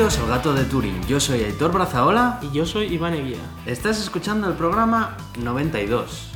[0.00, 1.06] Bienvenidos al Gato de Turing.
[1.06, 2.38] Yo soy Aitor Brazaola.
[2.40, 3.36] Y yo soy Iván Eguía.
[3.66, 6.30] Estás escuchando el programa 92.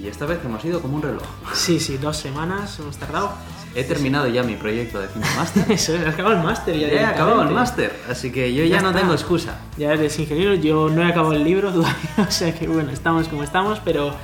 [0.00, 1.24] Y esta vez hemos ido como un reloj.
[1.54, 3.32] Sí, sí, dos semanas hemos tardado.
[3.74, 5.64] He terminado ya mi proyecto de cine máster.
[5.72, 6.86] Eso es, acabado el máster ya.
[6.86, 9.00] He acabado el máster, así que yo ya, Ya no está.
[9.00, 9.58] tengo excusa.
[9.76, 13.26] Ya eres ingeniero, yo no he acabado el libro todavía, o sea que bueno, estamos
[13.26, 14.14] como estamos, pero,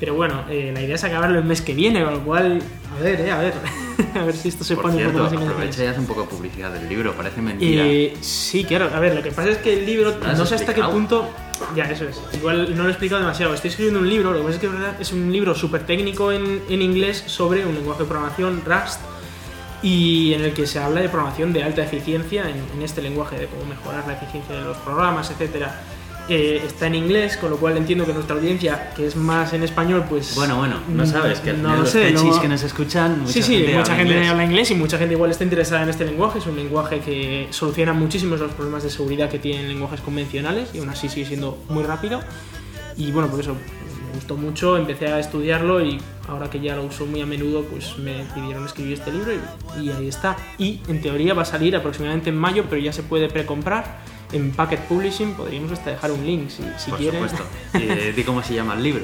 [0.00, 2.60] pero bueno, eh, la idea es acabarlo el mes que viene, con lo cual,
[2.98, 3.54] a ver, eh, a ver,
[4.14, 6.06] a ver si esto se Por pone cierto, un poco más aprovecha y haz un
[6.06, 7.84] poco de publicidad del libro, parece mentira.
[7.86, 10.46] Eh, sí, claro, a ver, lo que pasa es que el libro, ¿Lo has no
[10.46, 11.28] sé hasta qué punto.
[11.76, 12.20] Ya, eso es.
[12.34, 13.54] Igual no lo he explicado demasiado.
[13.54, 16.62] Estoy escribiendo un libro, lo que pasa es que es un libro súper técnico en,
[16.68, 19.00] en inglés sobre un lenguaje de programación, Rust,
[19.80, 23.36] y en el que se habla de programación de alta eficiencia en, en este lenguaje,
[23.38, 25.80] de cómo mejorar la eficiencia de los programas, etcétera.
[26.26, 29.62] Eh, está en inglés, con lo cual entiendo que nuestra audiencia, que es más en
[29.62, 30.34] español, pues.
[30.34, 32.62] Bueno, bueno, no mm, sabes que al no final lo los sé, luego- que nos
[32.62, 34.30] escuchan, mucha sí, sí, gente mucha habla gente inglés.
[34.30, 36.38] habla inglés y mucha gente igual está interesada en este lenguaje.
[36.38, 40.78] Es un lenguaje que soluciona muchísimos los problemas de seguridad que tienen lenguajes convencionales y
[40.78, 42.20] aún así sigue siendo muy rápido.
[42.96, 46.84] Y bueno, por eso me gustó mucho, empecé a estudiarlo y ahora que ya lo
[46.84, 49.30] uso muy a menudo, pues me pidieron escribir este libro
[49.78, 50.36] y, y ahí está.
[50.56, 53.98] Y en teoría va a salir aproximadamente en mayo, pero ya se puede precomprar
[54.34, 55.34] en Packet Publishing.
[55.34, 57.28] Podríamos hasta dejar un link si, si Por quieren.
[57.28, 57.46] supuesto.
[57.74, 59.02] Eh, di cómo se llama el libro.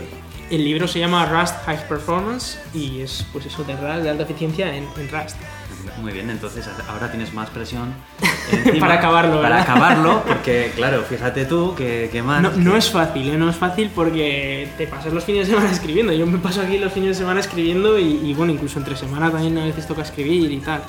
[0.50, 4.24] El libro se llama Rust High Performance y es pues eso de Rust, de alta
[4.24, 5.36] eficiencia en, en Rust.
[6.02, 7.92] Muy bien, entonces ahora tienes más presión
[8.52, 9.60] encima Para acabarlo, Para ¿verdad?
[9.62, 12.42] acabarlo, porque claro, fíjate tú que, que más.
[12.42, 13.36] No, no es fácil, ¿eh?
[13.38, 16.12] no es fácil porque te pasas los fines de semana escribiendo.
[16.12, 19.30] Yo me paso aquí los fines de semana escribiendo y, y, bueno, incluso entre semana
[19.30, 20.82] también a veces toca escribir y tal.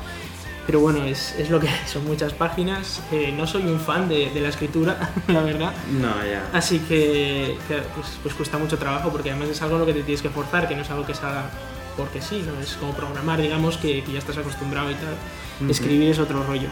[0.71, 3.01] Pero bueno, es, es lo que son muchas páginas.
[3.11, 5.73] Eh, no soy un fan de, de la escritura, la verdad.
[5.91, 6.47] No, ya.
[6.53, 9.93] Así que, que, pues, pues cuesta mucho trabajo porque además es algo en lo que
[9.95, 11.49] te tienes que forzar, que no es algo que salga
[11.97, 12.57] porque sí, ¿no?
[12.61, 15.69] es como programar, digamos, que, que ya estás acostumbrado y tal.
[15.69, 16.69] Escribir es otro rollo.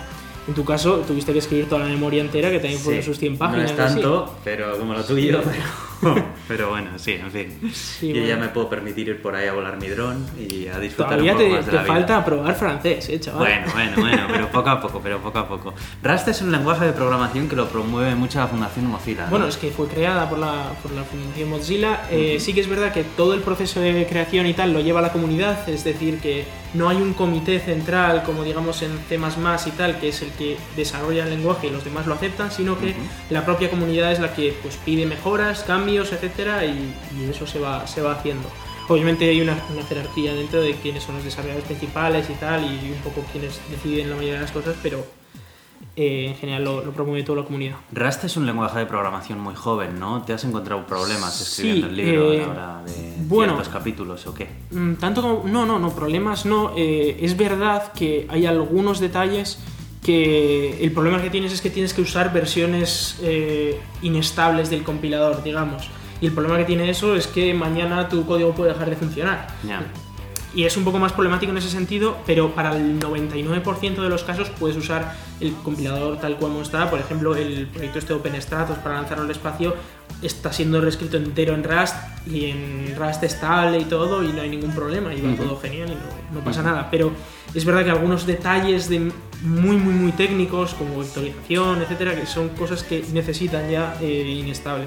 [0.48, 3.20] En tu caso, tuviste que escribir toda la memoria entera, que también fueron Sí, sus
[3.20, 3.74] 100 páginas.
[3.74, 3.94] No es así.
[3.96, 5.42] tanto, pero como lo tuyo.
[5.44, 5.52] Pero,
[6.48, 7.72] pero bueno, sí, en fin.
[7.74, 8.42] Sí, Yo ya bueno.
[8.42, 11.38] me puedo permitir ir por ahí a volar mi dron y a disfrutar Todavía un
[11.38, 11.94] poco te, más de te la vida.
[11.94, 13.40] falta probar francés, eh, chaval.
[13.40, 15.74] Bueno, bueno, bueno, pero poco a poco, pero poco a poco.
[16.04, 19.26] Rust es un lenguaje de programación que lo promueve mucho la Fundación Mozilla.
[19.26, 19.30] ¿no?
[19.32, 22.02] Bueno, es que fue creada por la, por la Fundación Mozilla.
[22.10, 25.02] Eh, Sí que es verdad que todo el proceso de creación y tal lo lleva
[25.02, 29.72] la comunidad, es decir, que no hay un comité central como digamos en C++ y
[29.72, 32.92] tal, que es el que desarrolla el lenguaje y los demás lo aceptan, sino que
[32.92, 33.00] Ujú.
[33.32, 37.60] la propia comunidad es la que pues, pide mejoras, cambios, etcétera, y, y eso se
[37.60, 38.48] va, se va haciendo.
[38.88, 42.92] Obviamente hay una, una jerarquía dentro de quiénes son los desarrolladores principales y tal, y
[42.92, 45.06] un poco quienes deciden la mayoría de las cosas, pero
[45.96, 47.76] eh, en general lo, lo promueve toda la comunidad.
[47.92, 50.24] Rust es un lenguaje de programación muy joven, ¿no?
[50.24, 53.54] ¿Te has encontrado problemas Sí, escribiendo el libro eh, a la hora de bueno.
[53.54, 54.48] ciertos capítulos o qué?
[54.72, 55.44] Mm, Tanto como.
[55.48, 56.72] No, no, no, problemas no.
[56.76, 59.60] Eh, es verdad que hay algunos detalles
[60.04, 65.44] que el problema que tienes es que tienes que usar versiones eh, inestables del compilador,
[65.44, 65.90] digamos.
[66.22, 69.48] Y el problema que tiene eso es que mañana tu código puede dejar de funcionar.
[70.56, 74.24] Y es un poco más problemático en ese sentido, pero para el 99% de los
[74.24, 76.90] casos puedes usar el compilador tal como está.
[76.90, 79.76] Por ejemplo, el proyecto este OpenStratos para lanzarlo al espacio
[80.24, 81.96] está siendo reescrito entero en Rust
[82.28, 85.44] y en Rust estable y todo y no hay ningún problema y va Ujú.
[85.44, 85.94] todo genial y
[86.34, 86.70] no, no pasa Ujú.
[86.70, 86.88] nada.
[86.90, 87.12] Pero
[87.54, 89.12] es verdad que algunos detalles de
[89.44, 94.86] muy, muy, muy técnicos como vectorización, etcétera, que son cosas que necesitan ya eh, inestable.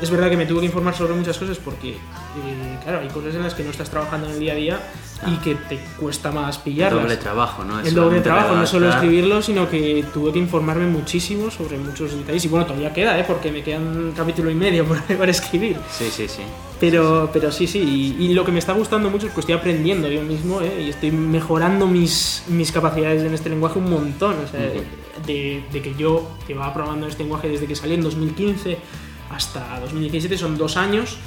[0.00, 3.34] Es verdad que me tuve que informar sobre muchas cosas porque, eh, claro, hay cosas
[3.34, 4.80] en las que no estás trabajando en el día a día
[5.26, 7.02] y que te cuesta más pillarlas.
[7.02, 7.80] Doble trabajo, ¿no?
[7.80, 12.16] Es el doble trabajo, no solo escribirlo, sino que tuve que informarme muchísimo sobre muchos
[12.16, 12.44] detalles.
[12.44, 13.24] Y bueno, todavía queda, ¿eh?
[13.26, 14.84] porque me quedan un capítulo y medio
[15.18, 15.76] para escribir.
[15.90, 16.42] Sí, sí, sí.
[16.80, 17.78] Pero, pero sí, sí,
[18.18, 20.82] y, y lo que me está gustando mucho es que estoy aprendiendo yo mismo ¿eh?
[20.86, 24.36] y estoy mejorando mis, mis capacidades en este lenguaje un montón.
[24.44, 28.78] O sea, de, de que yo llevaba programando este lenguaje desde que salí en 2015
[29.32, 31.18] hasta 2017, son dos años.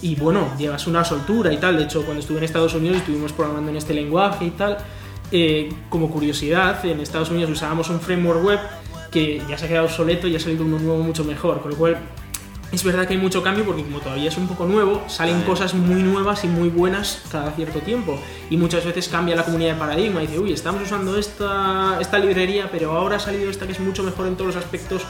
[0.00, 1.78] Y bueno, llevas una soltura y tal.
[1.78, 4.78] De hecho, cuando estuve en Estados Unidos estuvimos programando en este lenguaje y tal.
[5.30, 8.60] Eh, como curiosidad, en Estados Unidos usábamos un framework web
[9.10, 11.60] que ya se ha quedado obsoleto y ha salido uno nuevo mucho mejor.
[11.60, 11.98] Con lo cual,
[12.72, 15.46] es verdad que hay mucho cambio porque como todavía es un poco nuevo, salen Vale.
[15.46, 18.18] cosas muy nuevas y muy buenas cada cierto tiempo.
[18.50, 22.18] Y muchas veces cambia la comunidad de paradigma y dice, uy, estamos usando esta, esta
[22.18, 25.02] librería, pero ahora ha salido esta que es mucho mejor en todos los aspectos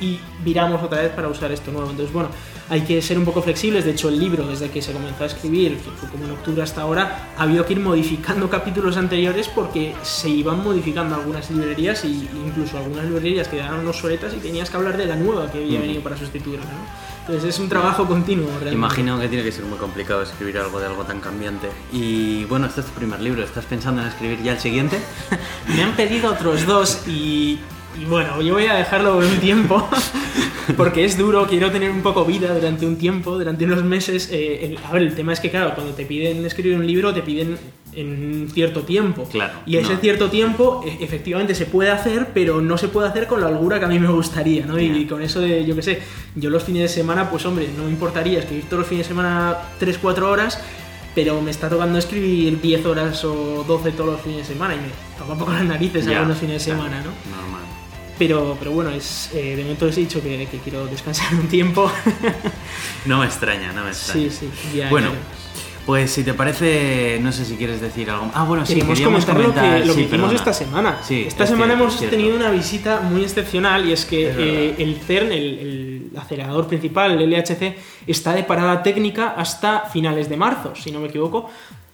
[0.00, 1.90] y viramos otra vez para usar esto nuevo.
[1.90, 2.30] Entonces, bueno,
[2.70, 3.84] hay que ser un poco flexibles.
[3.84, 6.62] De hecho, el libro, desde que se comenzó a escribir, que fue como en octubre
[6.62, 12.04] hasta ahora, ha habido que ir modificando capítulos anteriores porque se iban modificando algunas librerías
[12.04, 15.80] e incluso algunas librerías quedaron obsoletas y tenías que hablar de la nueva que había
[15.80, 16.64] venido para sustituirla.
[16.64, 17.18] ¿no?
[17.20, 18.48] Entonces, es un trabajo continuo.
[18.48, 18.74] realmente.
[18.74, 21.68] Imagino que tiene que ser muy complicado escribir algo de algo tan cambiante.
[21.92, 23.42] Y bueno, este es tu primer libro.
[23.42, 24.98] ¿Estás pensando en escribir ya el siguiente?
[25.74, 27.58] Me han pedido otros dos y
[28.00, 29.88] y bueno, yo voy a dejarlo un tiempo,
[30.76, 34.28] porque es duro, quiero tener un poco vida durante un tiempo, durante unos meses.
[34.32, 37.12] Eh, el- a ver, el tema es que, claro, cuando te piden escribir un libro,
[37.14, 37.58] te piden
[37.94, 39.24] en cierto tiempo.
[39.24, 40.00] Claro, Y ese no.
[40.00, 43.78] cierto tiempo, e- efectivamente, se puede hacer, pero no se puede hacer con la holgura
[43.78, 44.78] que a mí me gustaría, ¿no?
[44.78, 45.98] Y con eso de, yo qué sé,
[46.36, 49.08] yo los fines de semana, pues hombre, no me importaría escribir todos los fines de
[49.08, 50.60] semana 3-4 horas,
[51.14, 54.78] pero me está tocando escribir 10 horas o 12 todos los fines de semana y
[54.78, 54.88] me
[55.18, 57.10] toca un poco las narices algunos fines de semana, ¿no?
[57.34, 57.62] Normal.
[58.18, 61.48] Pero, pero bueno, es, eh, de momento os he dicho que, que quiero descansar un
[61.48, 61.90] tiempo.
[63.06, 64.30] No me extraña, no me extraña.
[64.30, 64.90] sí, sí, ya.
[64.90, 65.18] Bueno, ya.
[65.86, 68.30] pues si te parece, no sé si quieres decir algo.
[68.34, 70.38] Ah, bueno, sí, Queríamos queríamos comentar, lo comentar que, lo sí, que hicimos perdona.
[70.38, 70.98] esta semana.
[71.02, 74.28] Sí, esta es semana cierto, hemos es tenido una visita muy excepcional y es que
[74.30, 77.76] Es eh, el CERN, el, el acelerador principal, el LHC,
[78.06, 81.48] está de parada técnica hasta finales de marzo, si no me equivoco.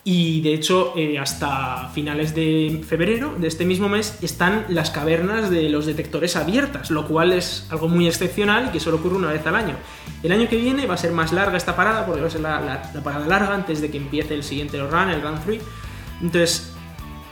[0.06, 5.48] Y de hecho, eh, hasta finales de febrero de este mismo mes están las cavernas
[5.48, 9.32] de los detectores abiertas, lo cual es algo muy excepcional y que solo ocurre una
[9.32, 9.76] vez al año.
[10.22, 12.42] El año que viene va a ser más larga esta parada, porque va a ser
[12.42, 15.62] la, parada larga antes de que empiece el siguiente run, el Run 3.
[16.20, 16.74] Entonces,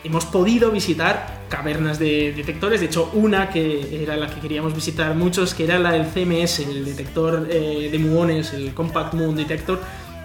[0.03, 5.15] hemos podido visitar cavernas de detectores, de hecho una que era la que queríamos visitar
[5.15, 9.79] muchos, que era la del CMS, el detector eh, de muones, el Compact Muon Detector,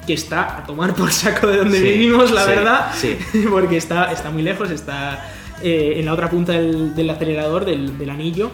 [0.08, 3.18] que está a tomar por saco de donde Sí, vivimos, la sí, verdad, sí.
[3.52, 5.30] porque está, está muy lejos, está
[5.62, 8.50] eh, en la otra punta del, del acelerador, del, del anillo,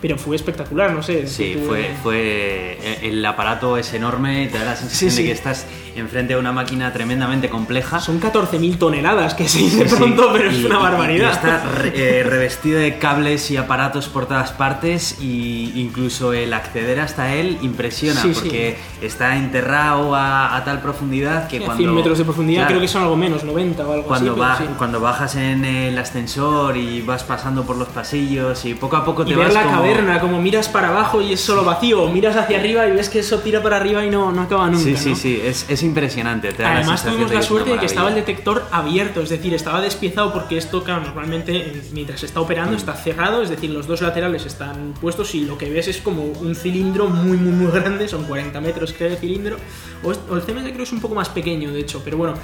[0.00, 1.26] pero fue espectacular, no sé.
[1.26, 2.78] Sí, tú- fue, fue.
[3.02, 5.28] El aparato es enorme, te da la sensación Sí, de sí.
[5.28, 5.66] que estás
[5.96, 8.00] enfrente de una máquina tremendamente compleja.
[8.00, 11.32] Son 14.000 toneladas, que se dice Sí, pronto, pero y- es una barbaridad.
[11.32, 17.00] está re- eh, revestido de cables y aparatos por todas partes y incluso el acceder
[17.00, 22.24] hasta él impresiona porque está enterrado a, a tal profundidad que cuando 100 metros de
[22.24, 24.64] profundidad, Claro, creo que son algo menos, 90 o algo cuando, así.
[24.78, 29.24] cuando bajas en el ascensor y vas pasando por los pasillos y poco a poco
[29.24, 32.02] te y vas ver la como- caverna, como miras para abajo y es solo vacío,
[32.02, 34.66] o miras hacia arriba y ves que eso tira para arriba y no, no acaba
[34.68, 34.84] nunca.
[34.84, 35.16] Sí, sí, ¿no?
[35.16, 36.52] sí, es, es impresionante.
[36.52, 39.54] te da la Además tuvimos la suerte de que estaba el detector abierto, es decir,
[39.54, 42.44] estaba despiezado porque esto, claro, normalmente eh, mientras se está Mm.
[42.44, 45.98] operando está cerrado, es decir, los dos laterales están puestos y lo que ves es
[45.98, 49.56] como un cilindro muy, muy, muy grande, son 40 metros creo de cilindro,
[50.02, 52.34] o, el CMS creo que es un poco más pequeño, de hecho, pero bueno,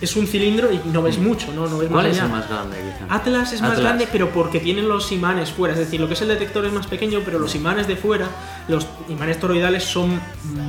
[0.00, 1.66] es un cilindro y no ves mucho, ¿no?
[1.66, 3.14] no ves ¿Cuál más es el más grande, quizá?
[3.14, 5.74] Atlas es más grande, pero porque tienen los imanes fuera.
[5.74, 8.28] Es decir, lo que es el detector es más pequeño, pero los imanes de fuera,
[8.68, 10.20] los imanes toroidales son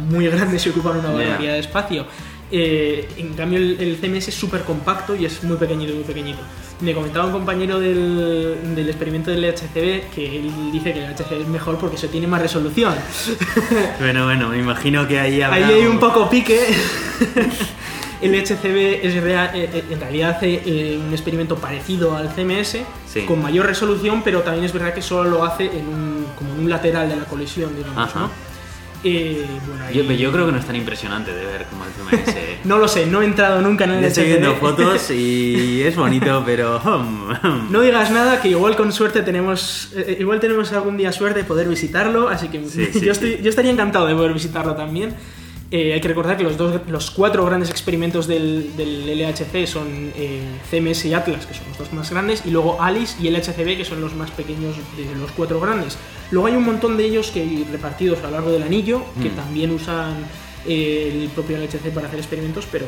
[0.10, 2.06] muy grandes y ocupan una barbaridad de espacio.
[2.51, 6.39] Eh, en cambio, el, el CMS es súper compacto y es muy pequeñito, muy pequeñito.
[6.80, 11.42] Me comentaba un compañero del, del experimento del LHCb que él dice que el LHCb
[11.42, 12.94] es mejor porque se tiene más resolución.
[14.00, 16.60] Bueno, bueno, me imagino que ahí habrá Ahí hay un poco pique.
[18.21, 22.79] El HCB es rea- eh, eh, en realidad hace eh, un experimento parecido al CMS,
[23.12, 23.21] Sí.
[23.21, 26.59] con mayor resolución, pero también es verdad que solo lo hace en un, como en
[26.62, 28.19] un lateral de la colisión, digamos, Ajá.
[28.21, 28.45] ¿no?
[29.07, 31.91] Eh, bueno, ahí- Yo, yo creo que no es tan impresionante de ver como el
[32.23, 32.35] CMS.
[32.65, 35.95] No lo sé, no he entrado nunca en el Le estoy viendo fotos y es
[35.95, 36.81] bonito, pero...
[37.69, 41.45] No digas nada, que igual con suerte tenemos, eh, igual tenemos algún día suerte de
[41.45, 43.44] poder visitarlo, así que Sí, sí, yo, estoy- sí.
[43.44, 45.13] yo estaría encantado de poder visitarlo también.
[45.77, 50.13] Eh, hay que recordar que los, dos, los cuatro grandes experimentos del, del LHC son
[50.15, 50.41] eh,
[50.72, 53.84] CMS y Atlas, que son los dos más grandes, y luego ALICE y LHCb, que
[53.84, 55.98] son los más pequeños de los cuatro grandes.
[56.32, 59.36] Luego hay un montón de ellos que repartidos a lo largo del anillo, que Mm.
[59.36, 60.13] también usan
[60.65, 62.86] eh, el propio LHC para hacer experimentos, pero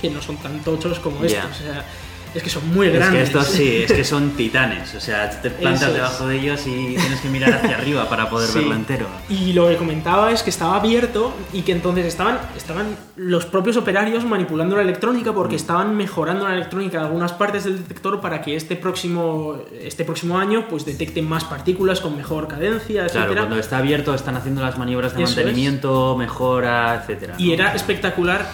[0.00, 1.50] que no son tan tochos como estos.
[1.50, 1.84] O sea,
[2.34, 3.22] es que son muy Es que grandes.
[3.28, 4.94] estos sí, es que son titanes.
[4.94, 5.94] O sea, te plantas es.
[5.94, 8.58] debajo de ellos y tienes que mirar hacia arriba para poder Sí.
[8.58, 9.06] verlo entero.
[9.28, 12.86] Y lo que comentaba es que estaba abierto y que entonces estaban, estaban
[13.16, 15.34] los propios operarios manipulando la electrónica Mm.
[15.34, 20.04] porque estaban mejorando la electrónica en algunas partes del detector para que este próximo, este
[20.04, 23.40] próximo año pues detecte más partículas con mejor cadencia, Claro, etcétera.
[23.42, 25.36] cuando está abierto están haciendo las maniobras de Eso es.
[25.36, 27.34] mantenimiento, mejora, etcétera.
[27.38, 27.54] Y ¿no?
[27.54, 28.44] era espectacular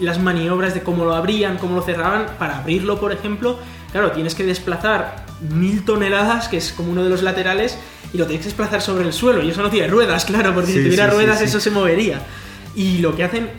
[0.00, 2.26] las maniobras de cómo lo abrían, cómo lo cerraban.
[2.38, 3.58] Para abrirlo, por ejemplo,
[3.92, 7.78] claro, tienes que desplazar mil toneladas, que es como uno de los laterales,
[8.12, 9.42] y lo tienes que desplazar sobre el suelo.
[9.42, 11.44] Y eso no tiene ruedas, claro, porque Sí, si tuviera sí, ruedas sí.
[11.44, 12.20] eso se movería.
[12.74, 13.50] Y lo que hacen,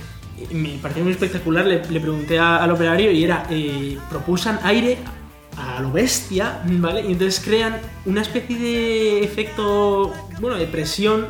[0.52, 4.98] me pareció muy espectacular, le, le pregunté a- al operario y era, eh, propulsan aire
[5.58, 7.02] a lo bestia, ¿vale?
[7.02, 11.26] Y entonces crean una especie de efecto, bueno, de presión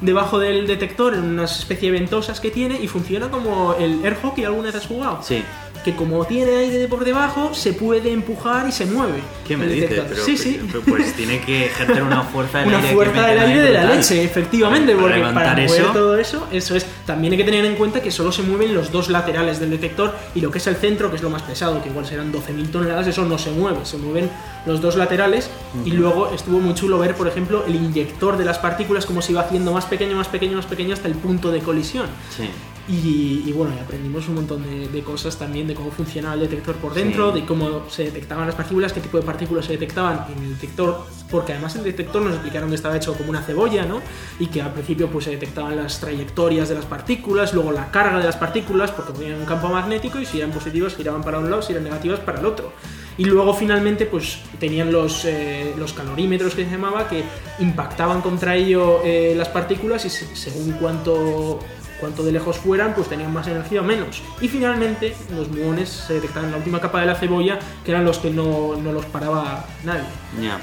[0.00, 4.16] debajo del detector en unas especie de ventosas que tiene y funciona como el air
[4.20, 5.22] hockey, ¿alguna vez has jugado?
[5.22, 5.42] Sí.
[5.84, 9.20] Que como tiene aire por debajo, se puede empujar y se mueve.
[9.46, 10.02] ¿Qué me el dices?
[10.08, 10.60] Pero, sí, sí.
[10.70, 12.88] pero, pues tiene que ejercer una fuerza del Una aire.
[12.88, 16.46] que fuerza del aire de la leche, efectivamente, Para porque para mover eso, todo eso,
[16.52, 16.86] eso es.
[17.06, 20.14] También hay que tener en cuenta que solo se mueven los dos laterales del detector
[20.34, 22.70] y lo que es el centro, que es lo más pesado, que igual serán 12.000
[22.70, 24.30] toneladas, eso no se mueve, se mueven
[24.66, 25.50] los dos laterales
[25.84, 29.32] y luego estuvo muy chulo ver, por ejemplo, el inyector de las partículas como se
[29.32, 32.06] iba haciendo más pequeño, más pequeño, más pequeño hasta el punto de colisión.
[32.36, 32.50] Sí.
[32.88, 36.40] Y, y bueno, y aprendimos un montón de, de cosas también de cómo funcionaba el
[36.40, 37.40] detector por dentro, Sí.
[37.40, 41.06] de cómo se detectaban las partículas, qué tipo de partículas se detectaban en el detector,
[41.30, 44.00] porque además el detector nos explicaron que estaba hecho como una cebolla, ¿no?
[44.40, 48.18] Y que al principio pues se detectaban las trayectorias de las partículas, luego la carga
[48.18, 51.48] de las partículas, porque tenían un campo magnético y si eran positivas giraban para un
[51.48, 52.72] lado, si eran negativas para el otro.
[53.18, 57.22] Y luego finalmente pues tenían los, eh, los calorímetros que se llamaba que
[57.60, 61.58] impactaban contra ello eh, las partículas y se- según cuánto,
[62.00, 64.22] cuánto de lejos fueran pues tenían más energía o menos.
[64.40, 68.04] Y finalmente los muones se detectaban en la última capa de la cebolla que eran
[68.04, 70.02] los que no, no los paraba nadie.
[70.40, 70.58] Ya.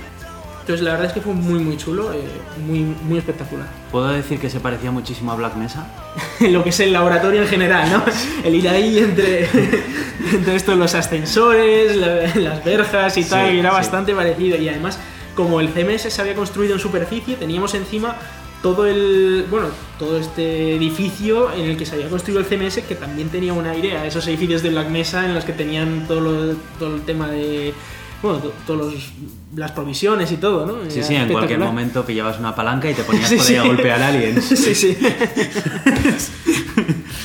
[0.61, 2.19] Entonces la verdad es que fue muy muy chulo, eh,
[2.67, 3.67] muy, muy espectacular.
[3.89, 5.87] ¿Puedo decir que se parecía muchísimo a Black Mesa?
[6.41, 8.03] lo que es el laboratorio en general, ¿no?
[8.43, 9.45] El ir ahí entre,
[10.33, 13.75] entre estos los ascensores, la- las verjas y tal, Sí, era sí.
[13.77, 14.57] bastante parecido.
[14.57, 14.99] Y además,
[15.35, 18.17] como el CMS se había construido en superficie, teníamos encima
[18.63, 19.67] todo el bueno
[19.99, 23.65] todo este edificio en el que se había construido el CMS que también tenía un
[23.67, 27.01] aire a esos edificios de Black Mesa en los que tenían todo, lo- todo el
[27.03, 27.73] tema de
[28.21, 29.09] bueno to- todos los-
[29.55, 32.93] las provisiones y todo no Sí, Era sí, en cualquier momento pillabas una palanca y
[32.95, 34.43] te ponías Sí, por ahí a golpear aliens.
[34.45, 34.97] sí sí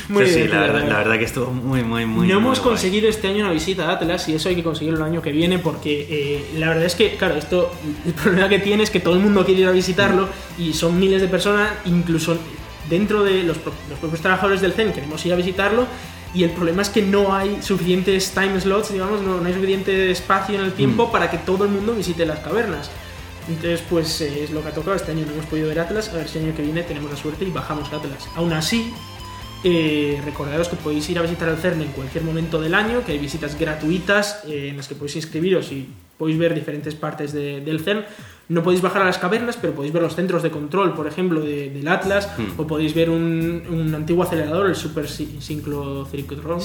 [0.09, 2.27] muy Sí, la verdad, la verdad que estuvo muy, muy, muy.
[2.29, 2.71] no muy hemos guay.
[2.71, 5.33] conseguido este año una visita a Atlas y eso hay que conseguirlo el año que
[5.33, 7.73] viene porque eh, la verdad es que, claro, esto
[8.07, 10.29] el problema que tiene es que todo el mundo quiere ir a visitarlo
[10.59, 12.37] y son miles de personas, incluso
[12.89, 15.87] dentro de los, los propios trabajadores del CEN queremos ir a visitarlo
[16.35, 20.11] y el problema es que no hay suficientes time slots, digamos, no, no hay suficiente
[20.11, 22.91] espacio en el tiempo para que todo el mundo visite las cavernas.
[23.49, 24.97] Entonces, pues eh, es lo que ha tocado.
[24.97, 27.11] Este año no hemos podido ver Atlas, a ver si el año que viene tenemos
[27.11, 28.29] la suerte y bajamos Atlas.
[28.37, 28.95] Aún así,
[29.65, 33.13] eh, recordaros que podéis ir a visitar el CERN en cualquier momento del año, que
[33.13, 35.89] hay visitas gratuitas eh, en las que podéis inscribiros y
[36.19, 38.05] podéis ver diferentes partes de- del CERN.
[38.49, 41.41] No podéis bajar a las cavernas, pero podéis ver los centros de control, por ejemplo,
[41.41, 42.61] de- del Atlas, Hmm.
[42.61, 46.61] o podéis ver un, un antiguo acelerador, el Super ci- sincro, Sincro-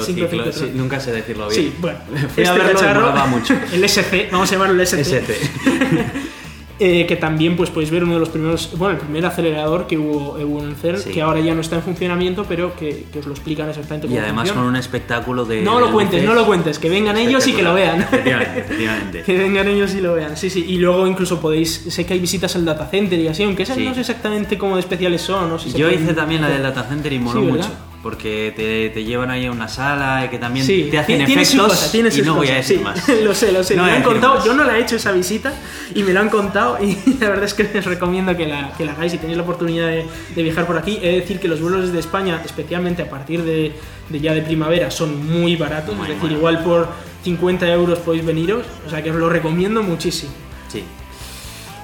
[0.00, 1.60] sincro- sí, nunca sé decirlo bien.
[1.62, 1.98] Sí, bueno,
[2.34, 3.54] Fui a verlo molaba mucho.
[3.72, 5.34] el SC, vamos a llamarlo el SC, SC.
[6.80, 9.98] eh, que también pues podéis ver uno de los primeros, bueno, el primer acelerador que
[9.98, 11.10] hubo, hubo en el CERN, Sí.
[11.10, 14.10] que ahora ya no está en funcionamiento, pero que, que os lo explican exactamente Y
[14.10, 14.68] cómo además con funciona.
[14.70, 15.62] un espectáculo de.
[15.62, 18.00] No lo cuentes, no lo cuentes, que vengan ellos y que lo vean.
[18.02, 19.22] Efectivamente, efectivamente.
[19.26, 20.64] que vengan ellos y lo vean, sí, sí.
[20.68, 23.76] Y luego incluso podéis, sé que hay visitas al data center y así, aunque esas
[23.76, 23.84] Sí.
[23.84, 25.48] no sé exactamente cómo de especiales son.
[25.48, 27.68] No sé si Yo hice también la del data center y moló Sí, mucho.
[28.02, 31.24] Porque te, te llevan ahí a una sala y que también Sí, te hacen ti-
[31.26, 32.84] tiene efectos cosa, tiene y no voy a decir sí.
[32.84, 33.08] más.
[33.24, 33.74] lo sé, lo sé.
[33.74, 34.44] No me lo han contado, más.
[34.44, 35.52] yo no la he hecho esa visita
[35.94, 38.84] y me lo han contado y la verdad es que les recomiendo que la, que
[38.84, 40.98] la hagáis si tenéis la oportunidad de, de viajar por aquí.
[41.02, 43.72] He de decir que los vuelos desde España, especialmente a partir de,
[44.08, 45.94] de ya de primavera, son muy baratos.
[45.96, 46.36] Muy es decir, bueno.
[46.38, 46.88] igual por
[47.24, 48.64] 50 euros podéis veniros.
[48.86, 50.30] O sea que os lo recomiendo muchísimo.
[50.68, 50.84] Sí.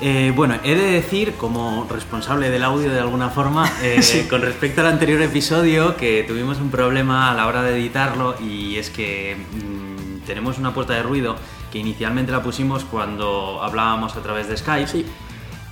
[0.07, 4.83] Eh, bueno, he de decir, como responsable del audio de alguna forma, eh, con respecto
[4.83, 9.35] al anterior episodio, que tuvimos un problema a la hora de editarlo y es que
[9.35, 11.37] mm, tenemos una puerta de ruido
[11.73, 14.89] que inicialmente la pusimos cuando hablábamos a través de Skype.
[14.89, 15.07] Sí.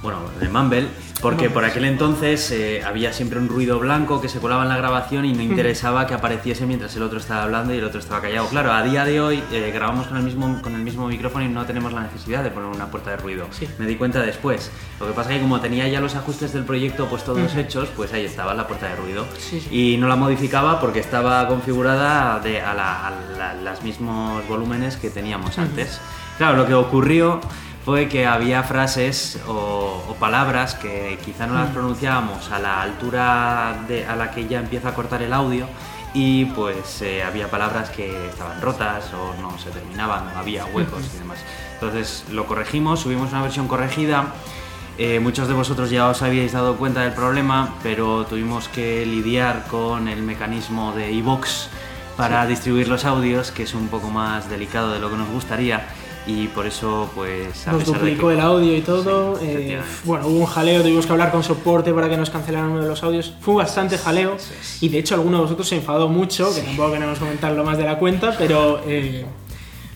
[0.02, 0.88] Bueno, de Mumble,
[1.20, 4.76] porque por aquel entonces eh, había siempre un ruido blanco que se colaba en la
[4.76, 8.20] grabación y no interesaba que apareciese mientras el otro estaba hablando y el otro estaba
[8.20, 8.48] callado.
[8.48, 11.48] Claro, a día de hoy eh, grabamos con el, mismo, con el mismo micrófono y
[11.48, 13.46] no tenemos la necesidad de poner una puerta de ruido.
[13.52, 13.68] Sí.
[13.78, 14.72] Me di cuenta después.
[14.98, 17.88] Lo que pasa es que como tenía ya los ajustes del proyecto pues todos hechos,
[17.94, 19.24] pues ahí estaba la puerta de ruido.
[19.38, 19.68] Sí, sí.
[19.94, 24.96] Y no la modificaba porque estaba configurada de, a, la- a la- los mismos volúmenes
[24.96, 26.00] que teníamos antes.
[26.38, 27.40] Claro, lo que ocurrió
[27.84, 33.84] fue que había frases o, o palabras que quizá no las pronunciábamos a la altura
[33.88, 35.66] de, a la que ya empieza a cortar el audio
[36.14, 41.02] y pues eh, había palabras que estaban rotas o no se terminaban o había huecos
[41.14, 41.38] y demás.
[41.74, 44.26] Entonces lo corregimos, subimos una versión corregida.
[44.98, 49.64] Eh, muchos de vosotros ya os habíais dado cuenta del problema, pero tuvimos que lidiar
[49.68, 51.68] con el mecanismo de iVoox
[52.16, 55.88] para distribuir los audios, que es un poco más delicado de lo que nos gustaría
[56.26, 59.36] y por eso pues a Nos pesar de duplicó que- el audio y todo.
[59.38, 62.70] Sí, eh, bueno, hubo un jaleo, tuvimos que hablar con soporte para que nos cancelaran
[62.70, 63.34] uno de los audios.
[63.40, 64.36] Fue bastante jaleo
[64.80, 67.84] y de hecho alguno de vosotros se enfadó mucho, que tampoco queremos comentarlo más de
[67.84, 69.26] la cuenta, pero eh,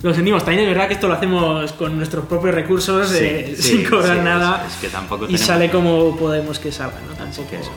[0.03, 0.45] lo sentimos.
[0.45, 4.65] También es verdad que esto lo hacemos con nuestros propios recursos, eh, sin cobrar nada.
[4.67, 7.13] es- es que tampoco y tenemos- sale como podemos que salga, ¿no?
[7.13, 7.71] Así Tampoco que eso.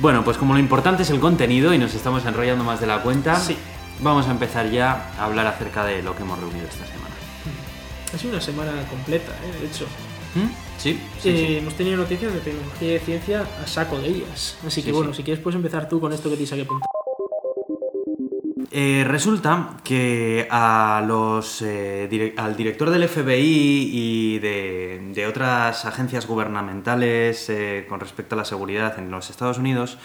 [0.00, 3.02] Bueno, pues como lo importante es el contenido y nos estamos enrollando más de la
[3.02, 3.40] cuenta,
[4.00, 7.07] vamos a empezar ya a hablar acerca de lo que hemos reunido esta semana.
[8.14, 9.60] Ha sido una semana completa, ¿eh?
[9.60, 9.84] de hecho.
[10.34, 10.48] ¿Mm?
[10.78, 11.56] Sí, sí, Eh, sí.
[11.56, 14.56] Hemos tenido noticias de tecnología y de ciencia a saco de ellas.
[14.66, 16.84] Así que Sí, bueno, si quieres puedes empezar tú con esto que te saqué punto.
[18.70, 26.26] Eh, resulta que a los, eh, al director del FBI y de, de otras agencias
[26.26, 29.96] gubernamentales eh, con respecto a la seguridad en los Estados Unidos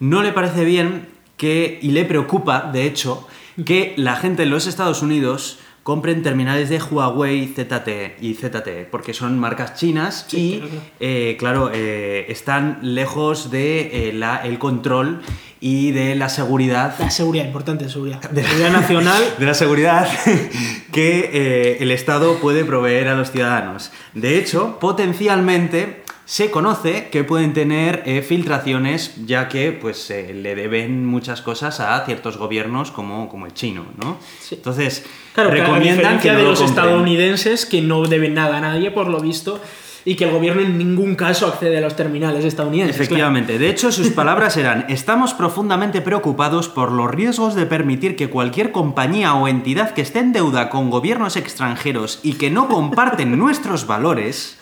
[0.00, 3.26] no le parece bien que, y le preocupa, de hecho,
[3.64, 9.14] que la gente en los Estados Unidos compren terminales de Huawei ZTE y ZTE, porque
[9.14, 10.82] son marcas chinas Sí, y, claro.
[11.00, 15.22] eh, claro, eh, están lejos de eh, la- el control
[15.58, 18.20] y de la seguridad La seguridad, importante, seguridad.
[18.30, 19.22] De seguridad nacional.
[19.38, 20.08] de la seguridad
[20.92, 23.90] que el Estado puede proveer a los ciudadanos.
[24.14, 30.54] De hecho, potencialmente se conoce que pueden tener eh, filtraciones ya que pues eh, le
[30.54, 34.16] deben muchas cosas a ciertos gobiernos como, como el chino, ¿no?
[34.40, 34.54] Sí.
[34.54, 36.84] Entonces, Claro, que recomiendan diferencia que no de lo los compren.
[36.84, 39.60] estadounidenses que no deben nada a nadie, por lo visto,
[40.04, 42.96] y que el gobierno en ningún caso accede a los terminales estadounidenses.
[42.96, 43.58] Efectivamente.
[43.58, 48.72] De hecho, sus palabras eran, estamos profundamente preocupados por los riesgos de permitir que cualquier
[48.72, 53.86] compañía o entidad que esté en deuda con gobiernos extranjeros y que no comparten nuestros
[53.86, 54.58] valores,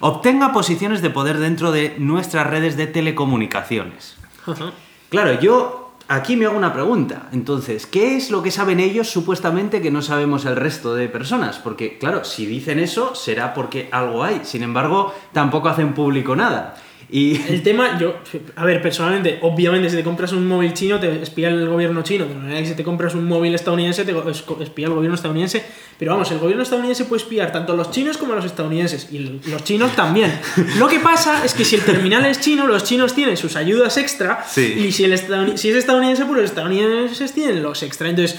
[0.00, 4.16] obtenga posiciones de poder dentro de nuestras redes de telecomunicaciones.
[4.44, 4.72] Claro.
[5.08, 7.28] Claro, yo aquí me hago una pregunta.
[7.32, 11.58] Entonces, ¿qué es lo que saben ellos supuestamente que no sabemos el resto de personas?
[11.58, 14.40] Porque, claro, si dicen eso, será porque algo hay.
[14.42, 16.76] Sin embargo, tampoco hacen público nada.
[17.10, 18.16] Y El tema, yo,
[18.56, 22.26] a ver, personalmente, obviamente, si te compras un móvil chino, te espía el gobierno chino.
[22.64, 24.14] Si te compras un móvil estadounidense, te
[24.60, 25.64] espía el gobierno estadounidense.
[25.98, 29.08] Pero vamos, el gobierno estadounidense puede espiar tanto a los chinos como a los estadounidenses.
[29.10, 30.32] Y los chinos también.
[30.78, 33.96] Lo que pasa es que si el terminal es chino, los chinos tienen sus ayudas
[33.96, 34.44] extra.
[34.48, 34.74] Sí.
[34.78, 35.18] Y si, el
[35.58, 38.08] si es estadounidense, pues los estadounidenses tienen los extra.
[38.08, 38.38] Entonces,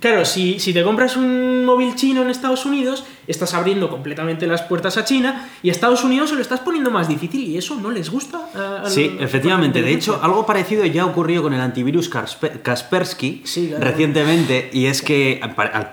[0.00, 4.62] claro, si, si te compras un móvil chino en Estados Unidos, estás abriendo completamente las
[4.62, 5.48] puertas a China.
[5.62, 7.42] Y a Estados Unidos se lo estás poniendo más difícil.
[7.48, 8.40] Y eso no les gusta.
[8.54, 9.82] a- a Sí, efectivamente.
[9.82, 13.84] De hecho, algo parecido ya ocurrió con el antivirus Kaspe- Kaspersky Sí, claro.
[13.84, 15.40] recientemente, y es que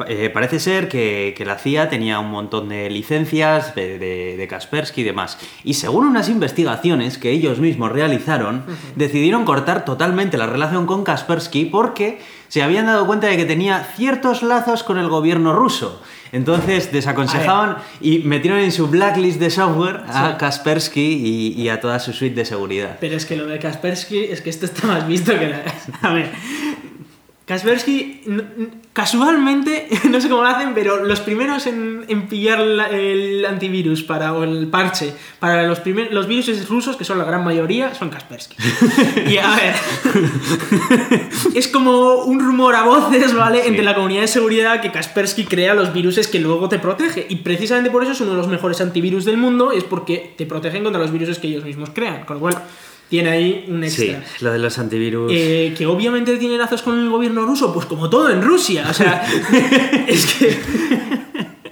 [0.08, 4.48] eh, parece ser que, que la CIA tenía un montón de licencias de, de- de
[4.48, 5.38] Kaspersky y demás.
[5.64, 8.64] Y según unas investigaciones que ellos mismos realizaron,
[8.96, 13.84] decidieron cortar totalmente la relación con Kaspersky porque se habían dado cuenta de que tenía
[13.96, 16.02] ciertos lazos con el gobierno ruso.
[16.32, 20.36] Entonces desaconsejaban y metieron en su blacklist de software a Sí.
[20.38, 22.98] Kaspersky y, y a toda su suite de seguridad.
[23.00, 25.64] Pero es que lo de Kaspersky, es que esto está más visto que la...
[26.02, 26.30] A ver,
[27.46, 28.22] Kaspersky,
[28.94, 34.04] casualmente, no sé cómo lo hacen, pero los primeros en, en pillar la- el antivirus
[34.04, 37.94] para, o el parche para los, primer- los virus rusos, que son la gran mayoría,
[37.96, 38.56] son Kaspersky.
[39.30, 39.76] Y a ver,
[41.56, 43.62] es como un rumor a voces, ¿vale?
[43.62, 43.68] Sí.
[43.70, 47.26] Entre la comunidad de seguridad que Kaspersky crea los virus que luego te protege.
[47.30, 50.46] Y precisamente por eso es uno de los mejores antivirus del mundo, es porque te
[50.46, 52.26] protegen contra los virus que ellos mismos crean.
[52.26, 52.56] Con lo cual,
[53.10, 54.24] tiene ahí un Sí, extra.
[54.42, 55.32] lo de los antivirus.
[55.36, 58.86] Eh, que obviamente tiene lazos con el gobierno ruso, pues como todo en Rusia.
[58.90, 59.26] O sea,
[60.08, 60.58] es que.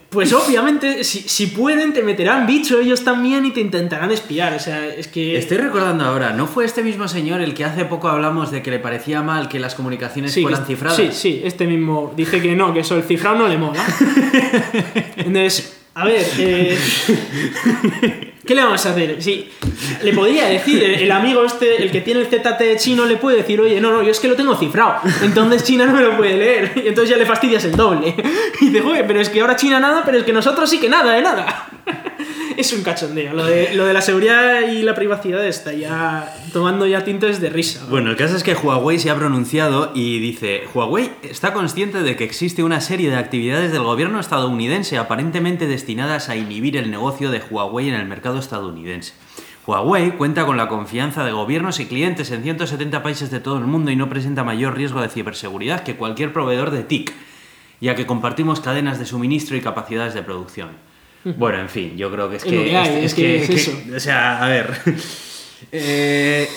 [0.09, 4.53] Pues obviamente, si, si pueden, te meterán bicho ellos también y te intentarán espiar.
[4.55, 5.37] O sea, es que.
[5.37, 8.71] Estoy recordando ahora, ¿no fue este mismo señor el que hace poco hablamos de que
[8.71, 10.97] le parecía mal que las comunicaciones Sí, fueran cifradas?
[10.97, 13.85] Sí, sí, este mismo dice que no, que eso el cifrado no le mola.
[15.17, 16.77] Entonces, a ver, eh,
[18.47, 19.21] ¿qué le vamos a hacer?
[19.21, 19.49] Sí,
[20.03, 23.61] le podría decir, el, amigo este, el que tiene el ZT chino, le puede decir,
[23.61, 26.37] oye, no, no, yo es que lo tengo cifrado, entonces China no me lo puede
[26.37, 28.15] leer, y entonces ya le fastidias el doble.
[28.59, 30.89] Y dice, oye, pero es que ahora China nada, pero es que nosotros sí que
[30.89, 31.67] nada, de nada.
[32.57, 36.87] Es un cachondeo, lo de, lo de la seguridad y la privacidad está ya tomando
[36.87, 37.81] ya tintes de risa.
[37.83, 37.91] ¿no?
[37.91, 42.15] Bueno, el caso es que Huawei se ha pronunciado y dice, Huawei está consciente de
[42.15, 47.29] que existe una serie de actividades del gobierno estadounidense aparentemente destinadas a inhibir el negocio
[47.29, 49.13] de Huawei en el mercado estadounidense.
[49.65, 53.65] Huawei cuenta con la confianza de gobiernos y clientes en 170 países de todo el
[53.65, 57.13] mundo y no presenta mayor riesgo de ciberseguridad que cualquier proveedor de TIC,
[57.81, 60.69] ya que compartimos cadenas de suministro y capacidades de producción.
[61.35, 62.77] Bueno, en fin, yo creo que es que...
[62.77, 63.71] hay, es que es eso.
[63.95, 64.73] O sea, a ver...
[65.71, 66.47] Eh,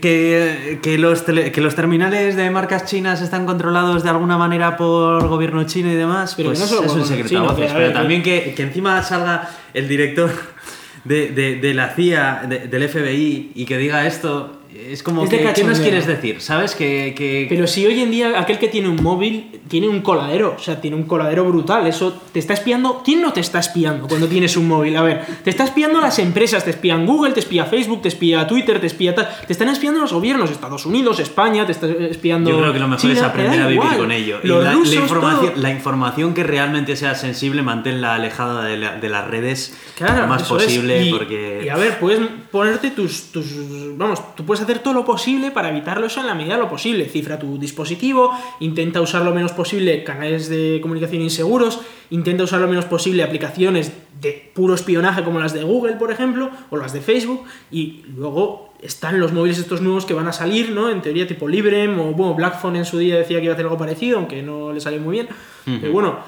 [0.00, 4.78] que, que los tele- que los terminales de marcas chinas están controlados de alguna manera
[4.78, 8.54] por gobierno chino y demás, Pero pues no es un secreto Pero ver, también que,
[8.56, 10.30] que encima salga el director
[11.06, 14.55] de, de- de la CIA, de- del FBI, y que diga esto
[14.90, 16.40] es como Es de que, ¿qué nos quieres decir?
[16.40, 16.74] ¿Sabes?
[16.74, 20.54] Que, que- Pero si hoy en día aquel que tiene un móvil tiene un coladero,
[20.58, 23.02] o sea, tiene un coladero brutal, eso te está espiando.
[23.04, 24.96] ¿Quién no te está espiando cuando tienes un móvil?
[24.96, 28.46] A ver, te está espiando las empresas, te espían Google, te espía Facebook, te espía
[28.46, 29.28] Twitter, te espía tal.
[29.46, 32.50] Te están espiando los gobiernos, Estados Unidos, España, te está espiando.
[32.50, 33.98] Yo creo que lo mejor China, es aprender a vivir igual.
[33.98, 34.38] con ello.
[34.42, 35.62] Y Los la, la rusos, información, todo.
[35.62, 40.26] la información que realmente sea sensible, manténla alejada de, la- de las redes Claro, lo
[40.28, 41.62] más posible, Y- porque...
[41.64, 43.46] Y a ver, puedes ponerte tus, tus.
[43.96, 46.68] Vamos, tú puedes hacer todo lo posible para evitarlo eso en la medida de lo
[46.68, 47.06] posible.
[47.06, 52.68] Cifra tu dispositivo, intenta usar lo menos posible canales de comunicación inseguros, intenta usar lo
[52.68, 57.00] menos posible aplicaciones de puro espionaje como las de Google, por ejemplo, o las de
[57.00, 60.90] Facebook, y luego están los móviles estos nuevos que van a salir, ¿no?
[60.90, 63.66] En teoría tipo Librem, o bueno, Blackphone en su día decía que iba a hacer
[63.66, 65.28] algo parecido, aunque no le salió muy bien.
[65.64, 66.18] Pero bueno,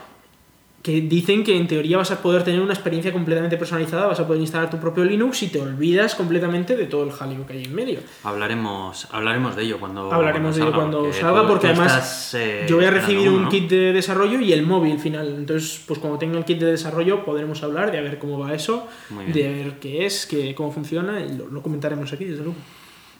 [0.89, 4.27] que dicen que en teoría vas a poder tener una experiencia completamente personalizada, vas a
[4.27, 7.65] poder instalar tu propio Linux y te olvidas completamente de todo el jaleo que hay
[7.65, 8.01] en medio.
[8.25, 12.35] Hablaremos, hablaremos de ello cuando Hablaremos de ello salga, cuando porque salga, porque además estás,
[12.39, 13.49] eh, yo voy a recibir uno, un ¿no?
[13.51, 15.35] kit de desarrollo y el móvil final.
[15.37, 18.55] Entonces, pues cuando tenga el kit de desarrollo podremos hablar de a ver cómo va
[18.55, 22.57] eso, de ver qué es, qué, cómo funciona y lo, lo comentaremos aquí, desde luego.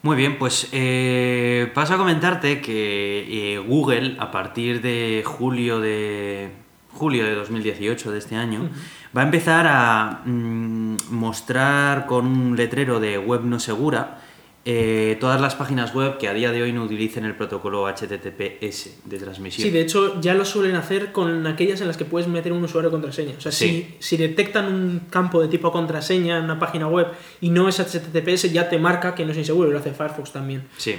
[0.01, 6.51] Muy bien, pues eh, paso a comentarte que eh, Google a partir de julio de
[6.93, 8.69] julio de 2018 de este año
[9.17, 14.23] va a empezar a mm, mostrar con un letrero de web no segura
[14.65, 19.01] eh, todas las páginas web que a día de hoy no utilicen el protocolo HTTPS
[19.09, 19.63] de transmisión.
[19.67, 22.63] Sí, de hecho ya lo suelen hacer con aquellas en las que puedes meter un
[22.63, 23.35] usuario contraseña.
[23.39, 23.87] O sea, Sí.
[23.99, 27.07] si, si detectan un campo de tipo contraseña en una página web
[27.41, 29.71] y no es HTTPS, ya te marca que no es inseguro.
[29.71, 30.65] y Lo hace Firefox también.
[30.77, 30.97] Sí.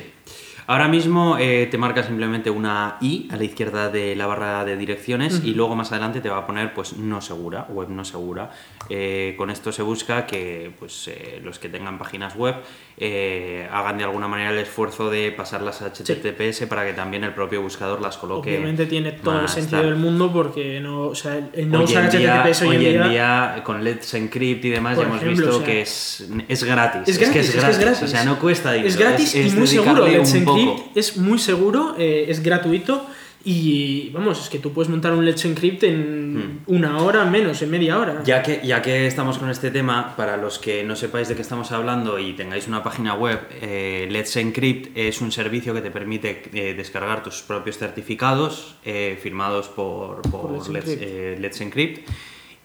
[0.70, 4.78] Ahora mismo eh, te marca simplemente una I a la izquierda de la barra de
[4.78, 8.52] direcciones y luego más adelante te va a poner pues no segura, web no segura.
[8.88, 12.58] Eh, con esto se busca que pues eh, los que tengan páginas web
[13.02, 17.34] eh, hagan de alguna manera el esfuerzo de pasarlas a HTTPS para que también el
[17.34, 18.50] propio buscador las coloque.
[18.50, 19.90] Obviamente tiene todo el sentido tal.
[19.92, 22.86] del mundo porque no, o sea, el- el no Hoy usar en día- HTTPS hoy
[22.86, 26.28] en día, con Let's Encrypt y demás ya hemos ejemplo, visto o sea, que es,
[26.48, 27.02] es gratis.
[27.08, 28.04] Es gratis, que es, gratis.
[28.04, 28.90] O sea, no cuesta dinero.
[28.90, 30.06] Es gratis y muy seguro.
[30.06, 33.06] Let's Encrypt es muy seguro, eh, es gratuito
[33.44, 37.72] y vamos, es que tú puedes montar un Let's Encrypt en una hora menos, en
[37.72, 38.16] media hora.
[38.16, 38.26] Hmm.
[38.26, 41.42] Ya que, ya que estamos con este tema, para los que no sepáis de qué
[41.42, 45.92] estamos hablando y tengáis una página web, eh, Let's Encrypt es un servicio que te
[45.92, 51.40] permite eh, descargar tus propios certificados eh, firmados por, por Por Let's Let's, Encrypt.
[51.40, 52.10] Let's Encrypt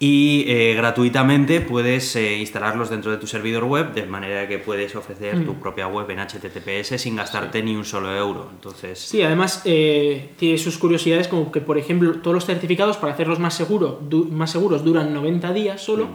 [0.00, 4.94] y eh, gratuitamente puedes eh, instalarlos dentro de tu servidor web de manera que puedes
[4.96, 8.48] ofrecer tu propia web en HTTPS sin gastarte ni un solo euro.
[8.52, 13.12] Entonces, Sí, además eh, tiene sus curiosidades como que, por ejemplo, todos los certificados para
[13.14, 16.08] hacerlos más, seguro, más seguros duran 90 días solo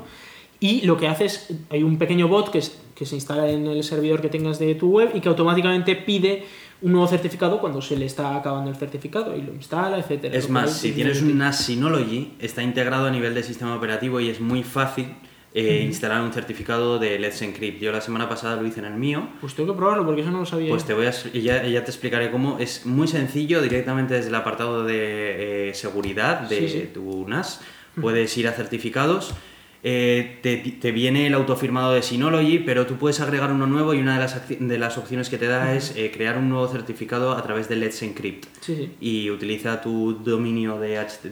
[0.60, 3.66] y lo que hace es, hay un pequeño bot que, es- que se instala en
[3.66, 6.44] el servidor que tengas de tu web y que automáticamente pide
[6.82, 10.36] un nuevo certificado cuando se le está acabando el certificado y lo instala, etcétera.
[10.36, 11.36] Es más, si es tienes útil.
[11.36, 15.08] una Synology, está integrado a nivel de sistema operativo y es muy fácil
[15.54, 17.82] eh, instalar un certificado de Let's Encrypt.
[17.82, 19.28] Yo la semana pasada lo hice en el mío.
[19.42, 20.70] Pues tengo que probarlo porque eso no lo sabía.
[20.70, 22.60] Pues te voy a, ya, ya te explicaré cómo.
[22.60, 26.90] Es muy sencillo, directamente desde el apartado de eh, seguridad de Sí, sí.
[26.94, 27.62] tu NAS.
[28.00, 29.34] Puedes ir a certificados.
[29.82, 34.00] Eh, te, te viene el autofirmado de Synology, pero tú puedes agregar uno nuevo y
[34.00, 37.32] una de las, de las opciones que te da es eh, crear un nuevo certificado
[37.32, 38.46] a través de Let's Encrypt.
[38.62, 38.92] Sí, sí.
[39.00, 41.30] y utiliza tu dominio de, de,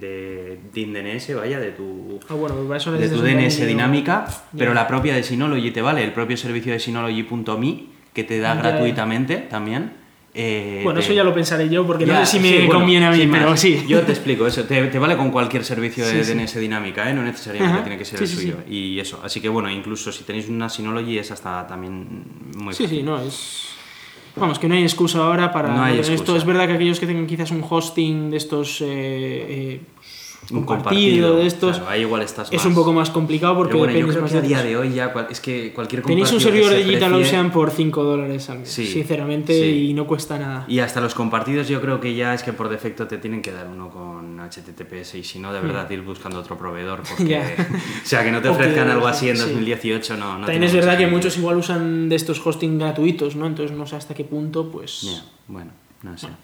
[0.00, 4.74] de, de DNS, vaya, de tu, Ah, bueno, pues eso de tu DNS dinámica, pero
[4.74, 9.38] la propia de Synology te vale, el propio servicio de Synology.me que te da gratuitamente
[9.38, 10.01] también.
[10.34, 12.56] Eh, Bueno, te- eso ya lo pensaré yo porque Ya, no sé si me sí,
[12.66, 13.60] bueno, conviene a mí, pero más.
[13.60, 13.84] sí.
[13.86, 14.64] Yo te explico eso.
[14.64, 16.32] Te, te vale con cualquier servicio de sí.
[16.34, 17.14] DNS dinámica, ¿eh?
[17.14, 17.82] No necesariamente Ajá.
[17.84, 18.56] tiene que ser el suyo.
[18.68, 19.20] Y eso.
[19.22, 22.24] Así que bueno, incluso si tenéis una Synology es hasta también
[22.56, 22.98] muy Sí, fácil.
[22.98, 23.68] sí, no, es...
[24.34, 26.34] Vamos, que no hay excusa ahora para No hay esto.
[26.34, 29.80] Es verdad que aquellos que tengan quizás un hosting de estos eh,
[30.50, 32.66] Un compartido, de estos, claro, ahí igual estás es más.
[32.66, 34.92] un poco más complicado porque bueno, yo creo más que a de día de hoy
[34.92, 38.02] ya cual- es que cualquier Tenéis un servidor de se Digital precie- Ocean por 5
[38.02, 39.88] dólares al mes, Sí, sinceramente, sí.
[39.90, 40.64] y no cuesta nada.
[40.68, 43.52] Y hasta los compartidos yo creo que ya es que por defecto te tienen que
[43.52, 47.38] dar uno con HTTPS y si no, de verdad ir buscando otro proveedor porque...
[47.38, 47.74] Hmm.
[48.02, 49.42] O sea, que no te ofrezcan algo así en sí.
[49.44, 53.46] 2018 no, no También es verdad que muchos igual usan de estos hosting gratuitos, ¿no?
[53.46, 55.02] Entonces no sé hasta qué punto, pues...
[55.02, 55.70] Ya, bueno,
[56.02, 56.26] no sé.
[56.26, 56.38] Bueno,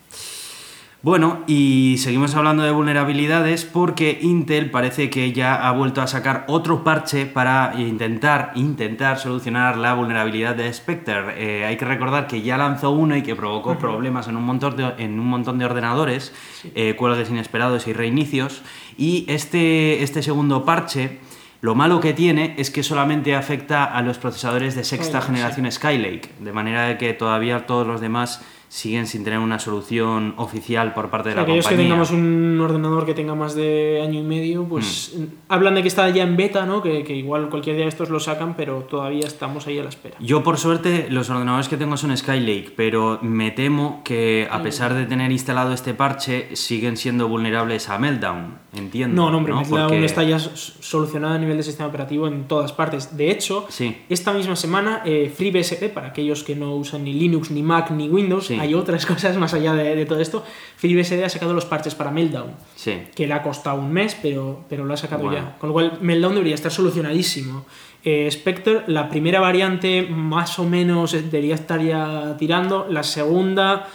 [1.47, 6.83] y seguimos hablando de vulnerabilidades porque Intel parece que ya ha vuelto a sacar otro
[6.83, 11.35] parche para intentar, intentar solucionar la vulnerabilidad de Spectre.
[11.37, 14.77] Eh, hay que recordar que ya lanzó uno y que provocó problemas en un montón
[14.77, 16.35] de, en un montón de ordenadores,
[16.75, 18.63] eh, cuelgues inesperados y reinicios.
[18.97, 21.21] Y este, este segundo parche
[21.61, 26.31] Lo malo que tiene es que solamente afecta a los procesadores de sexta generación Skylake,
[26.39, 31.31] de manera que todavía todos los demás siguen sin tener una solución oficial por parte
[31.31, 31.87] de la aquellos que compañía.
[31.89, 35.23] tengamos un ordenador que tenga más de año y medio, pues Mm.
[35.49, 36.83] hablan de que está ya en beta, ¿no?
[36.83, 39.89] Que, que igual cualquier día de estos lo sacan, pero todavía estamos ahí a la
[39.89, 40.17] espera.
[40.21, 44.55] Yo por suerte los ordenadores que tengo son Skylake, pero me temo que Mm.
[44.55, 49.17] a pesar de tener instalado este parche siguen siendo vulnerables a Meltdown, entiendo.
[49.23, 52.73] No, no, hombre, Meltdown Porque- está ya solucionado a nivel de sistema operativo en todas
[52.73, 53.17] partes.
[53.17, 53.97] De hecho, Sí.
[54.09, 58.09] esta misma semana, eh, FreeBSD, para aquellos que no usan ni Linux, ni Mac, ni
[58.09, 58.58] Windows, Sí.
[58.61, 60.45] Hay otras cosas más allá de, de todo esto.
[60.77, 63.03] FreeBSD ha sacado los parches para Meltdown, Sí.
[63.15, 65.57] que le ha costado un mes, pero, pero lo ha sacado ya.
[65.59, 67.65] Con lo cual, Meltdown debería estar solucionadísimo.
[68.05, 72.87] Eh, Spectre, la primera variante, más o menos debería estar ya tirando.
[72.89, 73.89] La segunda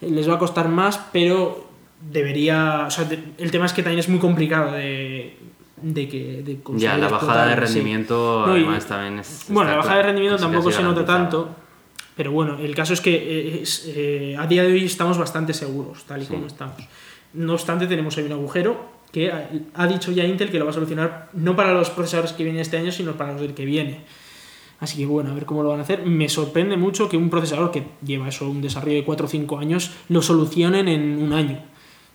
[0.00, 1.64] eh, les va a costar más, pero
[2.00, 2.84] debería.
[2.86, 3.06] O sea,
[3.38, 5.36] el tema es que también es muy complicado de,
[5.80, 6.42] de que.
[6.44, 7.60] de Ya, la bajada de sí.
[7.60, 9.46] rendimiento No, y- además también es...
[9.48, 11.48] Bueno, la bajada de rendimiento tampoco se nota tanto.
[12.16, 15.52] Pero bueno, el caso es que eh, es, eh, a día de hoy estamos bastante
[15.52, 16.32] seguros, tal y Sí.
[16.32, 16.76] como estamos.
[17.32, 20.70] No obstante, tenemos ahí un agujero que ha, ha dicho ya Intel que lo va
[20.70, 23.64] a solucionar no para los procesadores que vienen este año, sino para los del que
[23.64, 24.00] viene.
[24.80, 26.04] Así que bueno, a ver cómo lo van a hacer.
[26.04, 29.58] Me sorprende mucho que un procesador que lleva eso un desarrollo de 4 o 5
[29.58, 31.62] años lo solucionen en un año,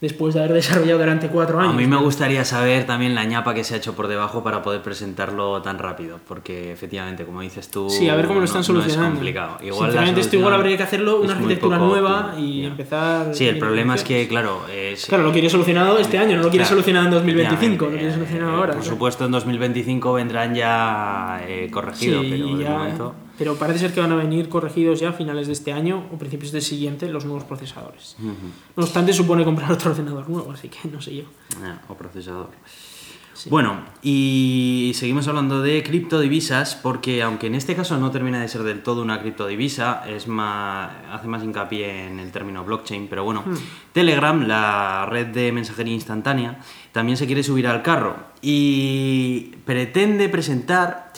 [0.02, 1.74] después de haber desarrollado durante 4 años.
[1.74, 4.62] A mí me gustaría saber también la ñapa que se ha hecho por debajo para
[4.62, 8.62] poder presentarlo tan rápido, porque efectivamente, como dices tú, Sí, a ver cómo lo están
[8.62, 9.08] no- no solucionando.
[9.08, 9.58] es complicado.
[9.62, 12.68] Igual Sinceramente, esto igual habría que hacerlo una arquitectura poco nueva y Ya.
[12.68, 13.36] empezar.
[13.36, 16.50] Sí, el problema es que, claro, es, Claro, lo quiere solucionado este año, no lo
[16.50, 18.74] quiere Claro, solucionado en 2025, lo quiere solucionado eh, ahora.
[18.74, 18.96] Por claro.
[18.96, 23.16] supuesto, en 2025 vendrán ya eh, corregidos, Sí, pero de ya- momento.
[23.40, 26.18] Pero parece ser que van a venir corregidos ya a finales de este año o
[26.18, 28.18] principios del siguiente los nuevos procesadores.
[28.20, 31.24] No obstante, supone comprar otro ordenador nuevo, así que no sé yo.
[31.64, 32.50] Ah, o procesador.
[33.34, 33.50] Sí.
[33.50, 38.64] Bueno, y seguimos hablando de criptodivisas porque aunque en este caso no termina de ser
[38.64, 43.44] del todo una criptodivisa, es más, hace más hincapié en el término blockchain, pero bueno,
[43.46, 43.56] Hmm.
[43.94, 46.60] Telegram, la red de mensajería instantánea,
[46.92, 51.14] también se quiere subir al carro y pretende presentar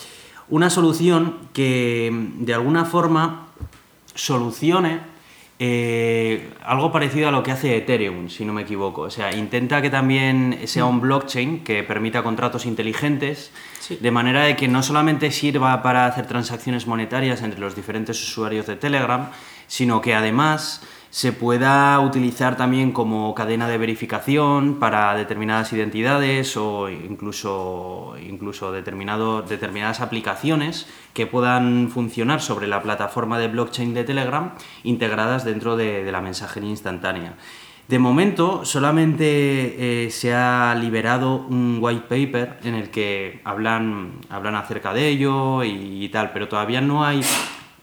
[0.52, 3.48] una solución que de alguna forma
[4.14, 5.00] solucione
[5.64, 9.02] eh, algo parecido a lo que hace Ethereum, si no me equivoco.
[9.02, 13.98] O sea, intenta que también sea un blockchain que permita contratos inteligentes, Sí.
[14.02, 18.66] de manera de que no solamente sirva para hacer transacciones monetarias entre los diferentes usuarios
[18.68, 19.30] de Telegram,
[19.68, 26.90] sino que además se pueda utilizar también como cadena de verificación para determinadas identidades o
[26.90, 34.54] incluso, incluso determinado, determinadas aplicaciones que puedan funcionar sobre la plataforma de blockchain de Telegram
[34.84, 37.36] integradas dentro de, la mensajería instantánea.
[37.90, 44.56] De momento solamente eh, se ha liberado un white paper en el que hablan, hablan
[44.56, 47.22] acerca de ello y, tal, pero todavía no hay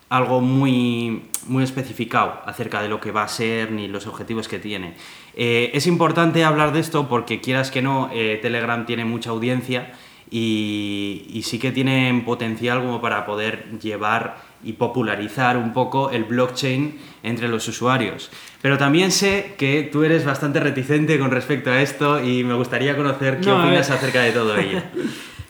[0.08, 4.58] algo muy, muy especificado acerca de lo que va a ser ni los objetivos que
[4.58, 4.94] tiene.
[5.34, 9.92] Eh, es importante hablar de esto porque quieras que no, eh, Telegram tiene mucha audiencia
[10.30, 16.24] y, y sí que tienen potencial como para poder llevar y popularizar un poco el
[16.24, 18.30] blockchain entre los usuarios.
[18.60, 22.96] Pero también sé que tú eres bastante reticente con respecto a esto y me gustaría
[22.96, 24.82] conocer qué No, opinas acerca de todo ello.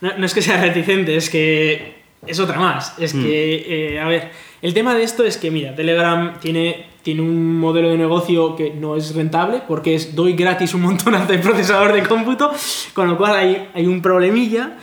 [0.01, 2.95] No, no es que sea reticente, es que es otra más.
[2.99, 3.23] Es Hmm.
[3.23, 4.31] que, eh, a ver,
[4.63, 8.71] el tema de esto es que, mira, Telegram tiene, tiene un modelo de negocio que
[8.71, 12.51] no es rentable porque es doy gratis un montonazo de procesador de cómputo,
[12.95, 14.77] con lo cual hay, hay un problemilla.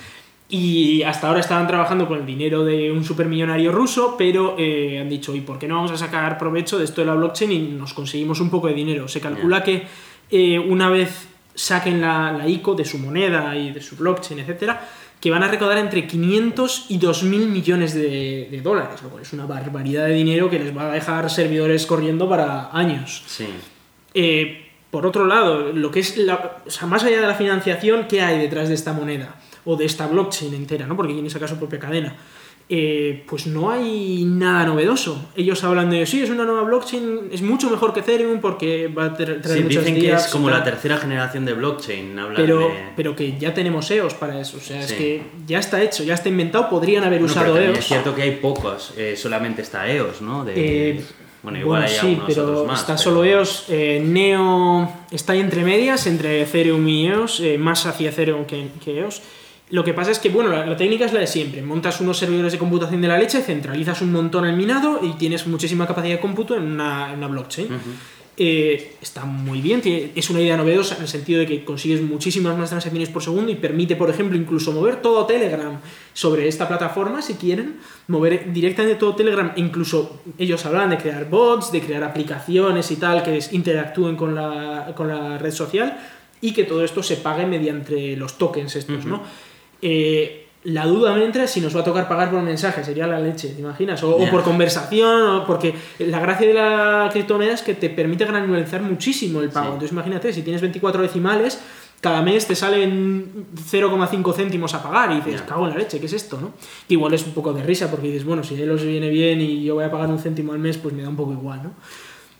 [0.47, 5.09] Y hasta ahora estaban trabajando con el dinero de un supermillonario ruso, pero eh, han
[5.09, 7.59] dicho, ¿y por qué no vamos a sacar provecho de esto de la blockchain y
[7.59, 9.07] nos conseguimos un poco de dinero?
[9.07, 9.83] Se calcula que
[10.29, 14.87] eh, una vez saquen la, la ICO de su moneda y de su blockchain, etcétera,
[15.25, 19.33] que van a recaudar entre 500 y 2.000 millones de, de dólares, lo cual es
[19.33, 23.23] una barbaridad de dinero que les va a dejar servidores corriendo para años.
[23.25, 23.47] Sí.
[24.13, 28.05] Eh, por otro lado, lo que es la, o sea, más allá de la financiación,
[28.07, 29.37] ¿qué hay detrás de esta moneda?
[29.65, 30.95] O de esta blockchain entera, ¿no?
[30.95, 32.15] Porque tiene saca su propia cadena.
[32.67, 35.29] Eh, pues no hay nada novedoso.
[35.35, 39.05] Ellos hablan de, sí, es una nueva blockchain, es mucho mejor que Ethereum porque va
[39.05, 42.15] a tra- traer Sí, muchas dicen que es como la tercera generación de blockchain.
[42.35, 44.57] pero, de- pero que ya tenemos EOS para eso.
[44.57, 47.77] O sea, es que ya está hecho, ya está inventado, podrían haber Bueno, usado EOS.
[47.77, 50.43] es cierto que hay pocos, eh, solamente está EOS, ¿no?
[50.43, 50.53] De-
[50.91, 51.01] Eh,
[51.43, 52.79] bueno, igual hay sí, pero más.
[52.79, 53.65] está pero- solo EOS.
[53.69, 58.69] eh, Neo está ahí entre medias, entre Ethereum y EOS, eh, más hacia Ethereum que,
[58.83, 59.21] que EOS.
[59.71, 61.61] Lo que pasa es que, bueno, la, la técnica es la de siempre.
[61.63, 65.47] Montas unos servidores de computación de la leche, centralizas un montón el minado y tienes
[65.47, 67.67] muchísima capacidad de cómputo en una, en una blockchain.
[68.37, 72.01] Eh, está muy bien, tiene- es una idea novedosa en el sentido de que consigues
[72.01, 75.79] muchísimas más transacciones por segundo y permite, por ejemplo, incluso mover todo Telegram
[76.13, 77.77] sobre esta plataforma si quieren,
[78.09, 83.23] mover directamente todo Telegram, incluso ellos hablan de crear bots, de crear aplicaciones y tal
[83.23, 85.97] que interactúen con la, con la red social
[86.41, 89.23] y que todo esto se pague mediante los tokens estos, ¿no?
[89.81, 93.19] Eh, la duda me entra si nos va a tocar pagar por mensaje, sería la
[93.19, 94.01] leche, ¿te imaginas?
[94.03, 98.81] O, por conversación, o porque la gracia de la criptomoneda es que te permite granularizar
[98.81, 99.65] muchísimo el pago.
[99.67, 99.71] Sí.
[99.73, 101.61] Entonces imagínate, si tienes 24 decimales,
[102.01, 106.07] cada mes te salen 0,5 céntimos a pagar y dices, cago en la leche, ¿qué
[106.07, 106.39] es esto?
[106.41, 106.53] ¿no?
[106.87, 109.09] Que igual es un poco de risa porque dices, bueno, si a él os viene
[109.09, 111.31] bien y yo voy a pagar un céntimo al mes, pues me da un poco
[111.33, 111.71] igual, ¿no?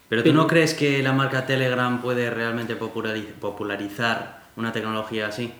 [0.10, 5.28] Pero tú Pero- no crees que la marca Telegram puede realmente populari- popularizar una tecnología
[5.28, 5.52] así?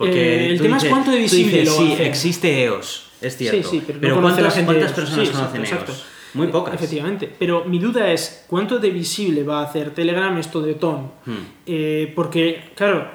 [0.00, 2.06] Eh, el tema es cuánto de visible dices, lo sí, hacer".
[2.06, 3.68] existe EOS, es cierto.
[3.68, 6.04] Sí, sí, pero, no conoce ¿cuántas, gente cuántas personas conocen exacto, EOS?
[6.34, 6.74] Muy pocas.
[6.74, 7.32] Efectivamente.
[7.38, 11.10] Pero mi duda es, ¿cuánto de visible va a hacer Telegram esto de ton?
[11.24, 11.36] Hmm.
[11.66, 13.10] Eh, porque, claro,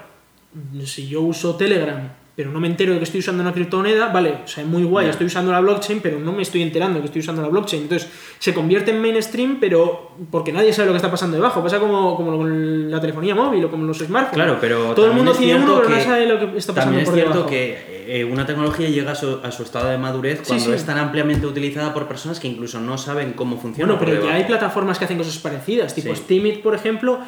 [0.83, 4.37] si yo uso Telegram, pero no me entero de que estoy usando una criptomoneda, vale,
[4.43, 5.11] o sea, es muy guay, Ya.
[5.11, 7.83] estoy usando la blockchain, pero no me estoy enterando de que estoy usando la blockchain.
[7.83, 11.61] Entonces, se convierte en mainstream, pero porque nadie sabe lo que está pasando debajo.
[11.61, 14.33] Pasa como, como con la telefonía móvil o como los smartphones.
[14.45, 16.97] Claro, pero Todo el mundo tiene uno, pero no que- sabe lo que está pasando
[16.97, 17.49] También es por cierto debajo.
[17.49, 20.71] que eh, una tecnología llega a su, a su estado de madurez Sí, cuando sí.
[20.73, 23.93] es tan ampliamente utilizada por personas que incluso no saben cómo funciona.
[23.93, 24.37] Bueno, por pero ya debajo.
[24.43, 26.21] hay plataformas que hacen cosas parecidas, tipo Sí.
[26.23, 27.19] Steemit, por ejemplo.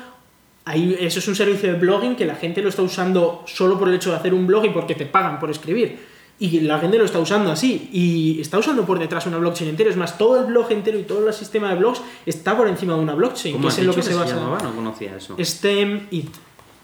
[0.73, 3.95] Eso es un servicio de blogging que la gente lo está usando solo por el
[3.95, 6.15] hecho de hacer un blog y porque te pagan por escribir.
[6.39, 7.89] Y la gente lo está usando así.
[7.93, 9.89] Y está usando por detrás una blockchain entera.
[9.89, 12.93] Es más, todo el blog entero y todo el sistema de blogs está por encima
[12.95, 14.36] de una blockchain, ¿Cómo que has es en lo dicho que se basa.
[14.36, 14.58] llamaba?
[14.62, 15.38] No conocía eso.
[15.41, 16.30] STEM.it.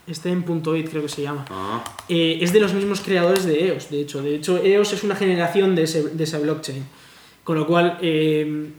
[0.10, 1.46] STEM.it creo que se llama.
[1.50, 4.22] Ah, Eh, es de los mismos creadores de EOS, de hecho.
[4.22, 6.86] De hecho, EOS es una generación de, ese- de esa blockchain.
[7.44, 8.70] Con lo cual, eh,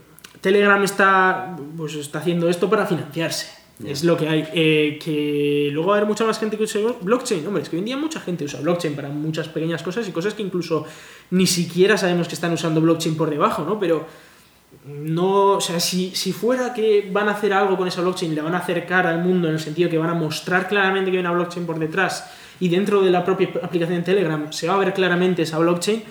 [0.40, 3.61] Telegram está, pues, está haciendo esto para financiarse.
[3.84, 4.48] Es lo que hay.
[4.54, 7.46] Eh, que luego va a haber mucha más gente que use blockchain.
[7.46, 10.12] Hombre, es que hoy en día mucha gente usa blockchain para muchas pequeñas cosas y
[10.12, 10.84] cosas que incluso
[11.30, 13.78] ni siquiera sabemos que están usando blockchain por debajo, ¿no?
[13.80, 14.06] Pero
[14.86, 18.40] no, o sea, si, si fuera que van a hacer algo con esa blockchain, le
[18.40, 21.20] van a acercar al mundo en el sentido que van a mostrar claramente que hay
[21.20, 22.30] una blockchain por detrás
[22.60, 26.02] y dentro de la propia aplicación de Telegram se va a ver claramente esa blockchain,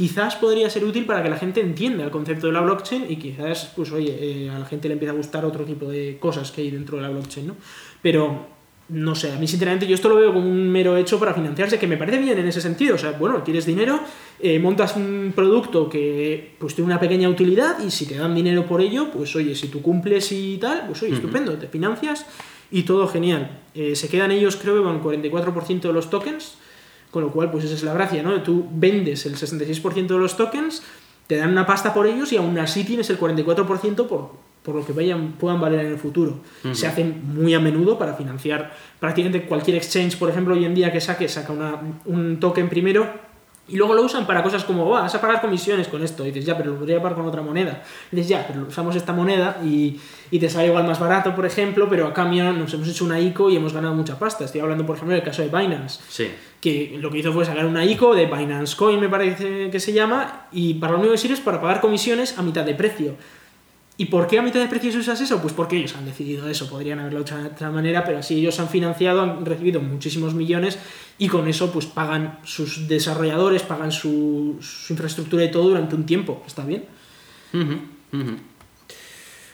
[0.00, 3.16] quizás podría ser útil para que la gente entienda el concepto de la blockchain y
[3.16, 6.50] quizás, pues oye, eh, a la gente le empiece a gustar otro tipo de cosas
[6.50, 7.56] que hay dentro de la blockchain, ¿no?
[8.00, 8.46] Pero
[8.88, 11.78] no sé, a mí sinceramente yo esto lo veo como un mero hecho para financiarse,
[11.78, 12.94] que me parece bien en ese sentido.
[12.94, 14.00] O sea, bueno, tienes dinero,
[14.38, 18.64] eh, montas un producto que pues tiene una pequeña utilidad y si te dan dinero
[18.64, 22.24] por ello, pues oye, si tú cumples y tal, pues oye, estupendo, te financias
[22.70, 23.60] y todo genial.
[23.74, 26.54] Eh, se quedan ellos, creo que con el 44% de los tokens,
[27.10, 28.40] con lo cual, pues esa es la gracia, ¿no?
[28.42, 30.82] Tú vendes el 66% de los tokens,
[31.26, 34.30] te dan una pasta por ellos y aún así tienes el 44% por,
[34.62, 36.40] por lo que vayan, puedan valer en el futuro.
[36.72, 40.92] Se hacen muy a menudo para financiar prácticamente cualquier exchange, por ejemplo, hoy en día
[40.92, 43.06] que saque, saca una- un token primero
[43.68, 46.24] y luego lo usan para cosas como, "Buah, vas a pagar comisiones con esto.
[46.24, 47.84] Y dices, ya, pero lo podría pagar con otra moneda.
[48.10, 51.44] Y dices, ya, pero usamos esta moneda y, y te sale igual más barato, por
[51.44, 54.44] ejemplo, pero a cambio nos hemos hecho una ICO y hemos ganado mucha pasta.
[54.44, 56.28] Estoy hablando, por ejemplo, del caso de Binance sí.
[56.60, 59.92] que lo que hizo fue sacar una ICO de Binance Coin, me parece que se
[59.92, 63.16] llama, y para lo único que sirve es para pagar comisiones a mitad de precio.
[63.96, 65.42] ¿Y por qué a mitad de precio usas eso?
[65.42, 68.58] Pues porque ellos han decidido eso, podrían haberlo hecho de otra manera, pero así ellos
[68.58, 70.78] han financiado, han recibido muchísimos millones
[71.18, 76.06] y con eso pues pagan sus desarrolladores, pagan su, su infraestructura y todo durante un
[76.06, 76.42] tiempo.
[76.46, 76.86] ¿Está bien?
[77.52, 77.74] Ujú,
[78.18, 78.36] ujú.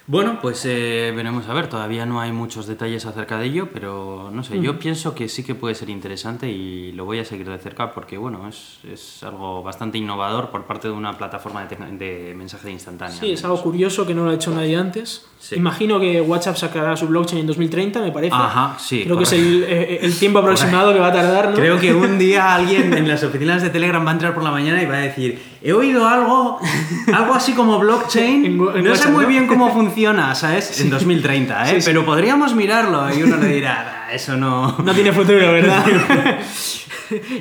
[0.08, 4.30] Bueno, pues eh, veremos a ver, todavía no hay muchos detalles acerca de ello, pero
[4.32, 7.48] no sé, yo pienso que sí que puede ser interesante y lo voy a seguir
[7.48, 11.76] de cerca porque, bueno, es, es algo bastante innovador por parte de una plataforma de,
[11.98, 13.16] de mensaje instantáneo.
[13.18, 15.26] Sí, es algo curioso que no lo ha hecho nadie antes.
[15.40, 15.56] Sí.
[15.56, 18.34] Imagino que WhatsApp sacará su blockchain en 2030, me parece.
[18.34, 19.48] Ajá, sí, Creo que es correcto.
[19.50, 21.54] el, eh, el tiempo aproximado que va a tardar, ¿no?
[21.56, 24.50] Creo que un día alguien en las oficinas de Telegram va a entrar por la
[24.52, 26.58] mañana y va a decir, he oído algo,
[27.12, 29.28] algo así como blockchain, En en no sé WhatsApp, muy ¿no?
[29.28, 29.95] bien cómo funciona,
[30.34, 30.80] ¿sabes?
[30.80, 31.74] En 2030, ¿eh?
[31.76, 31.86] Sí, sí.
[31.86, 34.76] Pero podríamos mirarlo y uno le dirá, "Ah, eso no...
[34.84, 35.84] No tiene futuro, ¿verdad?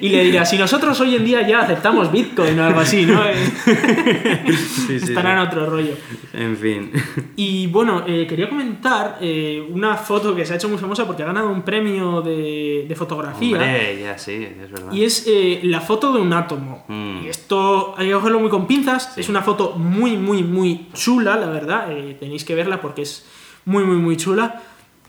[0.01, 3.21] y le dirá, si nosotros hoy en día ya aceptamos Bitcoin o algo así, ¿no?
[3.25, 4.53] Eh,
[4.85, 5.47] Sí, sí, Estará en sí.
[5.47, 5.93] otro rollo.
[6.33, 6.91] En fin.
[7.35, 11.23] Y bueno, eh, quería comentar eh, una foto que se ha hecho muy famosa porque
[11.23, 13.57] ha ganado un premio de, de fotografía.
[13.57, 14.91] Hombre, ya sí, es verdad.
[14.91, 16.85] Y es eh, la foto de un átomo.
[16.87, 17.25] Mm.
[17.25, 19.17] Y esto hay que cogerlo muy con pinzas.
[19.17, 21.91] Es una foto muy, muy, muy chula, la verdad.
[21.91, 23.25] Eh, tenéis que verla porque es
[23.65, 24.61] muy, muy, muy chula.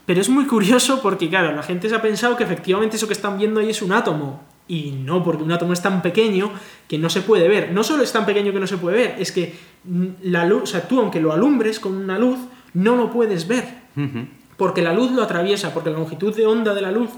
[0.07, 3.13] Pero es muy curioso porque, claro, la gente se ha pensado que efectivamente eso que
[3.13, 4.41] están viendo ahí es un átomo.
[4.69, 6.51] Y no, porque un átomo es tan pequeño
[6.89, 7.73] que no se puede ver.
[7.73, 9.55] No solo es tan pequeño que no se puede ver, es que
[10.23, 12.39] la luz, o sea, tú aunque lo alumbres con una luz,
[12.75, 13.65] no lo puedes ver.
[14.57, 17.11] Porque la luz lo atraviesa, porque la longitud de onda de la luz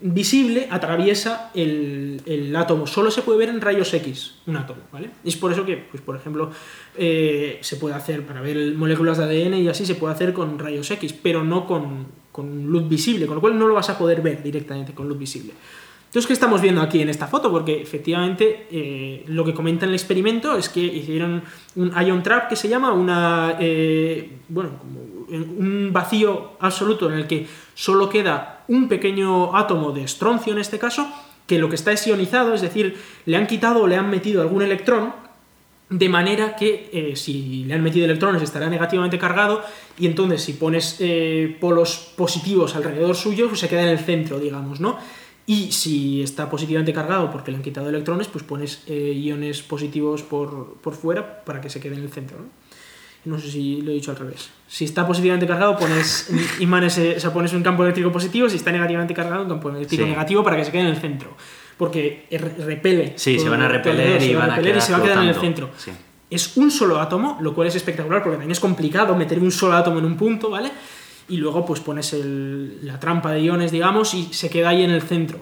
[0.00, 2.86] visible atraviesa el, el átomo.
[2.86, 5.10] Solo se puede ver en rayos X un átomo, ¿vale?
[5.24, 6.50] Y es por eso que, pues, por ejemplo,
[6.96, 10.58] eh, se puede hacer, para ver moléculas de ADN y así, se puede hacer con
[10.58, 12.06] rayos X, pero no con,
[12.38, 15.18] con luz visible, con lo cual no lo vas a poder ver directamente con luz
[15.18, 15.52] visible.
[16.06, 17.50] Entonces, ¿qué estamos viendo aquí en esta foto?
[17.50, 21.42] Porque efectivamente eh, lo que comenta en el experimento es que hicieron
[21.74, 23.56] un ion trap que se llama una.
[23.58, 30.04] eh, bueno, como un vacío absoluto en el que solo queda un pequeño átomo de
[30.04, 31.10] estroncio en este caso,
[31.48, 34.42] que lo que está es ionizado, es decir, le han quitado o le han metido
[34.42, 35.12] algún electrón,
[35.90, 39.62] de manera que eh, si le han metido electrones estará negativamente cargado
[39.98, 44.38] y entonces si pones eh, polos positivos alrededor suyo, pues se queda en el centro,
[44.38, 44.98] digamos, ¿no?
[45.46, 50.22] Y si está positivamente cargado porque le han quitado electrones, pues pones eh, iones positivos
[50.22, 52.44] por, por fuera para que se quede en el centro, ¿no?
[53.24, 54.48] No sé si lo he dicho al revés.
[54.68, 56.30] Si está positivamente cargado, pones
[56.60, 58.48] imanes, o sea, pones un campo eléctrico positivo.
[58.48, 60.08] Si está negativamente cargado, un campo eléctrico Sí.
[60.10, 61.34] negativo para que se quede en el centro.
[61.78, 63.12] Porque er- repele.
[63.16, 64.98] Sí, se van a repeler y se va van a repeler y quedar se va
[64.98, 65.70] a quedar en el centro.
[65.78, 65.90] Sí.
[66.30, 69.74] Es un solo átomo, lo cual es espectacular porque también es complicado meter un solo
[69.76, 70.70] átomo en un punto, ¿vale?
[71.28, 74.90] Y luego pues pones el- la trampa de iones, digamos, y se queda ahí en
[74.90, 75.38] el centro.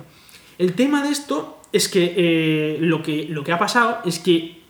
[0.58, 4.60] El tema de esto es que, eh, lo, que lo que ha pasado es que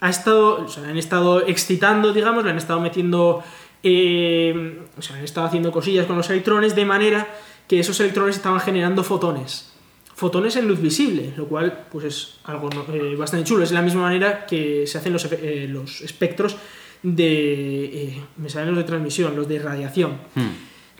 [0.00, 3.42] ha estado, o sea, han estado excitando, digamos, le han estado metiendo,
[3.82, 7.26] eh, o sea, han estado haciendo cosillas con los electrones de manera
[7.68, 9.72] que esos electrones estaban generando fotones.
[10.16, 13.62] Fotones en luz visible, lo cual pues es algo eh, bastante chulo.
[13.62, 16.56] Es de la misma manera que se hacen los, eh, los espectros
[17.02, 17.84] de...
[17.84, 20.12] eh, me salen los de transmisión, los de radiación.
[20.34, 20.48] Hmm.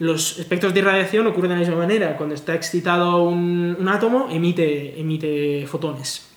[0.01, 2.17] Los espectros de irradiación ocurren de la misma manera.
[2.19, 6.29] Cuando está excitado un, un átomo, emite, emite fotones.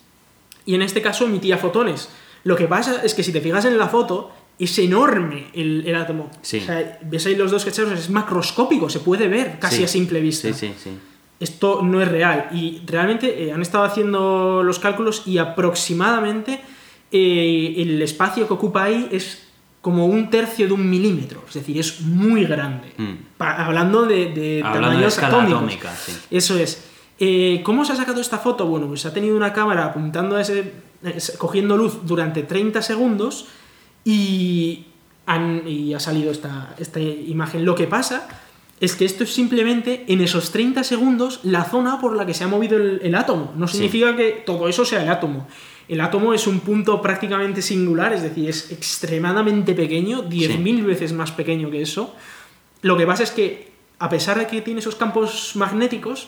[0.65, 2.07] Y en este caso emitía fotones.
[2.45, 5.95] Lo que pasa es que si te fijas en la foto, es enorme el, el
[5.95, 6.31] átomo.
[6.41, 6.59] Sí.
[6.59, 9.83] O sea, ves ahí los dos cacheros, es macroscópico, se puede ver casi Sí.
[9.83, 10.53] a simple vista.
[10.53, 10.89] Sí, sí, sí.
[11.39, 12.49] Esto no es real.
[12.51, 16.59] Y realmente eh, han estado haciendo los cálculos y aproximadamente
[17.11, 19.45] eh, el espacio que ocupa ahí es
[19.81, 21.43] como un tercio de un milímetro.
[21.47, 22.91] Es decir, es muy grande.
[22.97, 23.13] Mm.
[23.37, 25.57] Pa- hablando de, de Hablando de tamaños escala atómicos.
[25.57, 26.11] atómica, sí.
[26.29, 26.85] Eso es.
[27.19, 28.65] Eh, ¿Cómo se ha sacado esta foto?
[28.65, 30.73] Bueno, pues ha tenido una cámara apuntando a ese.
[31.03, 33.47] es- cogiendo luz durante 30 segundos
[34.03, 34.85] y,
[35.25, 37.63] han- y ha salido esta, esta imagen.
[37.65, 38.27] Lo que pasa
[38.79, 42.43] es que esto es simplemente en esos 30 segundos la zona por la que se
[42.43, 43.53] ha movido el, el átomo.
[43.57, 43.73] No Sí.
[43.77, 45.47] significa que todo eso sea el átomo.
[45.87, 51.31] El átomo es un punto prácticamente singular, es decir, es extremadamente pequeño, 10.000 veces más
[51.31, 52.13] pequeño que eso.
[52.81, 56.27] Lo que pasa es que, a pesar de que tiene esos campos magnéticos,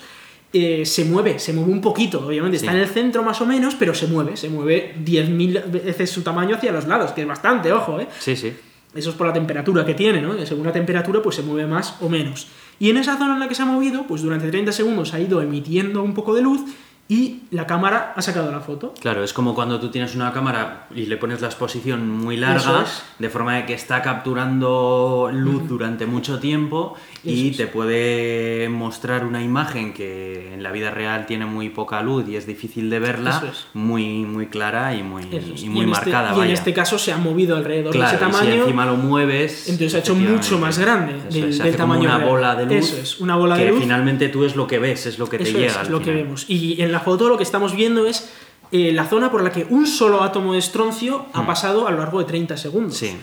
[0.51, 2.57] eh, se mueve, se mueve un poquito, obviamente.
[2.57, 2.75] Está Sí.
[2.77, 6.55] en el centro más o menos, pero se mueve, se mueve 10.000 veces su tamaño
[6.55, 8.07] hacia los lados, que es bastante, ojo, ¿eh?
[8.19, 8.51] Sí, sí.
[8.93, 10.33] Eso es por la temperatura que tiene, ¿no?
[10.45, 12.47] Según la temperatura, pues se mueve más o menos.
[12.77, 15.19] Y en esa zona en la que se ha movido, pues durante 30 segundos ha
[15.19, 16.61] ido emitiendo un poco de luz
[17.07, 18.93] y la cámara ha sacado la foto.
[19.01, 22.83] Claro, es como cuando tú tienes una cámara y le pones la exposición muy larga,
[22.83, 23.03] es.
[23.19, 27.57] de forma de que está capturando luz durante mucho tiempo y es.
[27.57, 32.35] te puede mostrar una imagen que en la vida real tiene muy poca luz y
[32.35, 33.67] es difícil de verla, es.
[33.73, 36.37] muy, muy clara y muy, y muy este- marcada.
[36.37, 38.61] y en este caso se ha movido alrededor claro, de ese y si tamaño.
[38.63, 39.67] encima lo mueves.
[39.69, 42.17] Entonces ha hecho mucho más grande eso del, es, se del hace como tamaño una
[42.19, 42.29] real.
[42.29, 42.75] bola de luz.
[42.93, 43.79] Eso es, una bola que de luz.
[43.81, 45.67] finalmente tú es lo que ves, es lo que te Eso llega.
[45.71, 46.45] es, al es lo que vemos.
[46.47, 48.29] Y en la foto lo que estamos viendo es
[48.71, 51.97] eh, la zona por la que un solo átomo de estroncio ha pasado a lo
[51.97, 52.93] largo de 30 segundos.
[52.93, 53.05] Mm.
[53.05, 53.17] Sí.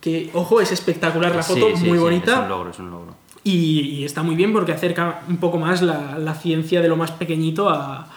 [0.00, 2.32] Que, ojo, es espectacular la foto, Sí, sí, muy bonita.
[2.32, 3.14] Es un logro, es un logro.
[3.44, 6.96] Y, y está muy bien porque acerca un poco más la, la ciencia de lo
[6.96, 8.08] más pequeñito a-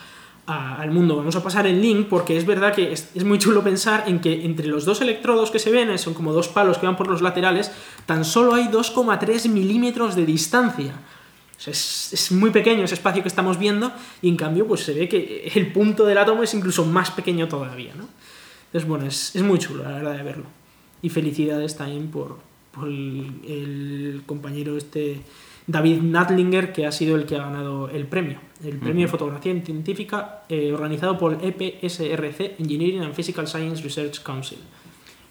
[0.45, 1.15] a- al mundo.
[1.17, 4.19] Vamos a pasar el link porque es verdad que es, es muy chulo pensar en
[4.19, 7.07] que entre los dos electrodos que se ven, son como dos palos que van por
[7.07, 7.71] los laterales,
[8.05, 10.93] tan solo hay 2,3 milímetros de distancia.
[11.63, 13.91] Sea, es, es muy pequeño ese espacio que estamos viendo
[14.21, 17.47] y en cambio pues se ve que el punto del átomo es incluso más pequeño
[17.47, 17.93] todavía.
[17.95, 18.07] ¿no?
[18.65, 20.45] Entonces bueno, es, es muy chulo la verdad de verlo.
[21.01, 22.39] Y felicidades también por,
[22.71, 25.21] por el, el compañero este
[25.67, 28.39] David Natlinger, que ha sido el que ha ganado el premio.
[28.63, 34.21] El premio de fotografía científica eh, organizado por el EPSRC, Engineering and Physical Science Research
[34.23, 34.59] Council.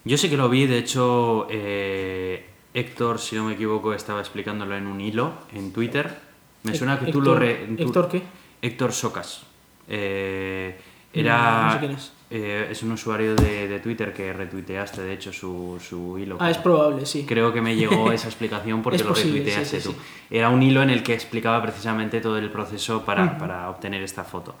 [0.05, 4.75] Yo sí que lo vi, de hecho, eh, Héctor, si no me equivoco, estaba explicándolo
[4.75, 6.19] en un hilo en Twitter.
[6.63, 7.35] Me suena que tú lo...
[7.35, 8.21] Re- tú- ¿Héctor qué?
[8.61, 9.43] Héctor Socas.
[9.87, 10.79] Eh,
[11.13, 11.65] era...
[11.65, 12.11] no sé quién es.
[12.29, 16.37] eh, es un usuario de, de Twitter que retuiteaste, de hecho, su, su hilo.
[16.39, 17.25] Ah, es probable, sí.
[17.27, 20.01] Creo que me llegó esa explicación porque Es lo posible, retuiteaste sí, sí, tú.
[20.35, 23.37] Era un hilo en el que explicaba precisamente todo el proceso para, Ujú.
[23.39, 24.55] para obtener esta foto.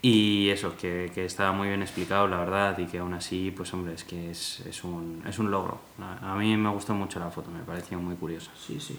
[0.00, 3.74] Y eso, que, que estaba muy bien explicado, la verdad, y que aún así, pues
[3.74, 5.80] hombre, es que es, es, un, es un logro.
[6.00, 8.52] A, a mí me gustó mucho la foto, me pareció muy curiosa.
[8.56, 8.96] Sí, sí.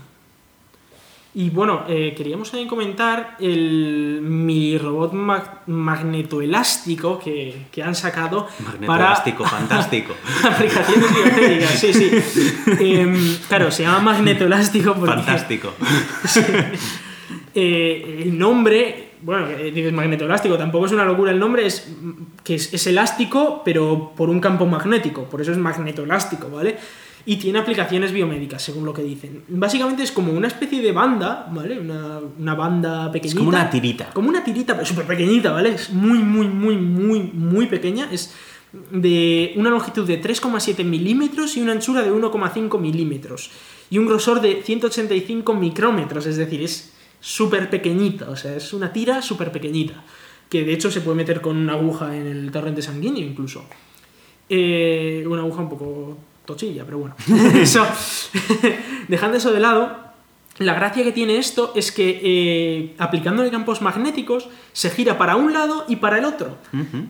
[1.36, 8.48] Y bueno, eh, queríamos también comentar el mi robot mag- magnetoelástico que, que han sacado
[8.48, 10.14] para Magnetoelástico, fantástico.
[10.44, 11.70] aplicaciones biomédicas.
[11.80, 12.10] Sí, sí.
[12.80, 15.74] Em, claro, se llama magnetoelástico porque Fantástico.
[17.56, 21.88] eh, el nombre, bueno, eh, dices magnetoelástico, tampoco es una locura el nombre, es
[22.44, 26.78] que es, es elástico, pero por un campo magnético, por eso es magnetoelástico, ¿vale?
[27.30, 29.44] Y tiene aplicaciones biomédicas, según lo que dicen.
[29.50, 31.80] Básicamente es como una especie de banda, ¿vale?
[31.80, 33.38] Una, una banda pequeñita.
[33.38, 34.10] como una tirita.
[34.16, 35.76] Como una tirita, pero súper pequeñita, ¿vale?
[35.76, 38.10] Es muy, muy, muy, muy, muy pequeña.
[38.12, 38.34] Es
[38.92, 43.52] de una longitud de 3,7 milímetros y una anchura de 1,5 milímetros.
[43.92, 48.92] Y un grosor de 185 micrómetros, es decir, es súper pequeñita, o sea, es una
[48.92, 50.04] tira súper pequeñita.
[50.50, 53.66] Que de hecho se puede meter con una aguja en el torrente sanguíneo incluso.
[54.50, 56.18] Eh, una aguja un poco
[56.50, 57.16] tochilla, pero bueno.
[57.56, 57.86] eso,
[59.08, 60.10] dejando eso de lado,
[60.58, 65.54] la gracia que tiene esto es que eh, aplicándole campos magnéticos se gira para un
[65.54, 66.58] lado y para el otro.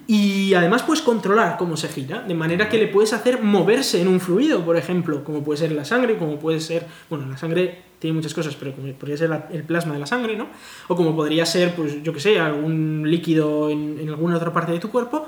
[0.05, 4.07] Y además puedes controlar cómo se gira, de manera que le puedes hacer moverse en
[4.07, 7.89] un fluido, por ejemplo, como puede ser la sangre, como puede ser, bueno, la sangre
[7.97, 10.47] tiene muchas cosas, pero como podría ser la- el plasma de la sangre, ¿no?
[10.87, 14.71] O como podría ser, pues yo que sé, algún líquido en, en alguna otra parte
[14.73, 15.27] de tu cuerpo,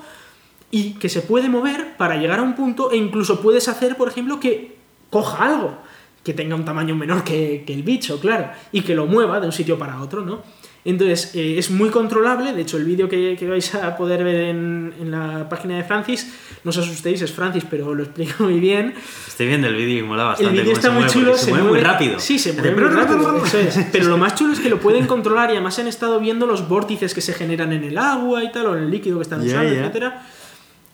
[0.71, 4.07] y que se puede mover para llegar a un punto e incluso puedes hacer, por
[4.07, 4.75] ejemplo, que
[5.09, 5.77] coja algo,
[6.23, 9.47] que tenga un tamaño menor que, que el bicho, claro, y que lo mueva de
[9.47, 10.41] un sitio para otro, ¿no?
[10.83, 14.35] Entonces, eh, es muy controlable, de hecho el vídeo que, que vais a poder ver
[14.45, 18.59] en, en la página de Francis, no os asustéis, es Francis, pero lo explico muy
[18.59, 18.95] bien.
[19.27, 20.51] Estoy viendo el vídeo y mola El bastante.
[20.53, 22.19] vídeo cómo está se muy mueve, chulo, porque se, mueve, muy rápido.
[22.19, 23.79] Sí, se mueve muy rápido, eso es.
[23.91, 26.67] Pero lo más chulo es que lo pueden controlar y además han estado viendo los
[26.67, 29.41] vórtices que se generan en el agua y tal, o en el líquido que están
[29.43, 29.79] Ya, usando, ya.
[29.81, 30.23] etcétera.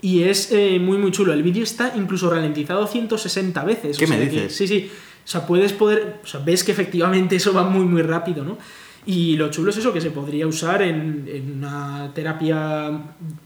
[0.02, 1.34] Y es eh, muy, muy chulo.
[1.34, 3.98] El vídeo está incluso ralentizado 160 veces.
[3.98, 4.56] ¿Qué o sea me que- dices?
[4.56, 4.92] sí, sí.
[5.26, 6.20] O sea, puedes poder.
[6.24, 8.58] O sea, ves que efectivamente eso va muy, muy rápido, ¿no?
[9.06, 12.92] Y lo chulo es eso, que se podría usar en, en una terapia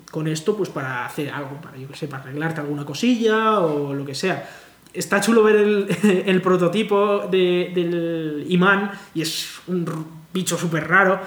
[0.09, 3.93] con esto, pues para hacer algo, para, yo que sé, para arreglarte alguna cosilla o
[3.93, 4.49] lo que sea.
[4.93, 5.87] Está chulo ver el,
[6.25, 9.85] el prototipo de- del imán y es un
[10.33, 11.19] bicho súper raro.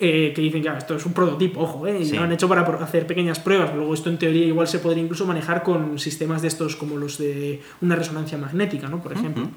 [0.00, 2.16] Eh, que dicen que ah, esto es un prototipo, ojo, eh, y Sí.
[2.16, 3.74] lo han hecho para hacer pequeñas pruebas.
[3.74, 7.18] Luego, esto en teoría igual se podría incluso manejar con sistemas de estos como los
[7.18, 9.02] de una resonancia magnética, ¿no?
[9.02, 9.48] Por ejemplo.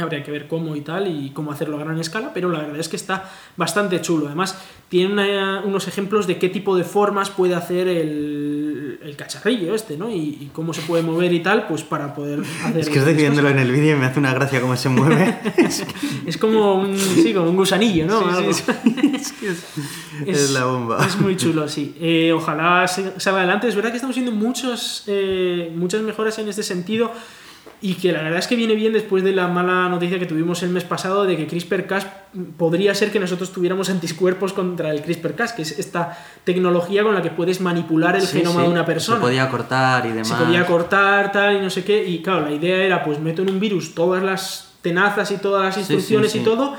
[0.00, 2.78] Habría que ver cómo y tal y cómo hacerlo a gran escala, pero la verdad
[2.78, 4.26] es que está bastante chulo.
[4.26, 4.56] Además,
[4.88, 8.57] tiene una- unos ejemplos de qué tipo de formas puede hacer el,
[9.02, 10.10] el cacharrillo este, ¿no?
[10.10, 12.78] Y, y cómo se puede mover y tal, pues para poder hacer.
[12.78, 15.38] Es que estoy viéndolo en el vídeo y me hace una gracia cómo se mueve.
[16.26, 18.52] Es como un, sí, como un gusanillo, ¿no?
[18.52, 18.62] Sí, sí.
[19.14, 19.64] Es que es,
[20.26, 21.04] es la bomba.
[21.04, 21.94] Es muy chulo, sí.
[22.00, 23.68] Eh, ojalá salga adelante.
[23.68, 27.12] Es verdad que estamos viendo muchos, eh, muchas mejoras en este sentido
[27.80, 30.62] y que la verdad es que viene bien después de la mala noticia que tuvimos
[30.64, 32.06] el mes pasado de que CRISPR-Cas
[32.56, 37.22] podría ser que nosotros tuviéramos anticuerpos contra el CRISPR-Cas, que es esta tecnología con la
[37.22, 38.66] que puedes manipular el Sí, genoma sí.
[38.66, 40.26] de una persona Se podía cortar y demás.
[40.28, 42.04] se podía cortar, tal, y no sé qué.
[42.04, 45.64] Y claro, la idea era, pues meto en un virus todas las tenazas y todas
[45.64, 46.74] las instrucciones sí, y todo,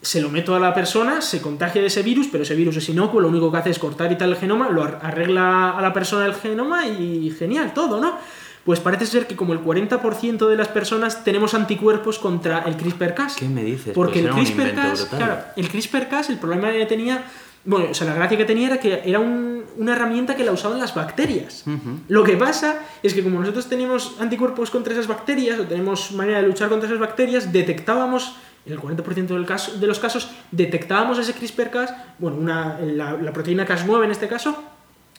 [0.00, 2.88] se lo meto a la persona, se contagia de ese virus, pero ese virus es
[2.88, 5.82] inocuo, lo único que hace es cortar y tal el genoma, lo ar- arregla a
[5.82, 8.16] la persona el genoma y genial, todo, ¿no?
[8.64, 13.36] Pues parece ser que como el 40% de las personas tenemos anticuerpos contra el CRISPR-Cas.
[13.36, 13.94] ¿Qué me dices?
[13.94, 17.24] Porque Pues el CRISPR-Cas, claro, el CRISPR-Cas, el problema que tenía,
[17.64, 20.52] bueno, o sea, la gracia que tenía era que era un- una herramienta que la
[20.52, 21.64] usaban las bacterias.
[22.08, 26.42] Lo que pasa es que como nosotros tenemos anticuerpos contra esas bacterias, o tenemos manera
[26.42, 28.34] de luchar contra esas bacterias, detectábamos,
[28.66, 33.32] en el 40% del caso, de los casos, detectábamos ese CRISPR-Cas, bueno, una, la, la
[33.32, 34.62] proteína Cas9 en este caso,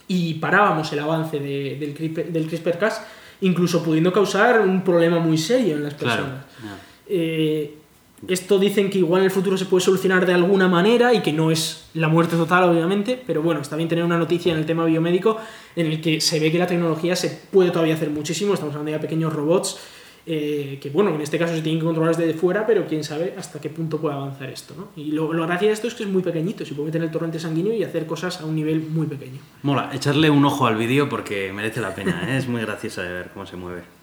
[0.08, 1.78] y parábamos el avance de-
[2.30, 3.02] del CRISPR-Cas,
[3.42, 6.46] incluso pudiendo causar un problema muy serio en las personas.
[7.08, 7.76] Eh,
[8.28, 11.34] esto dicen que igual en el futuro se puede solucionar de alguna manera y que
[11.34, 14.66] no es la muerte total, obviamente, pero bueno, está bien tener una noticia en el
[14.66, 15.38] tema biomédico
[15.76, 18.54] en el que se ve que la tecnología se puede todavía hacer muchísimo.
[18.54, 19.80] Estamos hablando ya de pequeños robots
[20.26, 23.34] eh, que, bueno, en este caso se tienen que controlar desde fuera, pero quién sabe
[23.38, 24.90] hasta qué punto puede avanzar esto, ¿no?
[24.96, 27.12] Y lo, lo gracia de esto es que es muy pequeñito, se puede meter el
[27.12, 29.40] torrente sanguíneo y hacer cosas a un nivel muy pequeño.
[29.64, 32.38] Mola, echarle un ojo al vídeo porque merece la pena, ¿eh?
[32.38, 34.01] es muy gracioso de ver cómo se mueve.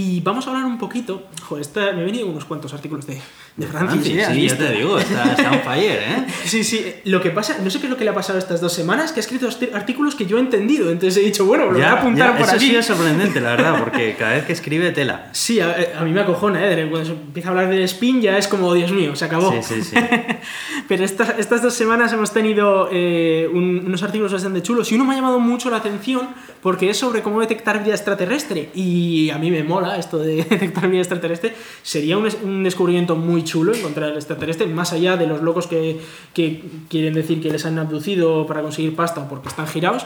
[0.00, 1.24] Y vamos a hablar un poquito.
[1.48, 3.18] Joder, esta- me he venido unos cuantos artículos de,
[3.56, 4.04] de Francis.
[4.04, 4.22] sí, ¿eh?
[4.22, 4.64] ¿Has sí, ya visto?
[4.64, 6.26] te digo, está, está on fire, ¿eh?
[6.44, 6.84] Sí, sí.
[7.04, 9.10] Lo que pasa, no sé qué es lo que le ha pasado estas dos semanas,
[9.10, 10.90] que ha escrito artículos que yo he entendido.
[10.92, 12.68] Entonces he dicho, bueno, lo voy a apuntar por eso aquí.
[12.68, 15.30] sí es sorprendente, la verdad, porque cada vez que escribe tela.
[15.32, 16.86] Sí, a, a mí me acojona, ¿eh?
[16.90, 19.50] Cuando empieza a hablar de spin ya es como, Dios mío, se acabó.
[19.50, 19.96] Sí, sí, sí.
[20.88, 25.04] Pero estas, estas dos semanas hemos tenido eh, un- unos artículos bastante chulos y uno
[25.04, 26.28] me ha llamado mucho la atención
[26.62, 28.70] porque es sobre cómo detectar vida extraterrestre.
[28.74, 31.54] Y a mí me mola esto de detectar vida extraterrestre.
[31.82, 36.00] Sería un, un descubrimiento muy chulo encontrar extraterrestre, más allá de los locos que,
[36.34, 40.04] que quieren decir que les han abducido para conseguir pasta o porque están girados.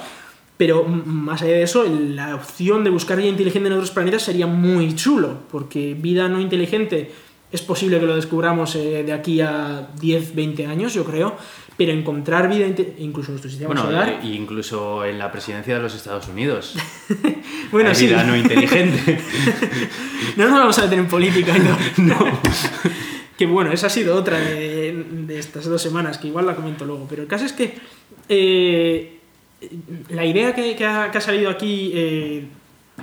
[0.57, 4.47] Pero más allá de eso, la opción de buscar vida inteligente en otros planetas sería
[4.47, 7.11] muy chulo, porque vida no inteligente
[7.53, 11.37] es posible que lo descubramos eh, de aquí a 10, 20 años, yo creo,
[11.77, 12.66] pero encontrar vida,
[12.99, 14.20] incluso en nuestro sistema Bueno, solar...
[14.23, 16.75] e incluso en la presidencia de los Estados Unidos.
[17.73, 19.18] bueno, Hay sí, vida no inteligente.
[20.37, 22.05] no nos vamos a meter en política todo.
[22.07, 22.41] No.
[23.39, 26.85] que bueno, esa ha sido otra de, de estas dos semanas, que igual la comento
[26.85, 27.07] luego.
[27.09, 27.75] Pero el caso es que
[28.29, 29.18] eh,
[30.11, 32.47] la idea que, que ha, que ha salido aquí eh,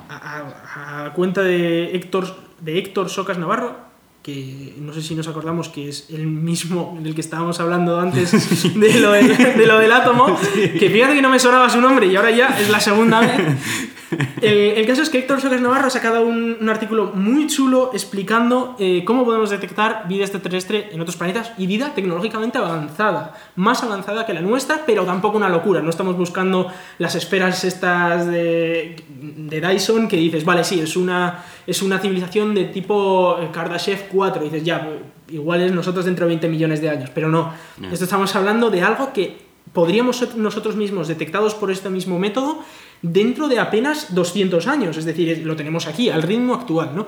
[0.10, 0.44] a,
[0.76, 3.89] a- a cuenta de Héctor, de Héctor Socas Navarro,
[4.24, 8.32] que no sé si nos acordamos que es el mismo del que estábamos hablando antes
[8.80, 12.08] de lo del, de lo del átomo, que fíjate que no me sonaba su nombre
[12.08, 13.58] y ahora ya es la segunda vez.
[14.42, 17.92] El, el caso es que Héctor Socas Navarro ha sacado un, un artículo muy chulo
[17.94, 23.84] explicando eh, cómo podemos detectar vida extraterrestre en otros planetas y vida tecnológicamente avanzada, más
[23.84, 25.82] avanzada que la nuestra, pero tampoco una locura.
[25.82, 31.44] No estamos buscando las esferas estas de, de Dyson que dices, vale, sí, es una,
[31.68, 34.42] es una civilización de tipo eh, Kardashev 4.
[34.42, 34.90] Y dices, ya,
[35.30, 37.54] igual es nosotros dentro de 20 millones de años, pero no.
[37.92, 42.64] Esto estamos hablando de algo que podríamos ser nosotros mismos detectados por este mismo método
[43.02, 47.06] dentro de apenas 200 años, es decir, lo tenemos aquí, al ritmo actual, ¿no?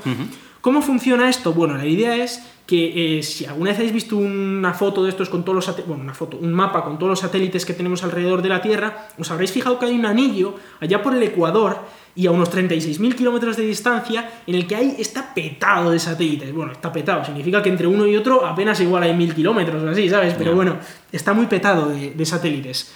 [0.61, 1.53] ¿Cómo funciona esto?
[1.53, 5.27] Bueno, la idea es que eh, si alguna vez habéis visto una foto de estos
[5.27, 8.03] con todos los satélites, bueno, una foto, un mapa con todos los satélites que tenemos
[8.03, 11.79] alrededor de la Tierra, os habréis fijado que hay un anillo allá por el Ecuador
[12.15, 16.53] y a unos 36.000 kilómetros de distancia en el que hay, está petado de satélites.
[16.53, 19.89] Bueno, está petado, significa que entre uno y otro apenas igual hay 1.000 kilómetros o
[19.89, 20.35] así, ¿sabes?
[20.37, 20.77] Pero bueno,
[21.11, 22.93] está muy petado de, de satélites.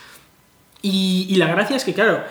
[0.81, 2.23] Y, y la gracia es que, claro,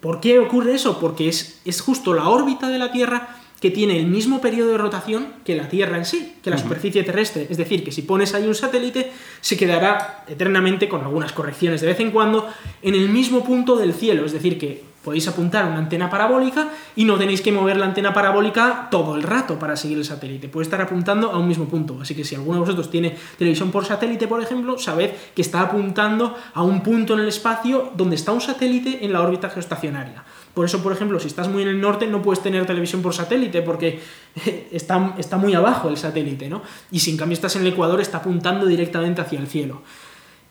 [0.00, 0.98] ¿por qué ocurre eso?
[0.98, 4.78] Porque es, es justo la órbita de la Tierra que tiene el mismo periodo de
[4.78, 7.46] rotación que la Tierra en sí, que la superficie terrestre.
[7.48, 11.86] Es decir, que si pones ahí un satélite, se quedará eternamente, con algunas correcciones de
[11.86, 12.48] vez en cuando,
[12.82, 14.26] en el mismo punto del cielo.
[14.26, 18.12] Es decir, que podéis apuntar una antena parabólica y no tenéis que mover la antena
[18.12, 20.48] parabólica todo el rato para seguir el satélite.
[20.48, 22.00] Puede estar apuntando a un mismo punto.
[22.02, 25.60] Así que si alguno de vosotros tiene televisión por satélite, por ejemplo, sabed que está
[25.60, 30.24] apuntando a un punto en el espacio donde está un satélite en la órbita geoestacionaria.
[30.52, 33.14] Por eso, por ejemplo, si estás muy en el norte no puedes tener televisión por
[33.14, 34.00] satélite porque
[34.72, 36.62] está, está muy abajo el satélite, ¿no?
[36.90, 39.82] Y si en cambio estás en el Ecuador está apuntando directamente hacia el cielo.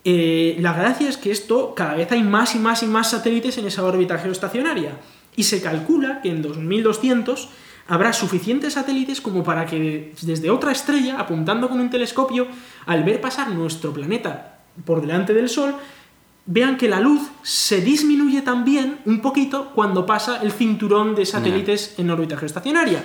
[0.08, 3.58] Eh, la gracia es que esto cada vez hay más y más y más satélites
[3.58, 5.00] en esa órbita geoestacionaria
[5.36, 7.50] y se calcula que en 2200
[7.88, 12.48] habrá suficientes satélites como para que desde otra estrella, apuntando con un telescopio,
[12.86, 15.74] al ver pasar nuestro planeta por delante del Sol,
[16.46, 21.96] vean que la luz se disminuye también un poquito cuando pasa el cinturón de satélites
[21.98, 23.04] en órbita geoestacionaria.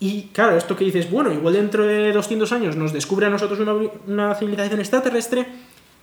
[0.00, 3.60] Y claro, esto que dices, bueno, igual dentro de 200 años nos descubre a nosotros
[3.60, 3.74] una,
[4.06, 5.46] una civilización extraterrestre,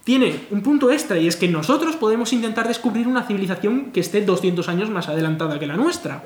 [0.03, 4.21] tiene un punto extra y es que nosotros podemos intentar descubrir una civilización que esté
[4.21, 6.23] 200 años más adelantada que la nuestra.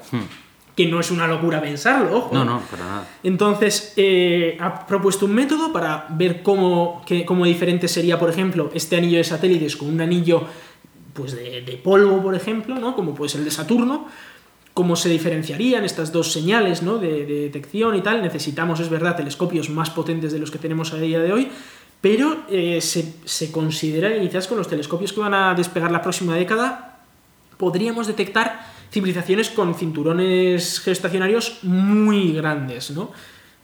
[0.75, 2.33] Que no es una locura pensarlo, ojo.
[2.33, 3.07] No, no, para nada.
[3.23, 8.97] Entonces, eh, ha propuesto un método para ver cómo, cómo diferente sería, por ejemplo, este
[8.97, 10.43] anillo de satélites con un anillo
[11.13, 12.95] pues, de, de polvo, por ejemplo, ¿no?
[12.95, 14.07] como puede ser el de Saturno,
[14.73, 16.97] cómo se diferenciarían estas dos señales ¿no?
[16.97, 18.21] de, de detección y tal.
[18.21, 21.49] Necesitamos, es verdad, telescopios más potentes de los que tenemos a día de hoy,
[22.05, 26.03] pero eh, se, se considera, y quizás con los telescopios que van a despegar la
[26.03, 26.99] próxima década,
[27.57, 33.09] podríamos detectar civilizaciones con cinturones geoestacionarios muy grandes, ¿no?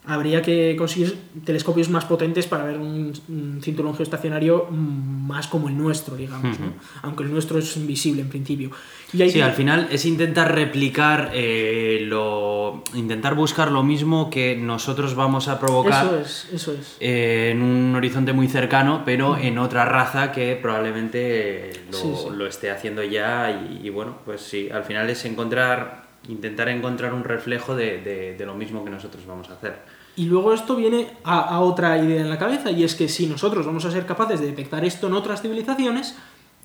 [0.07, 5.77] Habría que conseguir telescopios más potentes para ver un, un cinturón geoestacionario más como el
[5.77, 6.73] nuestro, digamos, ¿no?
[7.03, 8.71] Aunque el nuestro es invisible en principio.
[9.13, 12.83] Y Sí, al final es intentar replicar eh, lo.
[12.93, 16.95] intentar buscar lo mismo que nosotros vamos a provocar Eso es, eso es.
[17.01, 22.13] eh, en un horizonte muy cercano, pero en otra raza que probablemente eh, lo, Sí,
[22.15, 22.27] sí.
[22.31, 23.51] lo esté haciendo ya.
[23.69, 26.03] Y, y bueno, pues sí, al final es encontrar.
[26.29, 29.79] intentar encontrar un reflejo de, de- de lo mismo que nosotros vamos a hacer.
[30.15, 33.25] Y luego esto viene a, a otra idea en la cabeza, y es que si
[33.27, 36.15] nosotros vamos a ser capaces de detectar esto en otras civilizaciones,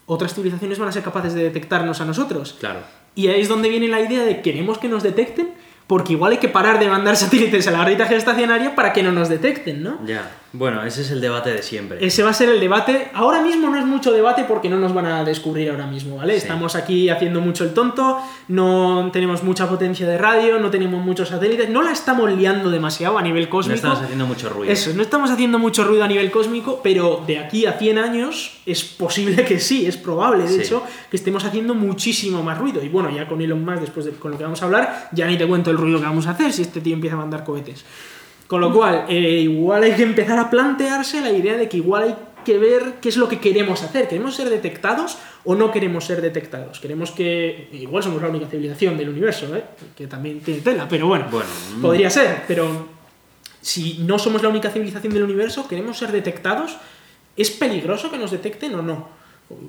[0.07, 2.57] otras civilizaciones van a ser capaces de detectarnos a nosotros.
[2.59, 2.81] Claro.
[3.15, 5.55] Y ahí es donde viene la idea de queremos que nos detecten.
[5.87, 9.13] porque igual hay que parar de mandar satélites a la órbita geoestacionaria para que no
[9.13, 10.05] nos detecten, ¿no?
[10.05, 11.99] Ya, bueno, ese es el debate de siempre.
[12.05, 13.11] Ese va a ser el debate.
[13.13, 16.33] Ahora mismo no es mucho debate porque no nos van a descubrir ahora mismo, ¿vale?
[16.35, 16.39] Sí.
[16.39, 18.19] Estamos aquí haciendo mucho el tonto,
[18.49, 23.19] no tenemos mucha potencia de radio, no tenemos muchos satélites, no la estamos liando demasiado
[23.19, 23.75] a nivel No cósmico.
[23.77, 24.73] estamos haciendo mucho ruido.
[24.73, 28.59] Eso, no estamos haciendo mucho ruido a nivel cósmico, pero de aquí a 100 años
[28.65, 30.61] es posible que sí, es probable, de Sí.
[30.63, 32.83] hecho, que estemos haciendo muchísimo más ruido.
[32.83, 35.27] Y bueno, ya con Elon Musk, después de con lo que vamos a hablar, ya
[35.27, 37.45] ni te cuento el ruido que vamos a hacer si este tío empieza a mandar
[37.45, 37.85] cohetes.
[38.47, 42.03] Con lo cual, eh, igual hay que empezar a plantearse la idea de que igual
[42.05, 44.07] hay que ver qué es lo que queremos hacer.
[44.07, 46.79] ¿Queremos ser detectados o no queremos ser detectados?
[46.79, 47.69] Queremos que...
[47.73, 49.65] Igual somos la única civilización del universo, ¿eh?
[49.97, 51.83] que también tiene tela, pero bueno, Bueno, mm.
[51.83, 52.89] podría ser, pero
[53.61, 56.77] si no somos la única civilización del universo, queremos ser detectados,
[57.37, 59.09] ¿es peligroso que nos detecten o no?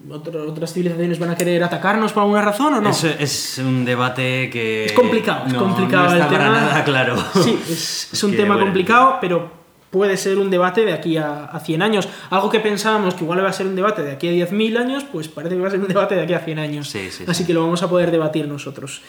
[0.10, 2.90] ¿Otro- ¿Otras civilizaciones van a querer atacarnos por alguna razón o no?
[2.90, 4.86] Es, es un debate que.
[4.86, 6.62] Es complicado, es no- complicado no el está para tema.
[6.62, 7.16] nada claro.
[7.44, 9.52] Sí, es, es un Que, tema bueno, complicado, pero
[9.92, 12.10] puede ser un debate de aquí a, a 100 años.
[12.32, 15.04] Algo que pensábamos que igual iba a ser un debate de aquí a 10.000 años,
[15.12, 16.90] pues parece que va a ser un debate de aquí a 100 años.
[16.90, 17.48] Sí, sí, Así sí.
[17.48, 19.02] que lo vamos a poder debatir nosotros.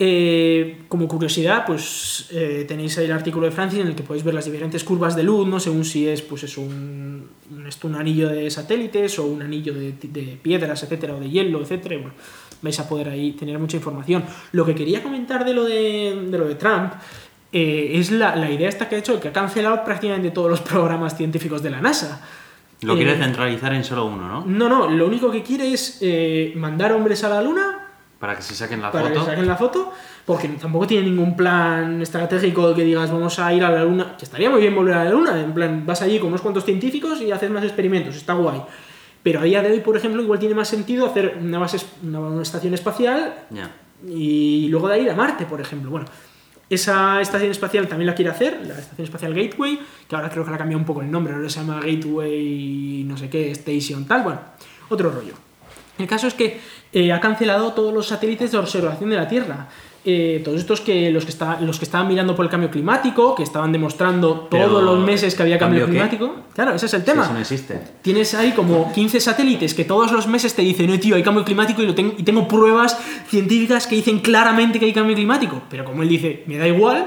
[0.00, 4.22] Eh, como curiosidad, pues eh, tenéis ahí el artículo de Francis en el que podéis
[4.22, 5.58] ver las diferentes curvas de luz, ¿no?
[5.58, 7.28] Según si es, pues es un,
[7.82, 11.96] un, anillo de satélites o un anillo de, de piedras, etcétera, o de hielo, etcétera.
[11.96, 12.12] Bueno,
[12.62, 14.24] vais a poder ahí tener mucha información.
[14.52, 16.92] Lo que quería comentar de lo de, de lo de Trump
[17.50, 20.60] eh, es la, la idea esta que ha hecho, que ha cancelado prácticamente todos los
[20.60, 22.24] programas científicos de la NASA.
[22.82, 24.44] Lo quiere centralizar en solo uno, ¿no?
[24.46, 26.00] No, no, lo único que quiere es
[26.54, 27.87] mandar hombres a la Luna
[28.18, 29.20] Para que se saquen la para foto.
[29.20, 29.92] que saquen la foto,
[30.24, 34.24] porque tampoco tiene ningún plan estratégico que digas vamos a ir a la luna, que
[34.24, 37.20] estaría muy bien volver a la luna, en plan vas allí con unos cuantos científicos
[37.20, 38.60] y haces más experimentos, está guay.
[39.22, 42.20] Pero a día de hoy, por ejemplo, igual tiene más sentido hacer una base, una,
[42.20, 43.34] una estación espacial
[44.06, 45.90] y luego de ahí ir a Marte, por ejemplo.
[45.90, 46.06] Bueno,
[46.70, 50.50] esa estación espacial también la quiere hacer, la estación espacial Gateway, que ahora creo que
[50.50, 54.06] le ha cambiado un poco el nombre, ahora se llama Gateway no sé qué, Station,
[54.06, 54.40] tal, bueno,
[54.88, 55.34] otro rollo.
[55.98, 56.60] El caso es que
[56.92, 59.68] eh, ha cancelado todos los satélites de observación de la Tierra.
[60.04, 63.34] Eh, todos estos que los, que está- los que estaban mirando por el cambio climático,
[63.34, 66.08] que estaban demostrando Pero, todos los meses que había cambio, ¿cambio qué?
[66.16, 66.44] climático.
[66.54, 67.24] Claro, ese es el Sí, tema.
[67.24, 67.78] eso no existe.
[68.00, 71.44] Tienes ahí como 15 satélites que todos los meses te dicen, no, tío, hay cambio
[71.44, 72.96] climático y, lo tengo, y tengo pruebas
[73.28, 75.60] científicas que dicen claramente que hay cambio climático.
[75.68, 77.06] Pero como él dice, me da igual,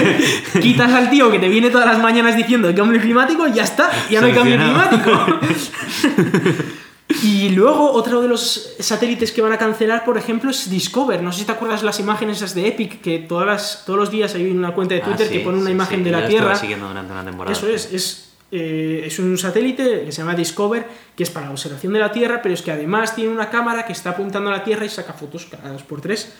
[0.60, 3.62] quitas al tío que te viene todas las mañanas diciendo hay cambio climático y ya
[3.62, 5.10] está, ya no hay cambio climático.
[7.22, 11.22] Y luego otro de los satélites que van a cancelar, por ejemplo, es Discover.
[11.22, 14.10] No sé si te acuerdas las imágenes esas de Epic, que todas las- todos los
[14.10, 16.10] días hay una cuenta de Ah, Twitter sí, que pone una sí, imagen sí, de
[16.10, 16.54] la Tierra.
[16.56, 17.56] siguiendo durante una temporada.
[17.56, 20.86] Eso es, es, eh, es un satélite que se llama Discover,
[21.16, 23.84] que es para la observación de la Tierra, pero es que además tiene una cámara
[23.84, 26.32] que está apuntando a la Tierra y saca fotos cada dos por tres.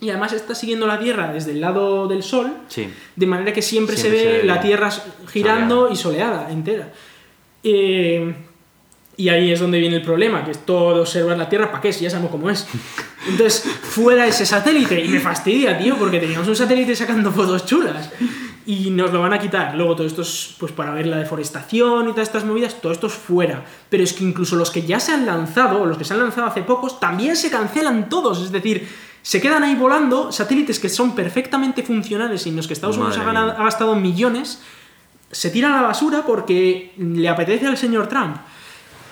[0.00, 2.52] Y además está siguiendo la Tierra desde el lado del Sol,
[3.16, 4.60] de manera que siempre, Siempre se ve se ve la.
[4.60, 4.90] Tierra
[5.26, 5.92] girando Soleada.
[5.92, 6.92] y soleada entera.
[7.64, 8.34] Eh,
[9.18, 11.92] y ahí es donde viene el problema, que es todo observar la Tierra, ¿para qué?
[11.92, 12.66] Si ya sabemos cómo es.
[13.28, 18.10] Entonces, fuera ese satélite, y me fastidia, tío, porque teníamos un satélite sacando fotos chulas.
[18.64, 19.74] Y nos lo van a quitar.
[19.74, 23.06] Luego, todo esto es pues, para ver la deforestación y todas estas movidas, todo esto
[23.08, 23.64] es fuera.
[23.88, 26.20] Pero es que incluso los que ya se han lanzado, o los que se han
[26.20, 28.40] lanzado hace pocos, también se cancelan todos.
[28.42, 28.86] Es decir,
[29.22, 33.16] se quedan ahí volando satélites que son perfectamente funcionales y en los que Estados Unidos
[33.18, 34.60] ha, ganado- ha gastado millones,
[35.32, 38.36] se tiran a la basura porque le apetece al señor Trump.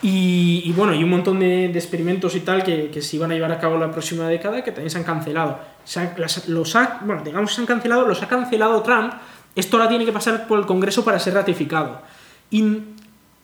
[0.03, 3.31] Y, y bueno, y un montón de, de experimentos y tal que, que se iban
[3.31, 5.59] a llevar a cabo la próxima década que también se han cancelado.
[5.85, 9.15] Se han- las- los ha, bueno, digamos que se han cancelado, los ha cancelado Trump.
[9.55, 12.03] Esto ahora tiene que pasar por el Congreso para ser ratificado.
[12.51, 12.79] Y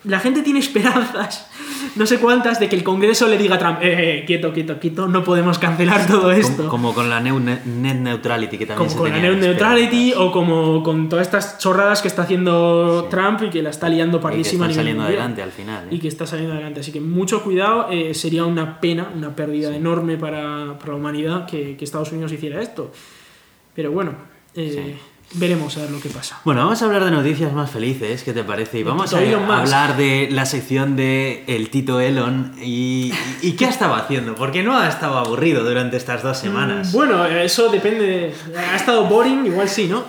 [0.05, 1.49] la gente tiene esperanzas,
[1.97, 4.79] no sé cuántas, de que el Congreso le diga a Trump, eh, eh, quieto, quieto,
[4.79, 6.69] quieto, no podemos cancelar todo esto.
[6.69, 10.29] Como, como con la net neutrality que también Como se con la net neutrality esperanzas.
[10.29, 13.09] o como con todas estas chorradas que está haciendo Sí.
[13.11, 15.21] Trump y que la está liando Y que pardísima a están nivel saliendo mundial.
[15.21, 15.85] adelante al final.
[15.85, 15.95] ¿eh?
[15.95, 16.81] Y que está saliendo adelante.
[16.81, 21.47] Así que mucho cuidado, eh, sería una pena, una pérdida enorme para, para la humanidad
[21.47, 22.91] que, que Estados Unidos hiciera esto.
[23.75, 24.15] Pero bueno,
[24.55, 24.97] eh,
[25.35, 26.39] veremos a ver lo que pasa.
[26.45, 28.79] Bueno, vamos a hablar de noticias más felices, ¿qué te parece?
[28.79, 29.51] Y De vamos a Musk.
[29.51, 34.63] hablar de la sección de el Tito Elon y, y qué ha estado haciendo, porque
[34.63, 36.89] no ha estado aburrido durante estas dos semanas.
[36.89, 38.35] Mm, Bueno, eso depende.
[38.73, 40.05] Ha estado boring, igual sí, ¿no?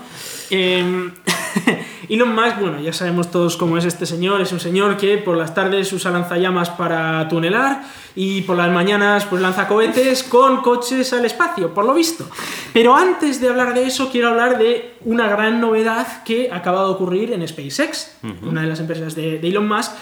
[0.49, 1.09] Eh,
[2.13, 4.39] Elon Musk, bueno, ya sabemos todos cómo es este señor.
[4.39, 7.81] Es un señor que por las tardes usa lanzallamas para tunelar
[8.15, 12.29] y por las mañanas pues lanza cohetes con coches al espacio, por lo visto.
[12.71, 16.91] Pero antes de hablar de eso, quiero hablar de una gran novedad que acaba de
[16.91, 19.93] ocurrir en SpaceX, una de las empresas de, de Elon Musk,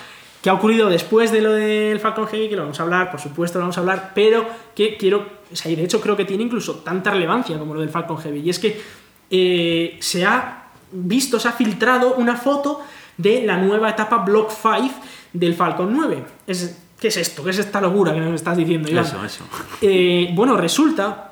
[0.41, 3.21] que ha ocurrido después de lo del Falcon Heavy, que lo vamos a hablar, por
[3.21, 4.45] supuesto lo vamos a hablar, pero
[4.75, 7.79] que quiero, o sea, y de hecho creo que tiene incluso tanta relevancia como lo
[7.79, 8.81] del Falcon Heavy, y es que
[9.29, 10.60] eh, se ha
[10.91, 12.81] visto, se ha filtrado una foto
[13.17, 14.93] de la nueva etapa Block 5
[15.33, 16.23] del Falcon 9.
[16.47, 17.43] Es, ¿Qué es esto?
[17.43, 19.05] ¿Qué es esta locura que nos estás diciendo, Iván?
[19.05, 19.43] Eso, eso.
[19.81, 21.27] Eh, bueno, resulta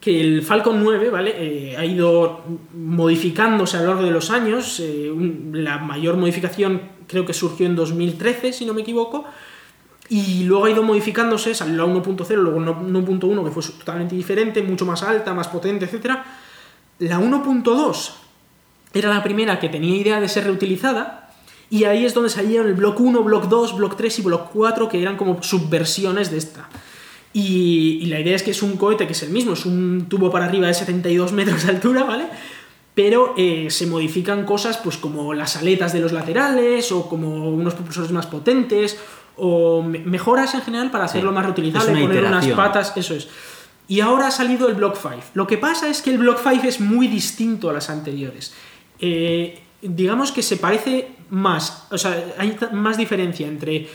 [0.00, 1.34] que el Falcon 9 ¿vale?
[1.36, 2.40] Eh, ha ido
[2.74, 4.80] modificándose a lo largo de los años.
[4.80, 9.24] eh, un- la mayor modificación creo que surgió en 2013, si no me equivoco.
[10.08, 14.60] Y luego ha ido modificándose, salió la 1.0, luego la 1.1 que fue totalmente diferente,
[14.62, 16.16] mucho más alta, más potente, etc.
[16.98, 18.12] La 1.2
[18.94, 21.30] era la primera que tenía idea de ser reutilizada
[21.70, 24.88] y ahí es donde salieron el Block 1, Block 2, Block 3 y Block 4
[24.88, 26.68] que eran como subversiones de esta.
[27.32, 30.06] Y, y la idea es que es un cohete que es el mismo, es un
[30.08, 32.26] tubo para arriba de 72 metros de altura, ¿vale?
[32.94, 37.72] Pero eh, se modifican cosas pues como las aletas de los laterales o como unos
[37.72, 38.98] propulsores más potentes
[39.38, 43.14] o me- mejoras en general para hacerlo Sí, más reutilizable, una poner unas patas, eso
[43.14, 43.28] es.
[43.88, 45.14] Y ahora ha salido el Block 5.
[45.32, 48.52] Lo que pasa es que el Block 5 es muy distinto a las anteriores.
[49.02, 53.88] Eh, digamos que se parece más, o sea, hay más diferencia entre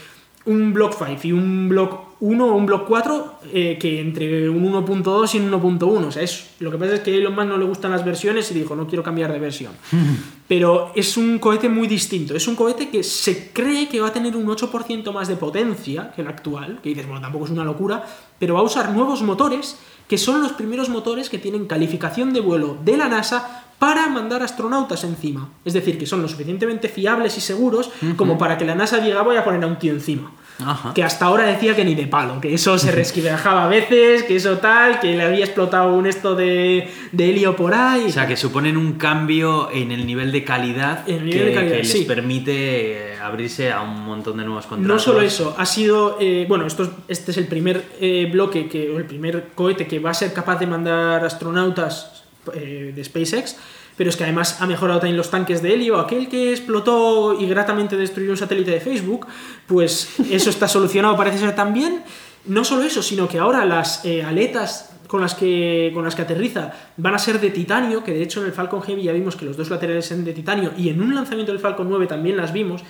[0.48, 4.64] un Block 5 y un Block 1 o un Block 4 eh, que entre un
[4.74, 6.08] 1.2 y un 1.1.
[6.08, 8.04] O sea, es, lo que pasa es que a Elon Musk no le gustan las
[8.04, 9.74] versiones y dijo, no quiero cambiar de versión.
[10.48, 12.36] Pero es un cohete muy distinto.
[12.36, 16.12] Es un cohete que se cree que va a tener un 8% más de potencia
[16.16, 18.06] que el actual, que dices, bueno, tampoco es una locura,
[18.40, 19.78] pero va a usar nuevos motores
[20.08, 24.42] que son los primeros motores que tienen calificación de vuelo de la NASA para mandar
[24.44, 25.50] astronautas encima.
[25.66, 29.22] Es decir, que son lo suficientemente fiables y seguros como para que la NASA diga
[29.22, 30.32] voy a poner a un tío encima.
[30.66, 30.92] Ajá.
[30.96, 34.36] Que hasta ahora decía que ni de palo, que eso se resquebrajaba a veces, que
[34.38, 38.06] eso tal, que le había explotado un esto de, de helio por ahí.
[38.08, 41.46] O sea, que suponen un cambio en el nivel de calidad, En el nivel que,
[41.50, 42.06] de calidad, que les sí.
[42.06, 44.96] permite eh, abrirse a un montón de nuevos contratos.
[44.96, 46.18] No solo eso, ha sido.
[46.20, 49.86] eh, bueno, esto es- este es el primer eh, bloque, que, o el primer cohete
[49.86, 52.17] que va a ser capaz de mandar astronautas
[52.54, 53.58] eh, de SpaceX,
[53.96, 56.00] pero es que además ha mejorado también los tanques de helio.
[56.00, 59.28] Aquel que explotó y gratamente destruyó un satélite de Facebook,
[59.66, 62.04] pues eso está solucionado, parece ser también.
[62.46, 66.22] No solo eso, sino que ahora las eh, aletas con las, que, con las que
[66.22, 69.36] aterriza van a ser de titanio, que de hecho en el Falcon Heavy ya vimos
[69.36, 72.38] que los dos laterales son de titanio, y en un lanzamiento del Falcon 9 también
[72.38, 72.84] las vimos.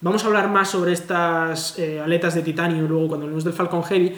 [0.00, 3.84] Vamos a hablar más sobre estas eh, aletas de titanio luego cuando hablemos del Falcon
[3.84, 4.12] Heavy.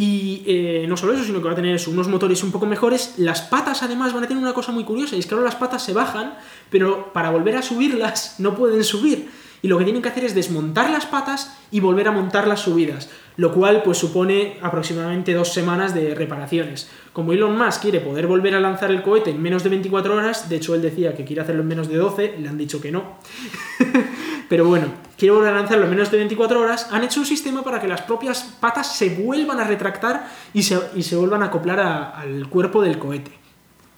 [0.00, 3.14] Y eh, no solo eso, sino que va a tener unos motores un poco mejores.
[3.16, 5.56] Las patas además van a tener una cosa muy curiosa, y es que ahora las
[5.56, 6.34] patas se bajan,
[6.70, 9.28] pero para volver a subirlas no pueden subir.
[9.60, 12.60] Y lo que tienen que hacer es desmontar las patas y volver a montar las
[12.60, 16.88] subidas, lo cual pues supone aproximadamente dos semanas de reparaciones.
[17.12, 20.48] Como Elon Musk quiere poder volver a lanzar el cohete en menos de 24 horas,
[20.48, 22.92] de hecho él decía que quiere hacerlo en menos de 12, le han dicho que
[22.92, 23.18] no.
[24.48, 26.88] Pero bueno, quiero volver a lanzarlo en menos de 24 horas.
[26.92, 30.80] Han hecho un sistema para que las propias patas se vuelvan a retractar y se,
[30.94, 33.32] y se vuelvan a acoplar a- al cuerpo del cohete.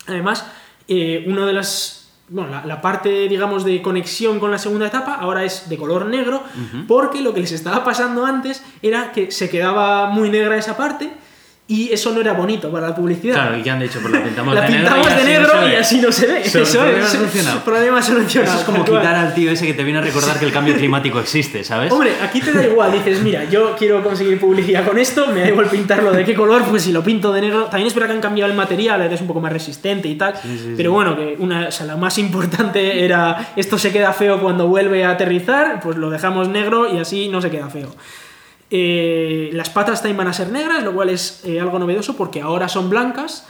[0.06, 0.46] Además,
[0.88, 1.96] eh, una de las.
[2.32, 6.06] Bueno, la, la parte, digamos, de conexión con la segunda etapa ahora es de color
[6.06, 6.44] negro,
[6.86, 11.10] porque lo que les estaba pasando antes era que se quedaba muy negra esa parte
[11.70, 13.34] y eso no era bonito para la publicidad.
[13.34, 14.00] Claro, ¿y qué han dicho?
[14.02, 14.84] Pues la pintamos la de negro.
[14.86, 16.44] pintamos y de negro y así no se ve.
[16.44, 17.10] So- Eso problema es.
[17.12, 17.60] solucionado.
[17.64, 18.50] Problema solucionado.
[18.52, 20.74] Eso es como quitar al tío ese que te viene a recordar que el cambio
[20.74, 21.92] climático existe, ¿sabes?
[21.92, 25.48] Hombre, aquí te da igual, dices, mira, yo quiero conseguir publicidad con esto, me da
[25.48, 28.14] igual pintarlo de qué color, pues si lo pinto de negro, también es verdad que
[28.16, 31.16] han cambiado el material, ahora es un poco más resistente y tal, sí, pero bueno,
[31.16, 35.10] que una, o sea, la más importante era, esto se queda feo cuando vuelve a
[35.10, 37.94] aterrizar, pues lo dejamos negro y así no se queda feo.
[38.70, 42.40] Eh, las patas también van a ser negras, lo cual es eh, algo novedoso porque
[42.40, 43.46] ahora son blancas.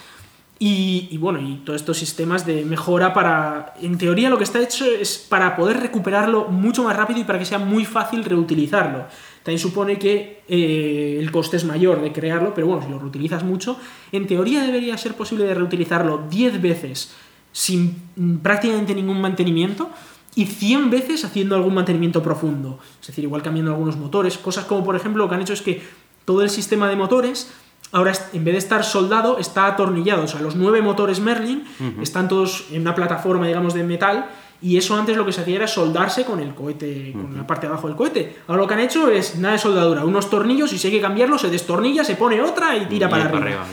[0.58, 3.74] Y, y bueno, y todos estos sistemas de mejora para.
[3.80, 7.38] En teoría, lo que está hecho es para poder recuperarlo mucho más rápido y para
[7.38, 9.06] que sea muy fácil reutilizarlo.
[9.42, 13.42] También supone que eh, el coste es mayor de crearlo, pero bueno, si lo reutilizas
[13.42, 13.78] mucho,
[14.12, 17.14] en teoría debería ser posible de reutilizarlo 10 veces
[17.52, 19.90] sin mm, prácticamente ningún mantenimiento
[20.34, 22.78] y 100 veces haciendo algún mantenimiento profundo.
[23.00, 25.62] Es decir, igual cambiando algunos motores, cosas como por ejemplo lo que han hecho es
[25.62, 25.82] que
[26.24, 27.52] todo el sistema de motores
[27.92, 30.24] ahora en vez de estar soldado está atornillado.
[30.24, 31.64] O sea, los nueve motores Merlin
[32.00, 34.30] están todos en una plataforma, digamos, de metal
[34.62, 37.66] y eso antes lo que se hacía era soldarse con el cohete, con la parte
[37.66, 38.36] de abajo del cohete.
[38.46, 41.00] Ahora lo que han hecho es nada de soldadura, unos tornillos y si hay que
[41.00, 43.40] cambiarlo se destornilla, se pone otra y tira Y para, arriba.
[43.40, 43.64] claro,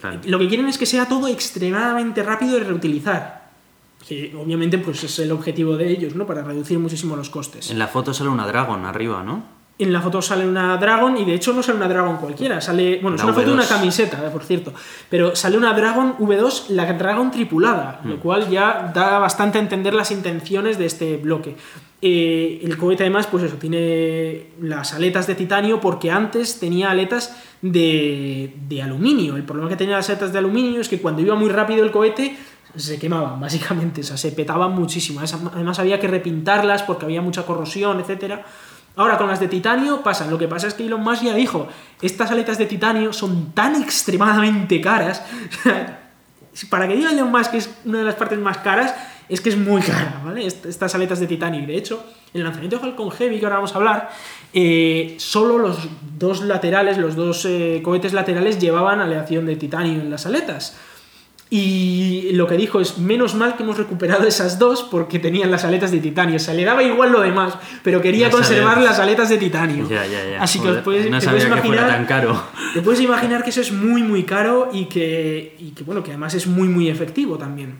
[0.00, 0.20] claro.
[0.26, 3.43] Lo que quieren es que sea todo extremadamente rápido de reutilizar.
[4.08, 6.26] Que obviamente pues es el objetivo de ellos, ¿no?
[6.26, 7.70] Para reducir muchísimo los costes.
[7.70, 9.42] En la foto sale una Dragon arriba, ¿no?
[9.76, 13.00] En la foto sale una Dragon y de hecho no sale una Dragon cualquiera, sale,
[13.02, 13.68] bueno, es una foto de una V2.
[13.68, 14.72] camiseta, eh, por cierto,
[15.10, 18.08] pero sale una Dragon V2, la Dragon tripulada, Mm.
[18.08, 21.56] lo cual ya da bastante a entender las intenciones de este bloque.
[22.02, 27.34] Eh, el cohete además, pues eso, tiene las aletas de titanio porque antes tenía aletas
[27.62, 29.34] de, de aluminio.
[29.36, 31.90] El problema que tenía las aletas de aluminio es que cuando iba muy rápido el
[31.90, 32.36] cohete
[32.76, 35.20] se quemaban, básicamente, o sea, se petaban muchísimo.
[35.52, 38.44] Además había que repintarlas porque había mucha corrosión, etcétera.
[38.96, 41.66] Ahora con las de titanio pasa, lo que pasa es que Elon Musk ya dijo,
[42.00, 45.22] estas aletas de titanio son tan extremadamente caras,
[46.70, 48.94] para que diga Elon Musk que es una de las partes más caras,
[49.28, 50.46] es que es muy cara, ¿vale?
[50.46, 51.60] Est- Estas aletas de titanio.
[51.62, 52.04] Y de hecho,
[52.34, 54.10] el lanzamiento de Falcon Heavy, que ahora vamos a hablar,
[54.52, 55.78] eh, solo los
[56.16, 60.76] dos laterales, los dos eh, cohetes laterales llevaban aleación de titanio en las aletas.
[61.50, 65.64] Y lo que dijo es, menos mal que hemos recuperado esas dos porque tenían las
[65.64, 66.36] aletas de titanio.
[66.36, 69.88] O sea, le daba igual lo demás, pero quería conservar las aletas de titanio.
[69.88, 70.42] Ya, ya, ya.
[70.42, 71.88] Así que os puedes, no te puedes imaginar...
[71.88, 72.42] tan caro.
[72.72, 76.10] Te puedes imaginar que eso es muy, muy caro y que, y que, bueno, que
[76.10, 77.78] además es muy, muy efectivo también.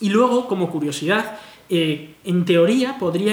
[0.00, 1.38] Y luego, como curiosidad,
[1.70, 3.32] eh, en teoría podría,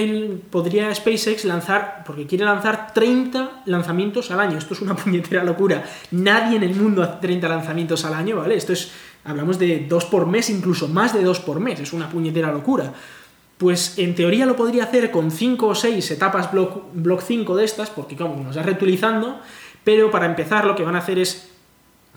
[0.50, 4.58] podría SpaceX lanzar, porque quiere lanzar 30 lanzamientos al año.
[4.58, 5.84] Esto es una puñetera locura.
[6.12, 8.56] Nadie en el mundo hace 30 lanzamientos al año, ¿vale?
[8.56, 8.92] Esto es,
[9.24, 11.80] hablamos de dos por mes, incluso más de dos por mes.
[11.80, 12.94] Es una puñetera locura.
[13.58, 17.66] Pues en teoría lo podría hacer con 5 o 6 etapas block, block 5 de
[17.66, 19.40] estas, porque como nos va reutilizando,
[19.84, 21.52] pero para empezar lo que van a hacer es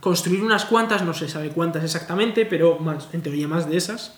[0.01, 4.15] construir unas cuantas, no se sabe cuántas exactamente, pero más, en teoría más de esas,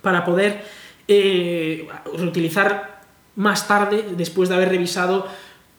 [0.00, 0.64] para poder
[1.08, 3.00] eh, reutilizar
[3.36, 5.26] más tarde, después de haber revisado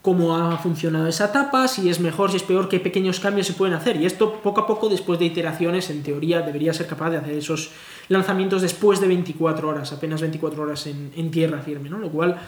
[0.05, 3.53] cómo ha funcionado esa etapa, si es mejor, si es peor, qué pequeños cambios se
[3.53, 3.99] pueden hacer.
[3.99, 7.33] Y esto poco a poco, después de iteraciones, en teoría debería ser capaz de hacer
[7.33, 7.71] esos
[8.07, 11.97] lanzamientos después de 24 horas, apenas 24 horas en, en tierra firme, ¿no?
[11.97, 12.39] Lo cual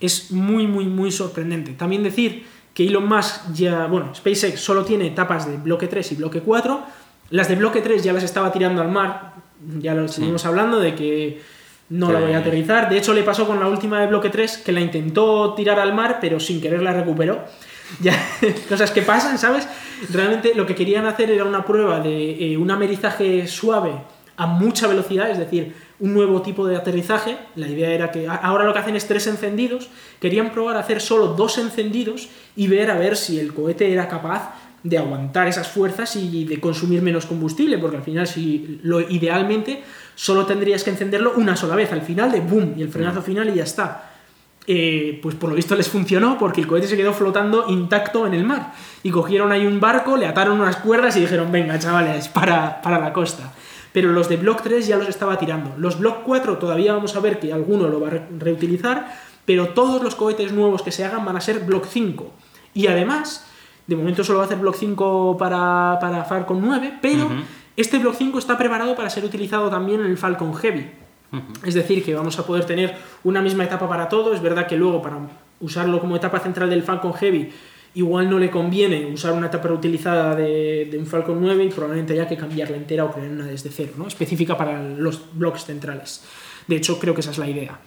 [0.00, 1.74] es muy, muy, muy sorprendente.
[1.74, 6.14] También decir que Elon Musk ya, bueno, SpaceX solo tiene etapas de bloque 3 y
[6.16, 6.82] bloque 4.
[7.30, 9.34] Las de bloque 3 ya las estaba tirando al mar,
[9.78, 11.40] ya lo seguimos hablando de que
[11.94, 12.88] no la voy a aterrizar.
[12.88, 15.94] De hecho, le pasó con la última de bloque 3 que la intentó tirar al
[15.94, 17.44] mar, pero sin querer la recuperó.
[18.00, 18.14] Ya,
[18.66, 19.68] cosas que pasan, ¿sabes?
[20.10, 23.92] Realmente lo que querían hacer era una prueba de eh, un amerizaje suave
[24.36, 27.36] a mucha velocidad, es decir, un nuevo tipo de aterrizaje.
[27.54, 29.90] La idea era que ahora lo que hacen es tres encendidos.
[30.18, 34.08] Querían probar a hacer solo dos encendidos y ver a ver si el cohete era
[34.08, 39.00] capaz de aguantar esas fuerzas y de consumir menos combustible, porque al final si lo
[39.00, 39.82] idealmente
[40.14, 43.48] solo tendrías que encenderlo una sola vez, al final de boom y el frenazo final
[43.50, 44.10] y ya está.
[44.66, 48.32] Eh, pues por lo visto les funcionó porque el cohete se quedó flotando intacto en
[48.34, 48.72] el mar.
[49.02, 52.98] Y cogieron ahí un barco, le ataron unas cuerdas y dijeron, venga chavales, para, para
[52.98, 53.52] la costa.
[53.92, 55.74] Pero los de Block 3 ya los estaba tirando.
[55.76, 59.68] Los Block 4 todavía vamos a ver que alguno lo va a re- reutilizar, pero
[59.68, 62.32] todos los cohetes nuevos que se hagan van a ser Block 5.
[62.72, 63.46] Y además,
[63.86, 67.28] de momento solo va a hacer Block 5 para, para Falcon 9, pero.
[67.76, 70.90] Este Block 5 está preparado para ser utilizado también en el Falcon Heavy.
[71.64, 72.94] Es decir, que vamos a poder tener
[73.24, 74.34] una misma etapa para todo.
[74.34, 75.18] Es verdad que luego para
[75.60, 77.50] usarlo como etapa central del Falcon Heavy
[77.94, 82.12] igual no le conviene usar una etapa reutilizada de, de un Falcon 9 y probablemente
[82.12, 84.06] haya que cambiarla entera o crear una desde cero, ¿no?
[84.06, 86.24] específica para los blocks centrales.
[86.66, 87.78] De hecho, creo que esa es la idea.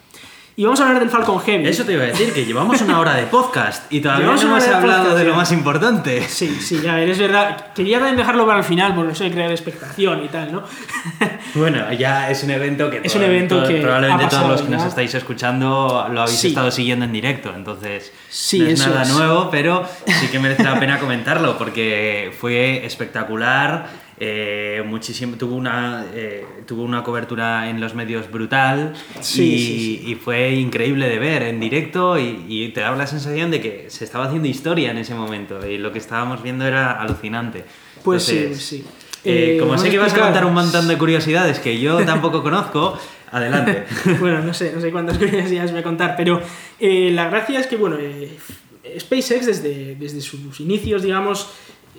[0.59, 1.67] Y vamos a hablar del Falcon Heavy.
[1.67, 4.67] Eso te iba a decir, que llevamos una hora de podcast y todavía no hemos
[4.67, 6.23] hablado podcast, de lo más importante.
[6.27, 7.73] Sí, sí, ya ver, es verdad.
[7.75, 10.63] Quería también dejarlo para el final, por eso de crear expectación y tal, ¿no?
[11.53, 14.61] Bueno, ya es un evento que, Es un evento que probablemente ha todos pasado los
[14.63, 14.87] que nos ya.
[14.89, 16.47] estáis escuchando lo habéis Sí.
[16.47, 19.09] estado siguiendo en directo, entonces Sí, no es eso nada es.
[19.13, 24.06] nuevo, pero sí que merece la pena comentarlo porque fue espectacular.
[24.19, 30.03] Eh, muchísimo, tuvo una eh, tuvo una cobertura en los medios brutal Sí, y, sí,
[30.07, 33.85] y fue increíble de ver en directo y, y te daba la sensación de que
[33.89, 37.63] se estaba haciendo historia en ese momento y lo que estábamos viendo era alucinante.
[38.03, 38.85] Pues sí, Entonces, sí.
[39.23, 42.41] eh, Eh, como sé que vas a contar un montón de curiosidades que yo tampoco
[42.41, 42.97] conozco,
[43.31, 43.83] adelante.
[44.19, 46.41] bueno, no sé, no sé cuántas curiosidades voy a contar, pero
[46.79, 47.97] la gracia es que, bueno,
[48.99, 51.49] SpaceX desde, desde sus inicios, digamos,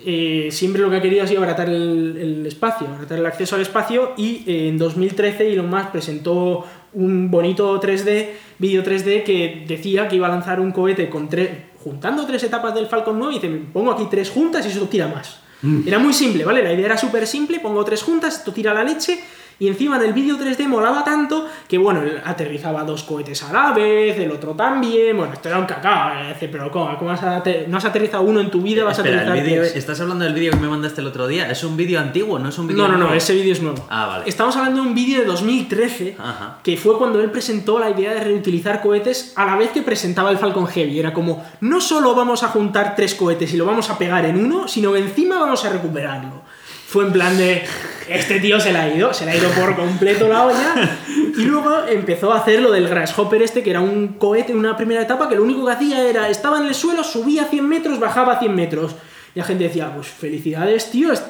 [0.05, 3.55] eh, siempre lo que ha querido ha sido abaratar el, el espacio, abaratar el acceso
[3.55, 9.65] al espacio y eh, en 2013 Elon Musk presentó un bonito 3D, vídeo 3D que
[9.67, 11.49] decía que iba a lanzar un cohete con tres,
[11.83, 15.07] juntando tres etapas del Falcon 9 y dice, pongo aquí tres juntas y eso tira
[15.07, 15.41] más.
[15.85, 16.63] Era muy simple, ¿vale?
[16.63, 19.19] La idea era súper simple, pongo tres juntas, esto tira la leche
[19.59, 23.51] Y encima en el vídeo 3D molaba tanto que, bueno, él aterrizaba dos cohetes a
[23.51, 25.17] la vez, el otro también.
[25.17, 26.11] Bueno, esto era un cacao.
[26.31, 26.35] ¿eh?
[26.51, 26.97] Pero ¿cómo?
[26.97, 27.21] ¿Cómo has
[27.67, 28.83] no has aterrizado uno en tu vida?
[28.85, 29.75] Vas a aterrizar el vídeo- tres?
[29.75, 31.49] ¿estás hablando del vídeo que me mandaste el otro día?
[31.51, 32.39] ¿Es un vídeo antiguo?
[32.39, 33.85] ¿No es un vídeo No, no, no, ese vídeo es nuevo.
[33.89, 34.23] Ah, vale.
[34.27, 36.59] Estamos hablando de un vídeo de 2013, Ajá.
[36.63, 40.31] que fue cuando él presentó la idea de reutilizar cohetes a la vez que presentaba
[40.31, 40.99] el Falcon Heavy.
[40.99, 44.37] Era como, no solo vamos a juntar tres cohetes y lo vamos a pegar en
[44.43, 46.43] uno, sino que encima vamos a recuperarlo.
[46.89, 47.65] Fue en plan de,
[48.09, 50.97] este tío se la ha ido, se la ha ido por completo la olla.
[51.37, 54.75] Y luego empezó a hacer lo del Grasshopper este, que era un cohete en una
[54.75, 57.99] primera etapa que lo único que hacía era, estaba en el suelo, subía 100 metros,
[57.99, 58.95] bajaba 100 metros.
[59.35, 61.21] Y la gente decía, pues felicidades, tío, es,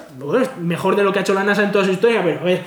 [0.62, 2.64] mejor de lo que ha hecho la NASA en toda su historia, pero a ver,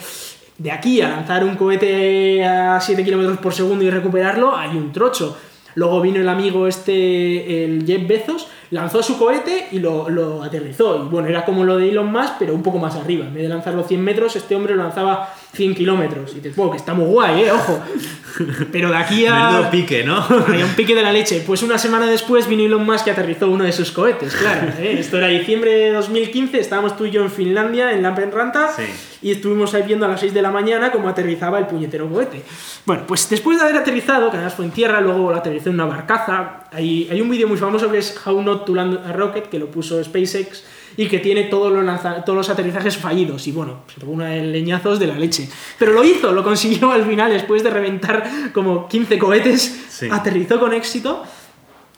[0.58, 4.92] de aquí a lanzar un cohete a 7 kilómetros por segundo y recuperarlo, hay un
[4.92, 5.38] trocho.
[5.76, 11.04] Luego vino el amigo este, el Jeff Bezos, lanzó su cohete y lo, lo aterrizó.
[11.04, 13.26] Y bueno, era como lo de Elon Musk, pero un poco más arriba.
[13.26, 16.32] En vez de lanzarlo 100 metros, este hombre lo lanzaba 100 kilómetros.
[16.32, 17.52] Y dices, bueno, que está muy guay, ¿eh?
[17.52, 17.78] Ojo.
[18.72, 19.50] Pero de aquí a...
[19.50, 20.16] Menudo pique, ¿no?
[20.48, 21.42] Había un pique de la leche.
[21.46, 24.72] Pues una semana después vino Elon Musk y aterrizó uno de sus cohetes, claro.
[24.78, 24.96] ¿eh?
[24.98, 28.84] Esto era diciembre de 2015, estábamos tú y yo en Finlandia, en Lampenranta, Sí.
[29.20, 32.42] y estuvimos ahí viendo a las 6 de la mañana cómo aterrizaba el puñetero cohete.
[32.86, 35.74] Bueno, pues después de haber aterrizado, que además fue en tierra, luego lo aterrizó en
[35.74, 39.12] una barcaza, hay, hay un vídeo muy famoso que es How Not to Land a
[39.12, 40.64] Rocket, que lo puso SpaceX,
[40.96, 43.46] y que tiene todos los, todos los aterrizajes fallidos.
[43.46, 45.48] Y bueno, se pegó una de leñazos de la leche.
[45.78, 50.08] Pero lo hizo, lo consiguió al final, después de reventar como 15 cohetes, Sí.
[50.10, 51.22] aterrizó con éxito.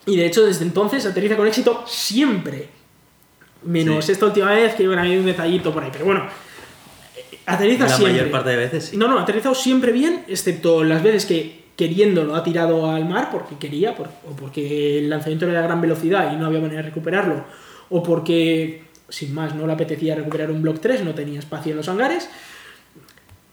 [0.07, 2.68] Y de hecho, desde entonces aterriza con éxito siempre.
[3.64, 4.12] Menos Sí.
[4.12, 5.91] esta última vez que bueno, hay un detallito por ahí.
[5.93, 6.27] Pero bueno,
[7.47, 8.12] aterriza La siempre.
[8.12, 8.97] mayor parte de veces sí.
[8.97, 13.09] No, no, ha aterrizado siempre bien, excepto las veces que queriendo lo ha tirado al
[13.09, 16.83] mar porque quería, o porque el lanzamiento era de gran velocidad y no había manera
[16.83, 17.45] de recuperarlo,
[17.91, 21.79] o porque, sin más, no le apetecía recuperar un Block 3, no tenía espacio en
[21.79, 22.29] los hangares.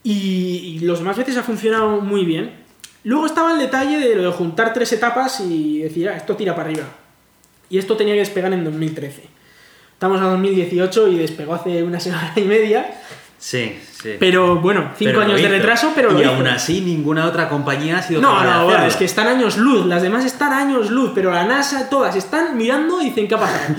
[0.03, 2.51] Y, y los demás veces ha funcionado muy bien.
[3.03, 6.55] Luego estaba el detalle de lo de juntar tres etapas y decir, ah, esto tira
[6.55, 6.86] para arriba.
[7.69, 9.24] Y esto tenía que despegar en 2013.
[9.93, 12.99] Estamos a 2018 y despegó hace una semana y media.
[13.38, 14.16] Sí, sí.
[14.20, 16.32] Pero bueno, cinco Pero años de retraso, pero lo Y hizo.
[16.32, 19.86] aún así, ninguna otra compañía ha sido No, no, bueno, es que están años luz,
[19.86, 23.39] las demás están años luz, pero la NASA, todas están mirando y dicen, ¿qué ha
[23.39, 23.76] pasado?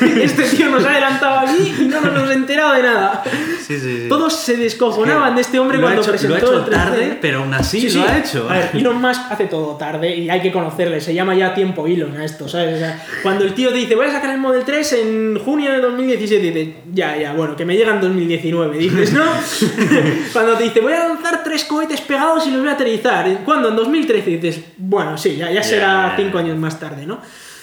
[0.20, 3.22] este tío nos ha adelantado aquí y no nos hemos enterado de nada.
[3.66, 4.08] Sí, sí, sí.
[4.08, 6.64] Todos se descojonaban de este hombre lo ha cuando hecho, presentó lo ha hecho el
[6.66, 6.70] 3D.
[6.70, 7.98] tarde, pero aún así Sí, sí.
[7.98, 8.46] lo ha hecho.
[8.48, 11.00] A ver, Elon Musk hace todo tarde y hay que conocerle.
[11.00, 12.76] Se llama ya tiempo Elon a esto, ¿sabes?
[12.76, 15.72] O sea, cuando el tío te dice, voy a sacar el Model 3 en junio
[15.72, 18.78] de 2017, dices, ya, ya, bueno, que me llega en 2019.
[18.78, 19.24] Dices, ¿no?
[20.32, 23.26] cuando te dice, voy a lanzar tres cohetes pegados y los voy a aterrizar.
[23.28, 23.68] ¿En- ¿Cuándo?
[23.70, 24.30] En 2013.
[24.38, 26.14] Dices, bueno, sí, ya, ya será Ya.
[26.16, 27.18] cinco años más tarde, ¿no?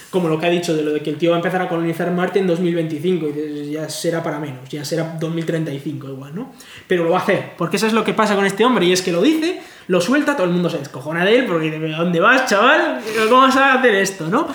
[0.10, 1.68] Como lo que ha dicho de lo de que el tío va a empezar a
[1.68, 3.28] colonizar Marte en 2025.
[3.28, 6.54] Y dices, ya será para menos, ya será 2035 igual, ¿no?
[6.88, 8.94] Pero lo va a hacer, porque eso es lo que pasa con este hombre, y
[8.94, 11.96] es que lo dice, lo suelta, todo el mundo se descojona de él, porque dice,
[11.96, 13.00] ¿a dónde vas, chaval?
[13.28, 14.48] ¿Cómo vas a hacer esto, no?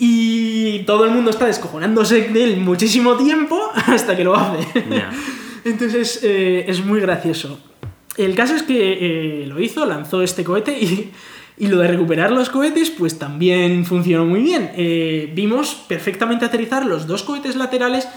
[0.00, 4.66] Y todo el mundo está descojonándose de él muchísimo tiempo hasta que lo hace.
[4.90, 5.10] Ya.
[5.68, 7.58] Entonces eh, es muy gracioso.
[8.16, 11.12] El caso es que eh, lo hizo, lanzó este cohete y,
[11.58, 14.70] y lo de recuperar los cohetes pues también funcionó muy bien.
[14.76, 18.08] Eh, vimos perfectamente aterrizar los dos cohetes laterales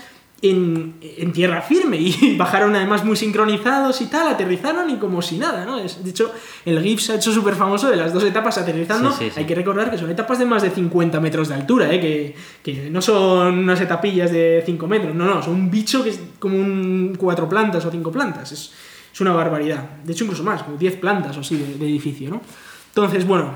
[0.44, 5.38] en, en tierra firme y bajaron además muy sincronizados y tal, aterrizaron y como si
[5.38, 5.78] nada, ¿no?
[5.80, 6.32] Es- de hecho,
[6.66, 9.12] el GIF se ha hecho súper famoso de las dos etapas aterrizando.
[9.12, 9.40] Sí, sí, sí.
[9.40, 12.00] Hay que recordar que son etapas de más de 50 metros de altura, ¿eh?
[12.02, 16.10] que, que no son unas etapillas de 5 metros, no, no, son un bicho que
[16.10, 18.72] es como un cuatro plantas o cinco plantas, es,
[19.14, 19.84] es una barbaridad.
[20.04, 22.42] De hecho, incluso más, como 10 plantas o así de, de edificio, ¿no?
[22.90, 23.52] Entonces, bueno,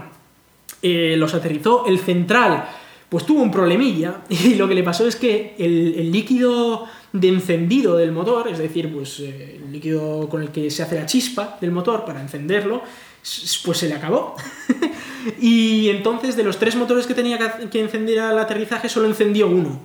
[0.81, 1.86] eh, los aterrizó.
[1.88, 2.65] El central,
[3.16, 7.95] pues tuvo un problemilla y lo que le pasó es que el, líquido de encendido
[7.95, 11.57] del motor, es decir, pues eh, el líquido con el que se hace la chispa
[11.61, 12.84] del motor para encenderlo,
[13.63, 14.36] pues se le acabó.
[15.39, 17.39] y entonces de los tres motores que tenía
[17.70, 19.80] que, encender al aterrizaje solo encendió uno.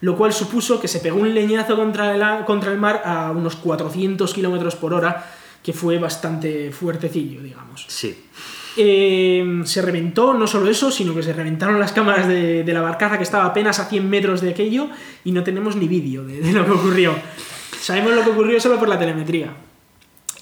[0.00, 3.56] Lo cual supuso que se pegó un leñazo contra el, contra el mar a unos
[3.56, 5.30] 400 kilómetros por hora,
[5.62, 7.84] que fue bastante fuertecillo, digamos.
[7.88, 8.16] Sí.
[8.76, 12.80] Eh, se reventó no solo eso, sino que se reventaron las cámaras de, de la
[12.80, 14.88] barcaza que estaba apenas a 100 metros de aquello
[15.24, 17.14] y no tenemos ni vídeo de, de lo que ocurrió.
[17.80, 19.48] Sabemos lo que ocurrió solo por la telemetría.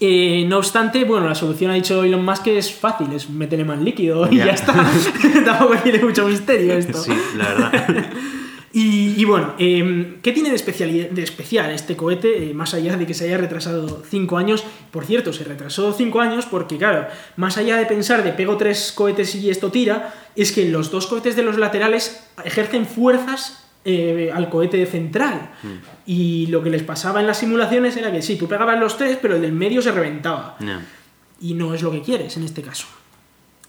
[0.01, 3.65] Eh, no obstante, bueno, la solución ha dicho Elon Musk que es fácil, es meterle
[3.65, 4.45] más líquido y Ya.
[4.45, 4.73] ya está.
[5.45, 6.97] Tampoco tiene mucho misterio esto.
[6.99, 8.05] Sí, la verdad.
[8.71, 12.49] Y, y bueno, eh, ¿qué tiene de, especiali- de especial este cohete?
[12.49, 14.63] eh, más allá de que se haya retrasado 5 años.
[14.91, 18.91] Por cierto, se retrasó 5 años porque, claro, más allá de pensar de pego tres
[18.93, 24.29] cohetes y esto tira, es que los dos cohetes de los laterales ejercen fuerzas eh,
[24.33, 25.49] al cohete central.
[26.05, 29.17] Y lo que les pasaba en las simulaciones era que sí, tú pegabas los tres,
[29.21, 30.57] pero el del medio se reventaba.
[30.59, 30.79] No.
[31.41, 32.85] Y no es lo que quieres en este caso.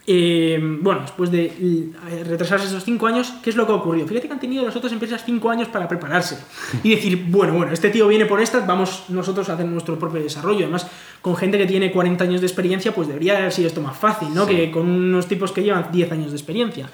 [0.06, 1.92] Eh, bueno, después de
[2.26, 4.06] retrasarse esos cinco años, ¿qué es lo que ha ocurrido?
[4.06, 6.38] Fíjate que han tenido las otras empresas cinco años para prepararse
[6.82, 10.22] y decir, bueno, bueno, este tío viene por estas, vamos nosotros a hacer nuestro propio
[10.22, 10.60] desarrollo.
[10.60, 10.86] Además,
[11.20, 14.34] con gente que tiene 40 años de experiencia, pues debería haber sido esto más fácil,
[14.34, 14.46] ¿no?
[14.46, 14.56] Sí.
[14.56, 16.88] Que con unos tipos que llevan 10 años de experiencia.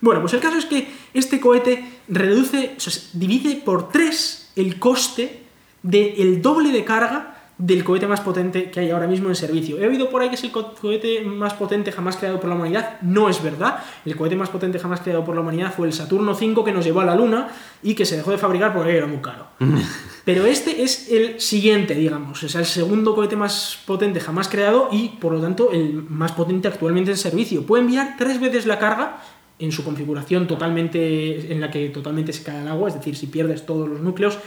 [0.00, 4.78] Bueno, pues el caso es que este cohete reduce, o sea, divide por tres el
[4.78, 5.40] coste
[5.82, 9.78] del doble de carga del cohete más potente que hay ahora mismo en servicio.
[9.78, 12.56] He oído por ahí que es el co- cohete más potente jamás creado por la
[12.56, 13.00] humanidad.
[13.02, 13.78] No es verdad.
[14.04, 16.84] El cohete más potente jamás creado por la humanidad fue el Saturno V que nos
[16.84, 17.48] llevó a la Luna
[17.82, 19.46] y que se dejó de fabricar porque era muy caro.
[20.24, 22.42] Pero este es el siguiente, digamos.
[22.42, 26.66] Es el segundo cohete más potente jamás creado y, por lo tanto, el más potente
[26.66, 27.64] actualmente en servicio.
[27.66, 29.18] Puede enviar tres veces la carga
[29.58, 33.26] en su configuración totalmente en la que totalmente se cae el agua, es decir, si
[33.28, 34.38] pierdes todos los núcleos,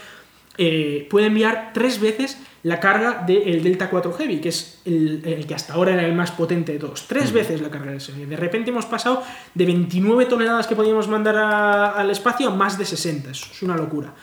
[0.57, 5.45] eh, puede enviar tres veces la carga del Delta 4 Heavy, que es el, el
[5.47, 7.07] que hasta ahora era el más potente de todos.
[7.07, 8.25] Tres veces la carga del Heavy.
[8.25, 9.23] De repente hemos pasado
[9.53, 13.29] de 29 toneladas que podíamos mandar a- al espacio a más de 60.
[13.31, 14.13] Eso es una locura.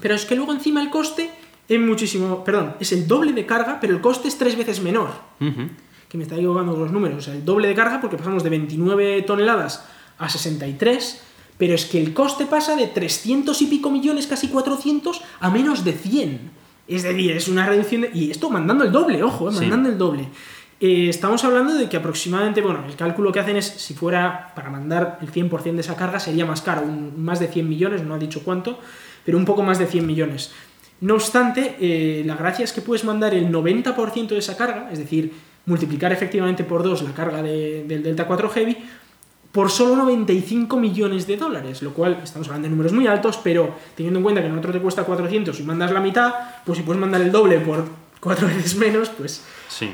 [0.00, 1.30] Pero es que luego encima el coste
[1.68, 5.10] es muchísimo, perdón, es el doble de carga, pero el coste es tres veces menor.
[6.08, 7.18] Que me está equivocando los números.
[7.18, 9.84] O sea, el doble de carga porque pasamos de 29 toneladas
[10.18, 11.22] a 63,
[11.60, 15.84] pero es que el coste pasa de 300 y pico millones, casi 400, a menos
[15.84, 16.40] de 100.
[16.88, 18.10] Es decir, es una reducción de...
[18.14, 19.60] Y esto mandando el doble, ojo, eh, Sí.
[19.60, 20.28] mandando el doble.
[20.80, 24.70] Eh, estamos hablando de que aproximadamente, bueno, el cálculo que hacen es, si fuera para
[24.70, 28.14] mandar el 100% de esa carga, sería más caro, un- más de 100 millones, no
[28.14, 28.78] ha dicho cuánto,
[29.24, 30.52] pero un poco más de 100 millones.
[31.02, 34.98] No obstante, eh, la gracia es que puedes mandar el 90% de esa carga, es
[34.98, 35.32] decir,
[35.66, 38.78] multiplicar efectivamente por dos la carga de- del Delta 4 Heavy,
[39.52, 43.74] por solo 95 millones de dólares, lo cual estamos hablando de números muy altos, pero
[43.96, 46.32] teniendo en cuenta que en otro te cuesta 400 y mandas la mitad,
[46.64, 47.84] pues si puedes mandar el doble por
[48.20, 49.90] cuatro veces menos, pues Sí.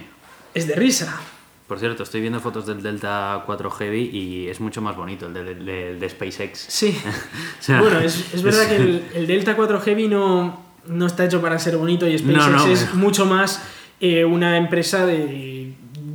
[0.55, 1.19] es de risa.
[1.67, 5.35] Por cierto, estoy viendo fotos del Delta 4 Heavy y es mucho más bonito el
[5.35, 6.59] de, de- de SpaceX.
[6.69, 6.97] Sí.
[7.61, 11.25] O sea, bueno, es, es verdad que el, el Delta 4 Heavy no, no está
[11.25, 13.61] hecho para ser bonito y SpaceX No, no, es mucho más
[14.01, 15.66] eh, una empresa de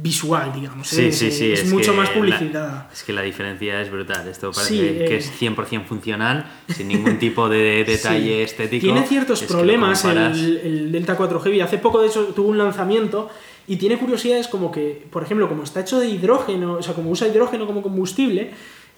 [0.01, 0.87] visual, digamos.
[0.87, 1.11] Sí, ¿eh?
[1.11, 1.51] sí, es, sí.
[1.51, 2.87] es mucho más la- publicidad.
[2.91, 4.27] es que la diferencia es brutal.
[4.27, 8.41] Esto parece Sí, que eh, es 100% funcional, sin ningún tipo de detalle Sí.
[8.41, 8.81] estético.
[8.85, 11.61] Tiene ciertos Es problemas comparas- el, el Delta 4 Heavy.
[11.61, 13.29] Hace poco, de hecho, tuvo un lanzamiento
[13.67, 17.11] y tiene curiosidades como que, por ejemplo, como está hecho de hidrógeno, o sea, como
[17.11, 18.51] usa hidrógeno como combustible,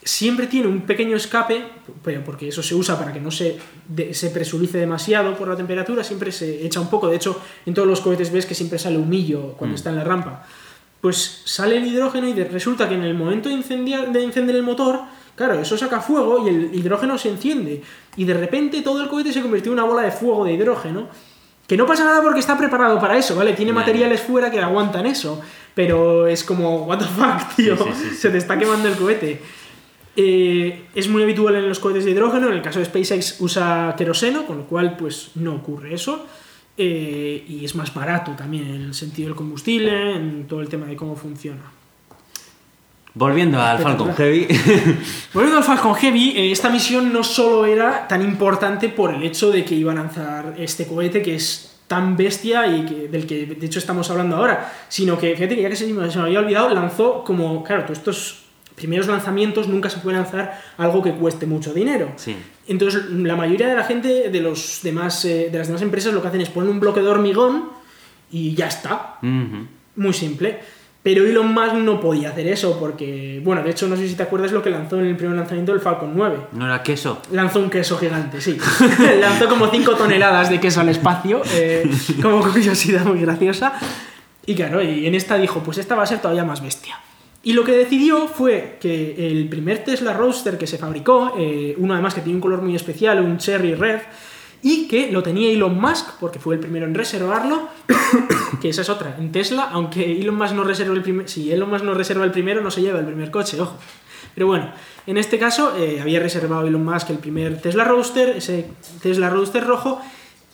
[0.06, 1.64] siempre tiene un pequeño escape,
[2.04, 3.58] pero porque eso se usa para que no se,
[3.88, 7.08] de- se presurice demasiado por la temperatura, siempre se echa un poco.
[7.10, 9.76] De hecho, en todos los cohetes ves que siempre sale humillo cuando Mm.
[9.76, 10.46] está en la rampa.
[11.04, 14.64] Pues sale el hidrógeno y resulta que en el momento de, incendiar, de encender el
[14.64, 15.02] motor,
[15.36, 17.84] claro, eso saca fuego y el hidrógeno se enciende.
[18.16, 21.10] Y de repente todo el cohete se convirtió en una bola de fuego de hidrógeno.
[21.68, 23.52] Que no pasa nada porque está preparado para eso, ¿vale?
[23.52, 25.42] Tiene materiales fuera que aguantan eso.
[25.76, 27.76] Pero es como, what the fuck, tío.
[27.76, 29.42] Sí, sí, sí, Se te está quemando el cohete.
[30.16, 32.48] Eh, es muy habitual en los cohetes de hidrógeno.
[32.48, 36.26] En el caso de SpaceX usa queroseno, con lo cual, pues no ocurre eso.
[36.76, 40.88] Eh, y es más barato también en el sentido del combustible, en todo el tema
[40.88, 41.62] de cómo funciona.
[43.14, 44.16] Volviendo al Falcon.
[44.16, 44.48] Heavy.
[45.34, 49.52] Volviendo al Falcon Heavy, eh, esta misión no solo era tan importante por el hecho
[49.52, 53.46] de que iba a lanzar este cohete que es tan bestia y que, del que
[53.46, 56.26] de hecho estamos hablando ahora, sino que fíjate que ya que se me, se me
[56.26, 58.43] había olvidado, lanzó como, claro, todos estos
[58.76, 62.12] primeros lanzamientos nunca se puede lanzar algo que cueste mucho dinero.
[62.16, 62.36] sí.
[62.66, 66.22] Entonces, la mayoría de la gente de, los demás, eh, de las demás empresas lo
[66.22, 67.70] que hacen es poner un bloque de hormigón
[68.32, 69.18] y ya está.
[69.22, 70.60] Muy simple.
[71.04, 74.24] Pero Elon Musk no podía hacer eso porque, bueno, de hecho no sé si te
[74.24, 76.38] acuerdas lo que lanzó en el primer lanzamiento del Falcon 9.
[76.54, 77.22] ¿No era queso?
[77.32, 78.58] Lanzó un queso gigante, sí.
[79.20, 81.92] lanzó como 5 toneladas de queso al espacio, eh,
[82.22, 83.74] como curiosidad muy graciosa.
[84.46, 86.98] Y claro, y en esta dijo, pues esta va a ser todavía más bestia.
[87.46, 91.94] Y lo que decidió fue que el primer Tesla Roadster que se fabricó, eh, uno
[91.94, 94.00] además que tiene un color muy especial, un cherry red,
[94.62, 97.68] y que lo tenía Elon Musk, porque fue el primero en reservarlo,
[98.62, 101.70] que esa es otra, en Tesla, aunque Elon Musk no reserva el primer, si Elon
[101.70, 103.78] Musk no reserva el primero, no se lleva el primer coche, ojo.
[104.34, 104.72] Pero bueno,
[105.06, 108.68] en este caso eh, había reservado Elon Musk el primer Tesla Roadster, ese
[109.02, 110.02] Tesla Roadster rojo,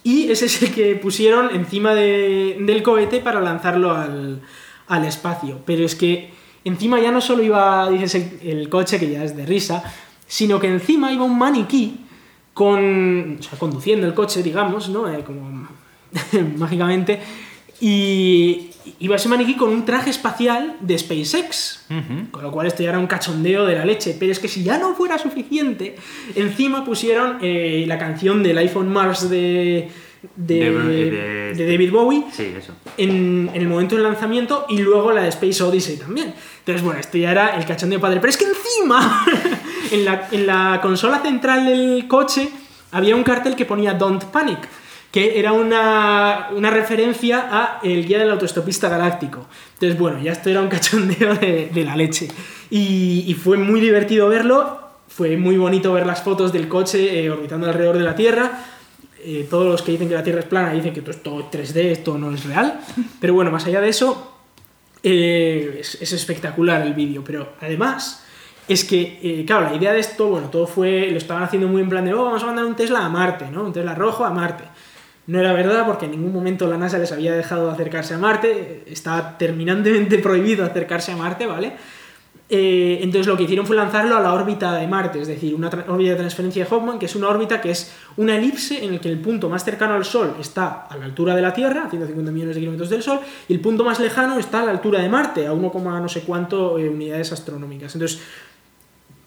[0.03, 4.41] y ese es el que pusieron encima de- del cohete para lanzarlo al,
[4.87, 5.59] al espacio.
[5.67, 6.31] Pero es que
[6.63, 9.83] encima ya no solo iba, dices, el, el coche, que ya es de risa,
[10.27, 12.05] sino que encima iba un maniquí
[12.53, 15.11] con, o sea, conduciendo el coche, digamos, ¿no?
[15.11, 15.67] Eh, como
[16.57, 17.19] mágicamente.
[17.81, 21.85] Y iba ese maniquí con un traje espacial de SpaceX.
[22.31, 24.15] Con lo cual esto ya era un cachondeo de la leche.
[24.19, 25.95] Pero es que si ya no fuera suficiente,
[26.35, 29.89] encima pusieron eh, la canción del iPhone Mars de,
[30.35, 32.73] de, De- de- de David Bowie Sí, eso.
[32.97, 36.33] en, en el momento del lanzamiento y luego la de Space Odyssey también.
[36.59, 38.19] Entonces, bueno, esto ya era el cachondeo padre.
[38.19, 39.25] Pero es que encima,
[39.91, 42.49] en la, en la consola central del coche
[42.91, 44.59] había un cartel que ponía Don't Panic,
[45.11, 49.47] que era una, una referencia a el guía del autoestopista galáctico.
[49.73, 52.27] Entonces, bueno, ya esto era un cachondeo de, de la leche.
[52.69, 54.79] Y, y fue muy divertido verlo.
[55.07, 58.51] Fue muy bonito ver las fotos del coche eh, orbitando alrededor de la Tierra.
[59.21, 61.49] Eh, todos los que dicen que la Tierra es plana dicen que esto es todo
[61.51, 62.79] 3D, esto no es real.
[63.19, 64.37] Pero bueno, más allá de eso,
[65.03, 67.23] eh, es, es espectacular el vídeo.
[67.23, 68.25] Pero además,
[68.69, 71.81] es que, eh, claro, la idea de esto, bueno, todo fue, lo estaban haciendo muy
[71.81, 73.63] en plan de, oh, vamos a mandar un Tesla a Marte, ¿no?
[73.63, 74.63] Un Tesla rojo a Marte.
[75.25, 78.19] No era verdad porque en ningún momento la NASA les había dejado de acercarse a
[78.19, 81.73] Marte, estaba terminantemente prohibido acercarse a Marte, ¿vale?
[82.51, 85.67] Eh, entonces lo que hicieron fue lanzarlo a la órbita de Marte, es decir, una
[85.67, 88.99] órbita de transferencia de Hoffman, que es una órbita que es una elipse en el
[88.99, 91.89] que el punto más cercano al Sol está a la altura de la Tierra, a
[91.91, 94.99] 150 millones de kilómetros del Sol, y el punto más lejano está a la altura
[94.99, 97.93] de Marte, a 1, no sé cuánto eh, unidades astronómicas.
[97.93, 98.19] Entonces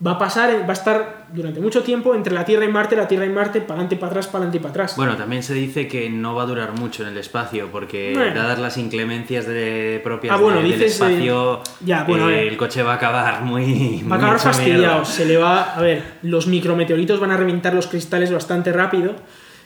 [0.05, 3.07] va a pasar, va a estar durante mucho tiempo entre la Tierra y Marte, la
[3.07, 4.97] Tierra y Marte, para adelante y para atrás, para adelante y para atrás.
[4.97, 8.35] Bueno, también se dice que no va a durar mucho en el espacio, porque Bueno.
[8.35, 12.35] dadas las inclemencias de, propias Ah, bueno, de- del eh, espacio, ya, bueno, a eh,
[12.37, 12.47] ver.
[12.49, 14.03] el coche va a acabar muy...
[14.11, 15.05] Va a acabar fastidiado.
[15.05, 15.75] Se le va.
[15.75, 19.15] A ver, los micrometeoritos van a reventar los cristales bastante rápido.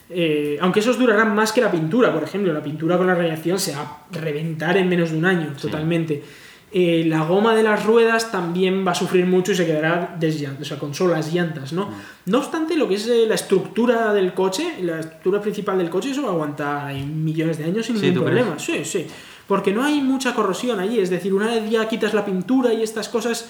[0.09, 2.53] eh, aunque esos durarán más que la pintura, por ejemplo.
[2.53, 6.23] La pintura con la radiación se va a reventar en menos de un año, totalmente.
[6.73, 10.61] Eh, la goma de las ruedas también va a sufrir mucho y se quedará desllan-
[10.61, 11.89] o sea, con solo las llantas, ¿no?
[12.27, 16.11] No obstante, lo que es eh, la estructura del coche, la estructura principal del coche,
[16.11, 18.59] eso va a aguantar millones de años sin Sí, ningún problema.
[18.59, 19.07] Sí, sí.
[19.47, 20.99] Porque no hay mucha corrosión allí.
[20.99, 23.49] Es decir, una vez ya quitas la pintura y estas cosas,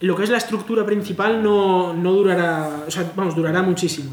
[0.00, 2.84] lo que es la estructura principal no, no durará.
[2.88, 4.10] O sea, vamos, durará muchísimo.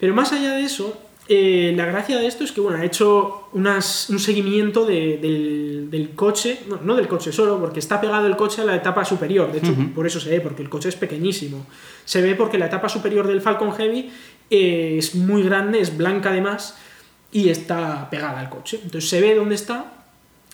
[0.00, 0.98] Pero más allá de eso,
[1.28, 5.88] eh, la gracia de esto es que, bueno, ha hecho unas- un seguimiento de- del,
[5.90, 9.04] del coche, no, no del coche solo, porque está pegado el coche a la etapa
[9.04, 9.52] superior.
[9.52, 11.66] De hecho, por eso se ve, porque el coche es pequeñísimo.
[12.04, 14.10] Se ve porque la etapa superior del Falcon Heavy
[14.50, 16.76] eh, es muy grande, es blanca además,
[17.30, 18.80] y está pegada al coche.
[18.82, 19.92] Entonces se ve dónde está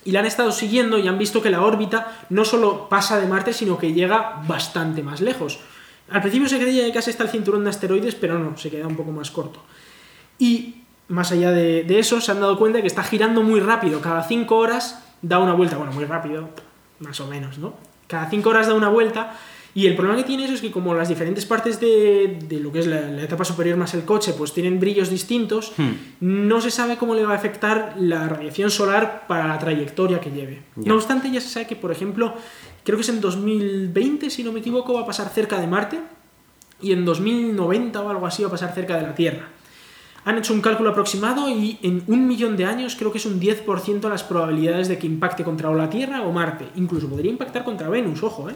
[0.05, 3.29] y la han estado siguiendo y han visto que la órbita no solo pasa de
[3.29, 5.61] Marte, sino que llega bastante más lejos.
[6.11, 8.87] Al principio se creía que casi está el cinturón de asteroides, pero no, se queda
[8.89, 9.63] un poco más corto.
[10.39, 14.01] Y más allá de, de eso, se han dado cuenta que está girando muy rápido.
[14.01, 15.77] Cada 5 horas da una vuelta.
[15.77, 16.49] Bueno, muy rápido,
[17.01, 17.75] más o menos, ¿no?
[18.07, 19.35] Cada 5 horas da una vuelta.
[19.77, 22.71] Y el problema que tiene eso es que como las diferentes partes de, de lo
[22.71, 25.73] que es la, la etapa superior más el coche, pues tienen brillos distintos,
[26.21, 30.31] no se sabe cómo le va a afectar la radiación solar para la trayectoria que
[30.31, 30.63] lleve.
[30.77, 32.35] No obstante, ya se sabe que, por ejemplo,
[32.85, 35.99] creo que es en 2020, si no me equivoco, va a pasar cerca de Marte
[36.81, 39.49] y en 2090 o algo así va a pasar cerca de la Tierra.
[40.27, 43.39] Han hecho un cálculo aproximado y en un millón de años creo que es un
[43.41, 46.67] 10% las probabilidades de que impacte contra o la Tierra o Marte.
[46.77, 48.55] Incluso podría impactar contra Venus, ojo, ¿eh?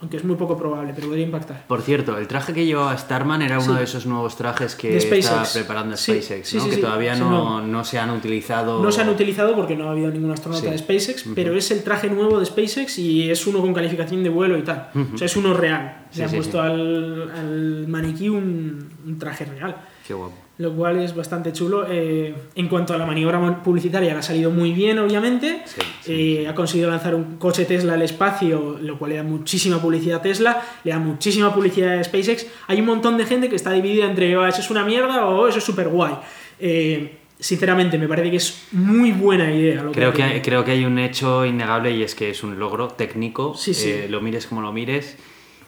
[0.00, 1.66] aunque es muy poco probable, pero podría impactar.
[1.66, 3.78] Por cierto, el traje que llevaba Starman era uno Sí.
[3.78, 6.64] de esos nuevos trajes que está preparando SpaceX, sí, ¿no?
[6.64, 7.66] sí, que todavía no, no.
[7.66, 8.82] no se han utilizado.
[8.82, 11.82] No se han utilizado porque no ha habido ningún astronauta de SpaceX, pero es el
[11.82, 14.88] traje nuevo de SpaceX y es uno con calificación de vuelo y tal.
[15.14, 16.06] O sea, es uno real.
[16.14, 16.60] Le han puesto.
[16.60, 19.76] Al, al maniquí un, un traje real.
[20.06, 20.34] Qué guapo.
[20.58, 21.86] Lo cual es bastante chulo.
[21.88, 25.62] Eh, en cuanto a la maniobra publicitaria, le ha salido muy bien, obviamente.
[25.66, 26.12] Sí, sí.
[26.44, 30.20] Eh, ha conseguido lanzar un coche Tesla al espacio, lo cual le da muchísima publicidad
[30.20, 32.46] a Tesla, le da muchísima publicidad a SpaceX.
[32.68, 35.42] Hay un montón de gente que está dividida entre "Oh, eso es una mierda o
[35.42, 36.14] "Oh, eso es súper guay.
[37.38, 39.82] sinceramente, me parece que es muy buena idea.
[39.82, 42.58] Lo Creo que hay, creo que hay un hecho innegable y es que es un
[42.58, 45.16] logro técnico, Sí, eh, lo mires como lo mires.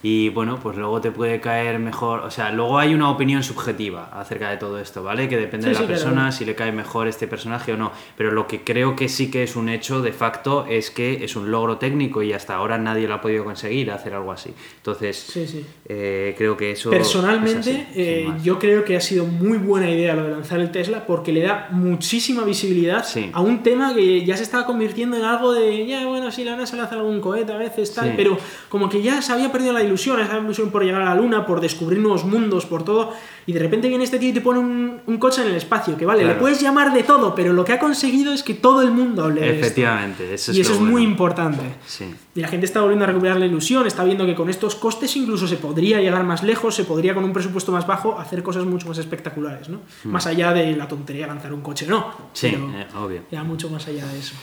[0.00, 2.20] Y bueno, pues luego te puede caer mejor.
[2.20, 5.28] O sea, luego hay una opinión subjetiva acerca de todo esto, ¿vale?
[5.28, 6.00] Que depende Sí, de la sí, claro.
[6.02, 7.90] persona si le cae mejor este personaje o no.
[8.16, 11.34] Pero lo que creo que sí que es un hecho de facto es que es
[11.34, 14.50] un logro técnico y hasta ahora nadie lo ha podido conseguir hacer algo así.
[14.76, 16.90] Entonces, Sí, eh, creo que eso.
[16.90, 20.60] Personalmente, es así, eh, yo creo que ha sido muy buena idea lo de lanzar
[20.60, 25.16] el Tesla porque le da muchísima visibilidad a un tema que ya se estaba convirtiendo
[25.16, 28.38] en algo de, ya, bueno, sí, la NASA lanza algún cohete a veces, tal, pero
[28.68, 31.44] como que ya se había perdido la ilusión, esa ilusión por llegar a la Luna,
[31.44, 33.12] por descubrir nuevos mundos, por todo,
[33.47, 35.97] y de repente viene este tío y te pone un, un coche en el espacio,
[35.97, 38.82] que vale, le puedes llamar de todo, pero lo que ha conseguido es que todo
[38.82, 39.60] el mundo hable de esto.
[39.66, 41.62] Efectivamente, eso es Y eso es muy importante.
[41.86, 42.15] Sí.
[42.35, 45.16] Y la gente está volviendo a recuperar la ilusión, está viendo que con estos costes
[45.16, 48.65] incluso se podría llegar más lejos, se podría con un presupuesto más bajo hacer cosas
[48.65, 49.81] mucho más espectaculares, ¿no?
[50.05, 52.12] Más allá de la tontería de lanzar un coche, no.
[52.32, 53.23] Sí, pero eh, obvio.
[53.31, 54.35] ya mucho más allá de eso.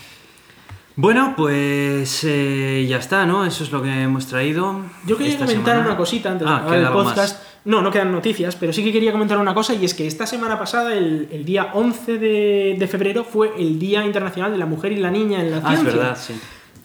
[0.98, 3.46] Bueno, pues eh, ya está, ¿no?
[3.46, 4.80] Eso es lo que hemos traído.
[5.06, 5.86] Yo quería comentar semana.
[5.90, 7.18] una cosita antes de Ah, acabar queda el podcast.
[7.18, 7.42] más.
[7.66, 10.26] No, no quedan noticias, pero sí que quería comentar una cosa y es que esta
[10.26, 14.68] semana pasada, el, el día 11 de, de febrero, fue el Día Internacional de la
[14.68, 16.00] Mujer y la Niña en la Ah, es Ciencia.
[16.00, 16.34] verdad, sí.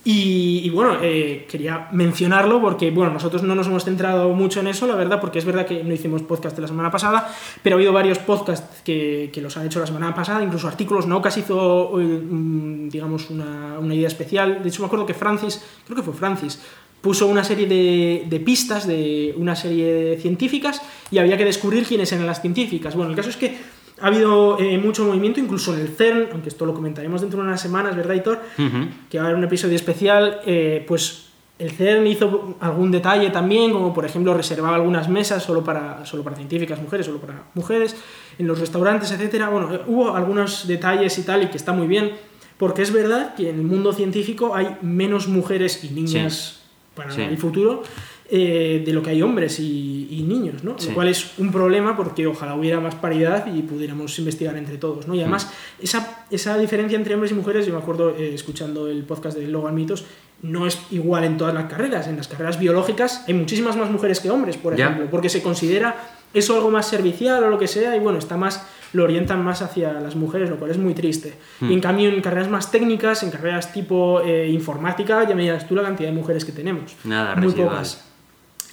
[0.02, 4.86] Y, bueno, eh, quería mencionarlo porque, bueno, nosotros no nos hemos centrado mucho en eso,
[4.86, 7.31] la verdad, porque es verdad que no hicimos podcast la semana pasada,
[7.62, 11.06] pero ha habido varios podcasts que, que los han hecho la semana pasada, incluso artículos.
[11.06, 14.62] Naucas hizo, eh, mm, digamos, una, una idea especial.
[14.62, 16.59] De hecho, me acuerdo que Francis, creo que fue Francis,
[17.02, 21.86] puso una serie de, de pistas de una serie de científicas y había que descubrir
[21.86, 22.94] quiénes eran las científicas.
[22.94, 23.56] Bueno, el caso es que
[24.01, 27.47] ha habido eh, mucho movimiento, incluso en el CERN, aunque esto lo comentaremos dentro de
[27.48, 28.40] unas semanas, ¿verdad, Hitor?
[28.59, 28.89] Ujú.
[29.09, 31.27] que va a haber un episodio especial, eh, pues
[31.59, 36.22] el CERN hizo algún detalle también, como por ejemplo reservaba algunas mesas solo para, solo
[36.24, 37.94] para científicas mujeres, solo para mujeres,
[38.39, 39.51] en los restaurantes, etcétera.
[39.51, 42.12] Bueno, eh, hubo algunos detalles y tal, y que está muy bien,
[42.56, 46.62] porque es verdad que en el mundo científico hay menos mujeres y niñas
[46.94, 47.22] para Sí.
[47.22, 47.82] el futuro
[48.31, 50.78] eh, de lo que hay hombres y, y niños, ¿no?
[50.78, 50.89] Sí.
[50.89, 55.07] Lo cual es un problema porque ojalá hubiera más paridad y pudiéramos investigar entre todos,
[55.09, 55.15] ¿no?
[55.15, 55.85] Y además, Mm.
[55.85, 59.48] esa, esa diferencia entre hombres y mujeres, yo me acuerdo eh, escuchando el podcast de
[59.48, 60.05] Logan Mitos,
[60.43, 62.07] no es igual en todas las carreras.
[62.07, 65.97] En las carreras biológicas hay muchísimas más mujeres que hombres, por ejemplo, porque se considera
[66.32, 69.62] eso algo más servicial o lo que sea, y bueno, está más lo orientan más
[69.62, 71.35] hacia las mujeres, lo cual es muy triste.
[71.61, 71.70] Hmm.
[71.70, 75.69] Y en cambio, en carreras más técnicas, en carreras tipo eh, informática, ya me dirás
[75.69, 76.97] tú la cantidad de mujeres que tenemos.
[77.05, 77.69] Nada, muy residual.
[77.70, 78.05] pocas.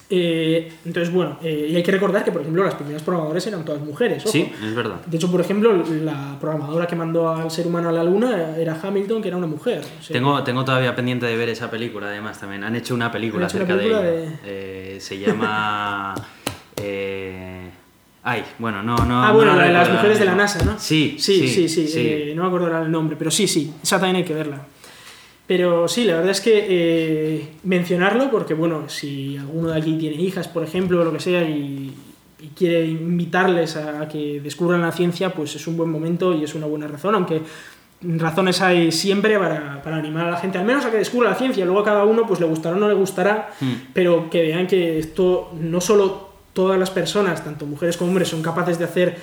[0.09, 3.65] Eh, entonces, bueno, eh, y hay que recordar que, por ejemplo, las primeras programadoras eran
[3.65, 4.23] todas mujeres.
[4.23, 4.31] ojo.
[4.31, 5.01] Sí, es verdad.
[5.05, 8.79] De hecho, por ejemplo, la programadora que mandó al ser humano a la luna era
[8.81, 9.79] Hamilton, que era una mujer.
[9.99, 12.63] O sea, Tengo, tengo todavía pendiente de ver esa película, además, también.
[12.63, 14.39] Han hecho una película hecho una acerca película de de- ella.
[14.45, 16.13] Eh, se llama...
[16.81, 17.69] eh,
[18.23, 19.23] Ay, bueno, no, no.
[19.23, 20.63] Ah, no bueno, la la de las mujeres de la NASA.
[20.65, 20.75] ¿no?
[20.77, 21.87] Sí, Sí, sí, sí.
[21.87, 21.99] sí.
[22.03, 23.73] eh, no me acuerdo el nombre, pero sí, sí.
[23.81, 24.61] Esa también hay que verla.
[25.47, 30.21] Pero sí, la verdad es que eh, mencionarlo porque, bueno, si alguno de aquí tiene
[30.21, 31.93] hijas, por ejemplo, o lo que sea, y,
[32.39, 36.53] y quiere invitarles a que descubran la ciencia, pues es un buen momento y es
[36.53, 37.41] una buena razón, aunque
[38.01, 41.35] razones hay siempre para, para animar a la gente, al menos a que descubra la
[41.35, 43.73] ciencia, luego a cada uno pues le gustará o no le gustará, Hmm.
[43.93, 48.41] pero que vean que esto no solo todas las personas, tanto mujeres como hombres, son
[48.41, 49.17] capaces de hacer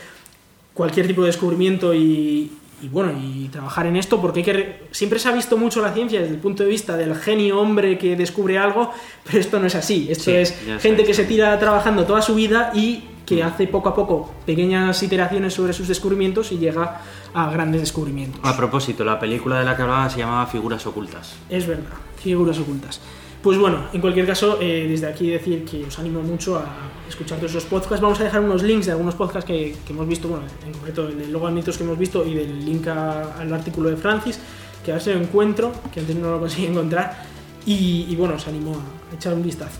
[0.72, 2.50] cualquier tipo de descubrimiento y,
[2.82, 5.80] y, bueno, y trabajar en esto, porque hay que re- siempre se ha visto mucho
[5.82, 8.92] la ciencia desde el punto de vista del genio hombre que descubre algo,
[9.24, 10.06] pero esto no es así.
[10.10, 13.88] Esto Sí, es gente que se tira trabajando toda su vida y que hace poco
[13.88, 17.00] a poco pequeñas iteraciones sobre sus descubrimientos y llega
[17.32, 18.40] a grandes descubrimientos.
[18.44, 21.34] A propósito, la película de la que hablaba se llamaba Figuras Ocultas.
[21.48, 23.00] Es verdad, figuras ocultas.
[23.44, 26.64] Pues bueno, en cualquier caso, eh, desde aquí decir que os animo mucho a
[27.06, 28.00] escuchar todos esos podcasts.
[28.00, 31.06] Vamos a dejar unos links de algunos podcasts que, que hemos visto, bueno, en concreto
[31.08, 34.38] el de Logan Mitos que hemos visto y del link a- al artículo de Francis,
[34.82, 37.22] que a ver si lo encuentro, que antes no lo conseguí encontrar.
[37.66, 38.80] Y, y bueno, os animo
[39.12, 39.78] a echar un vistazo.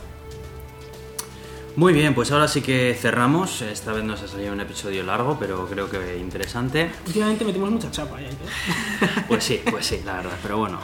[1.77, 3.63] Muy bien, pues ahora sí que cerramos.
[3.63, 6.91] Esta vez nos ha salido un episodio largo, pero creo que interesante.
[7.07, 8.29] Últimamente metemos mucha chapa, ¿eh?
[9.29, 10.79] Pues sí, pues sí, la verdad, pero bueno.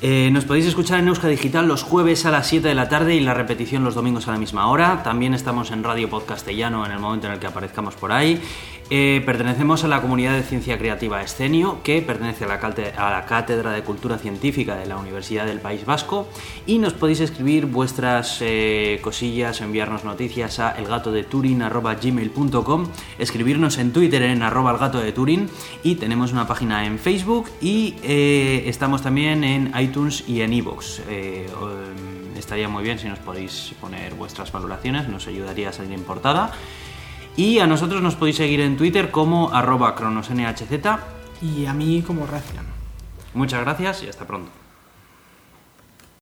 [0.00, 3.16] Eh, nos podéis escuchar en Euska Digital los jueves a las 7 de la tarde
[3.16, 5.02] y la repetición los domingos a la misma hora.
[5.02, 8.40] También estamos en Radio Podcastellano en el momento en el que aparezcamos por ahí.
[8.90, 12.58] Eh, pertenecemos a la comunidad de ciencia creativa Escenio, que pertenece a la,
[13.26, 16.26] Cátedra de Cultura Científica de la Universidad del País Vasco.
[16.66, 22.86] Y nos podéis escribir vuestras eh, cosillas, enviarnos noticias a elgatodeturin.gmail.com,
[23.18, 25.50] escribirnos en Twitter en arroba elgato de Turín
[25.82, 31.00] y tenemos una página en Facebook y eh, estamos también en iTunes y en iVoox.
[31.00, 31.04] Um,
[32.36, 36.52] estaría muy bien si nos podéis poner vuestras valoraciones, nos ayudaría a salir en portada.
[37.38, 40.64] Y a nosotros nos podéis seguir en Twitter como arroba cronosnhz.
[41.40, 42.66] Y a mí como Racian.
[43.32, 44.50] Muchas gracias y hasta pronto.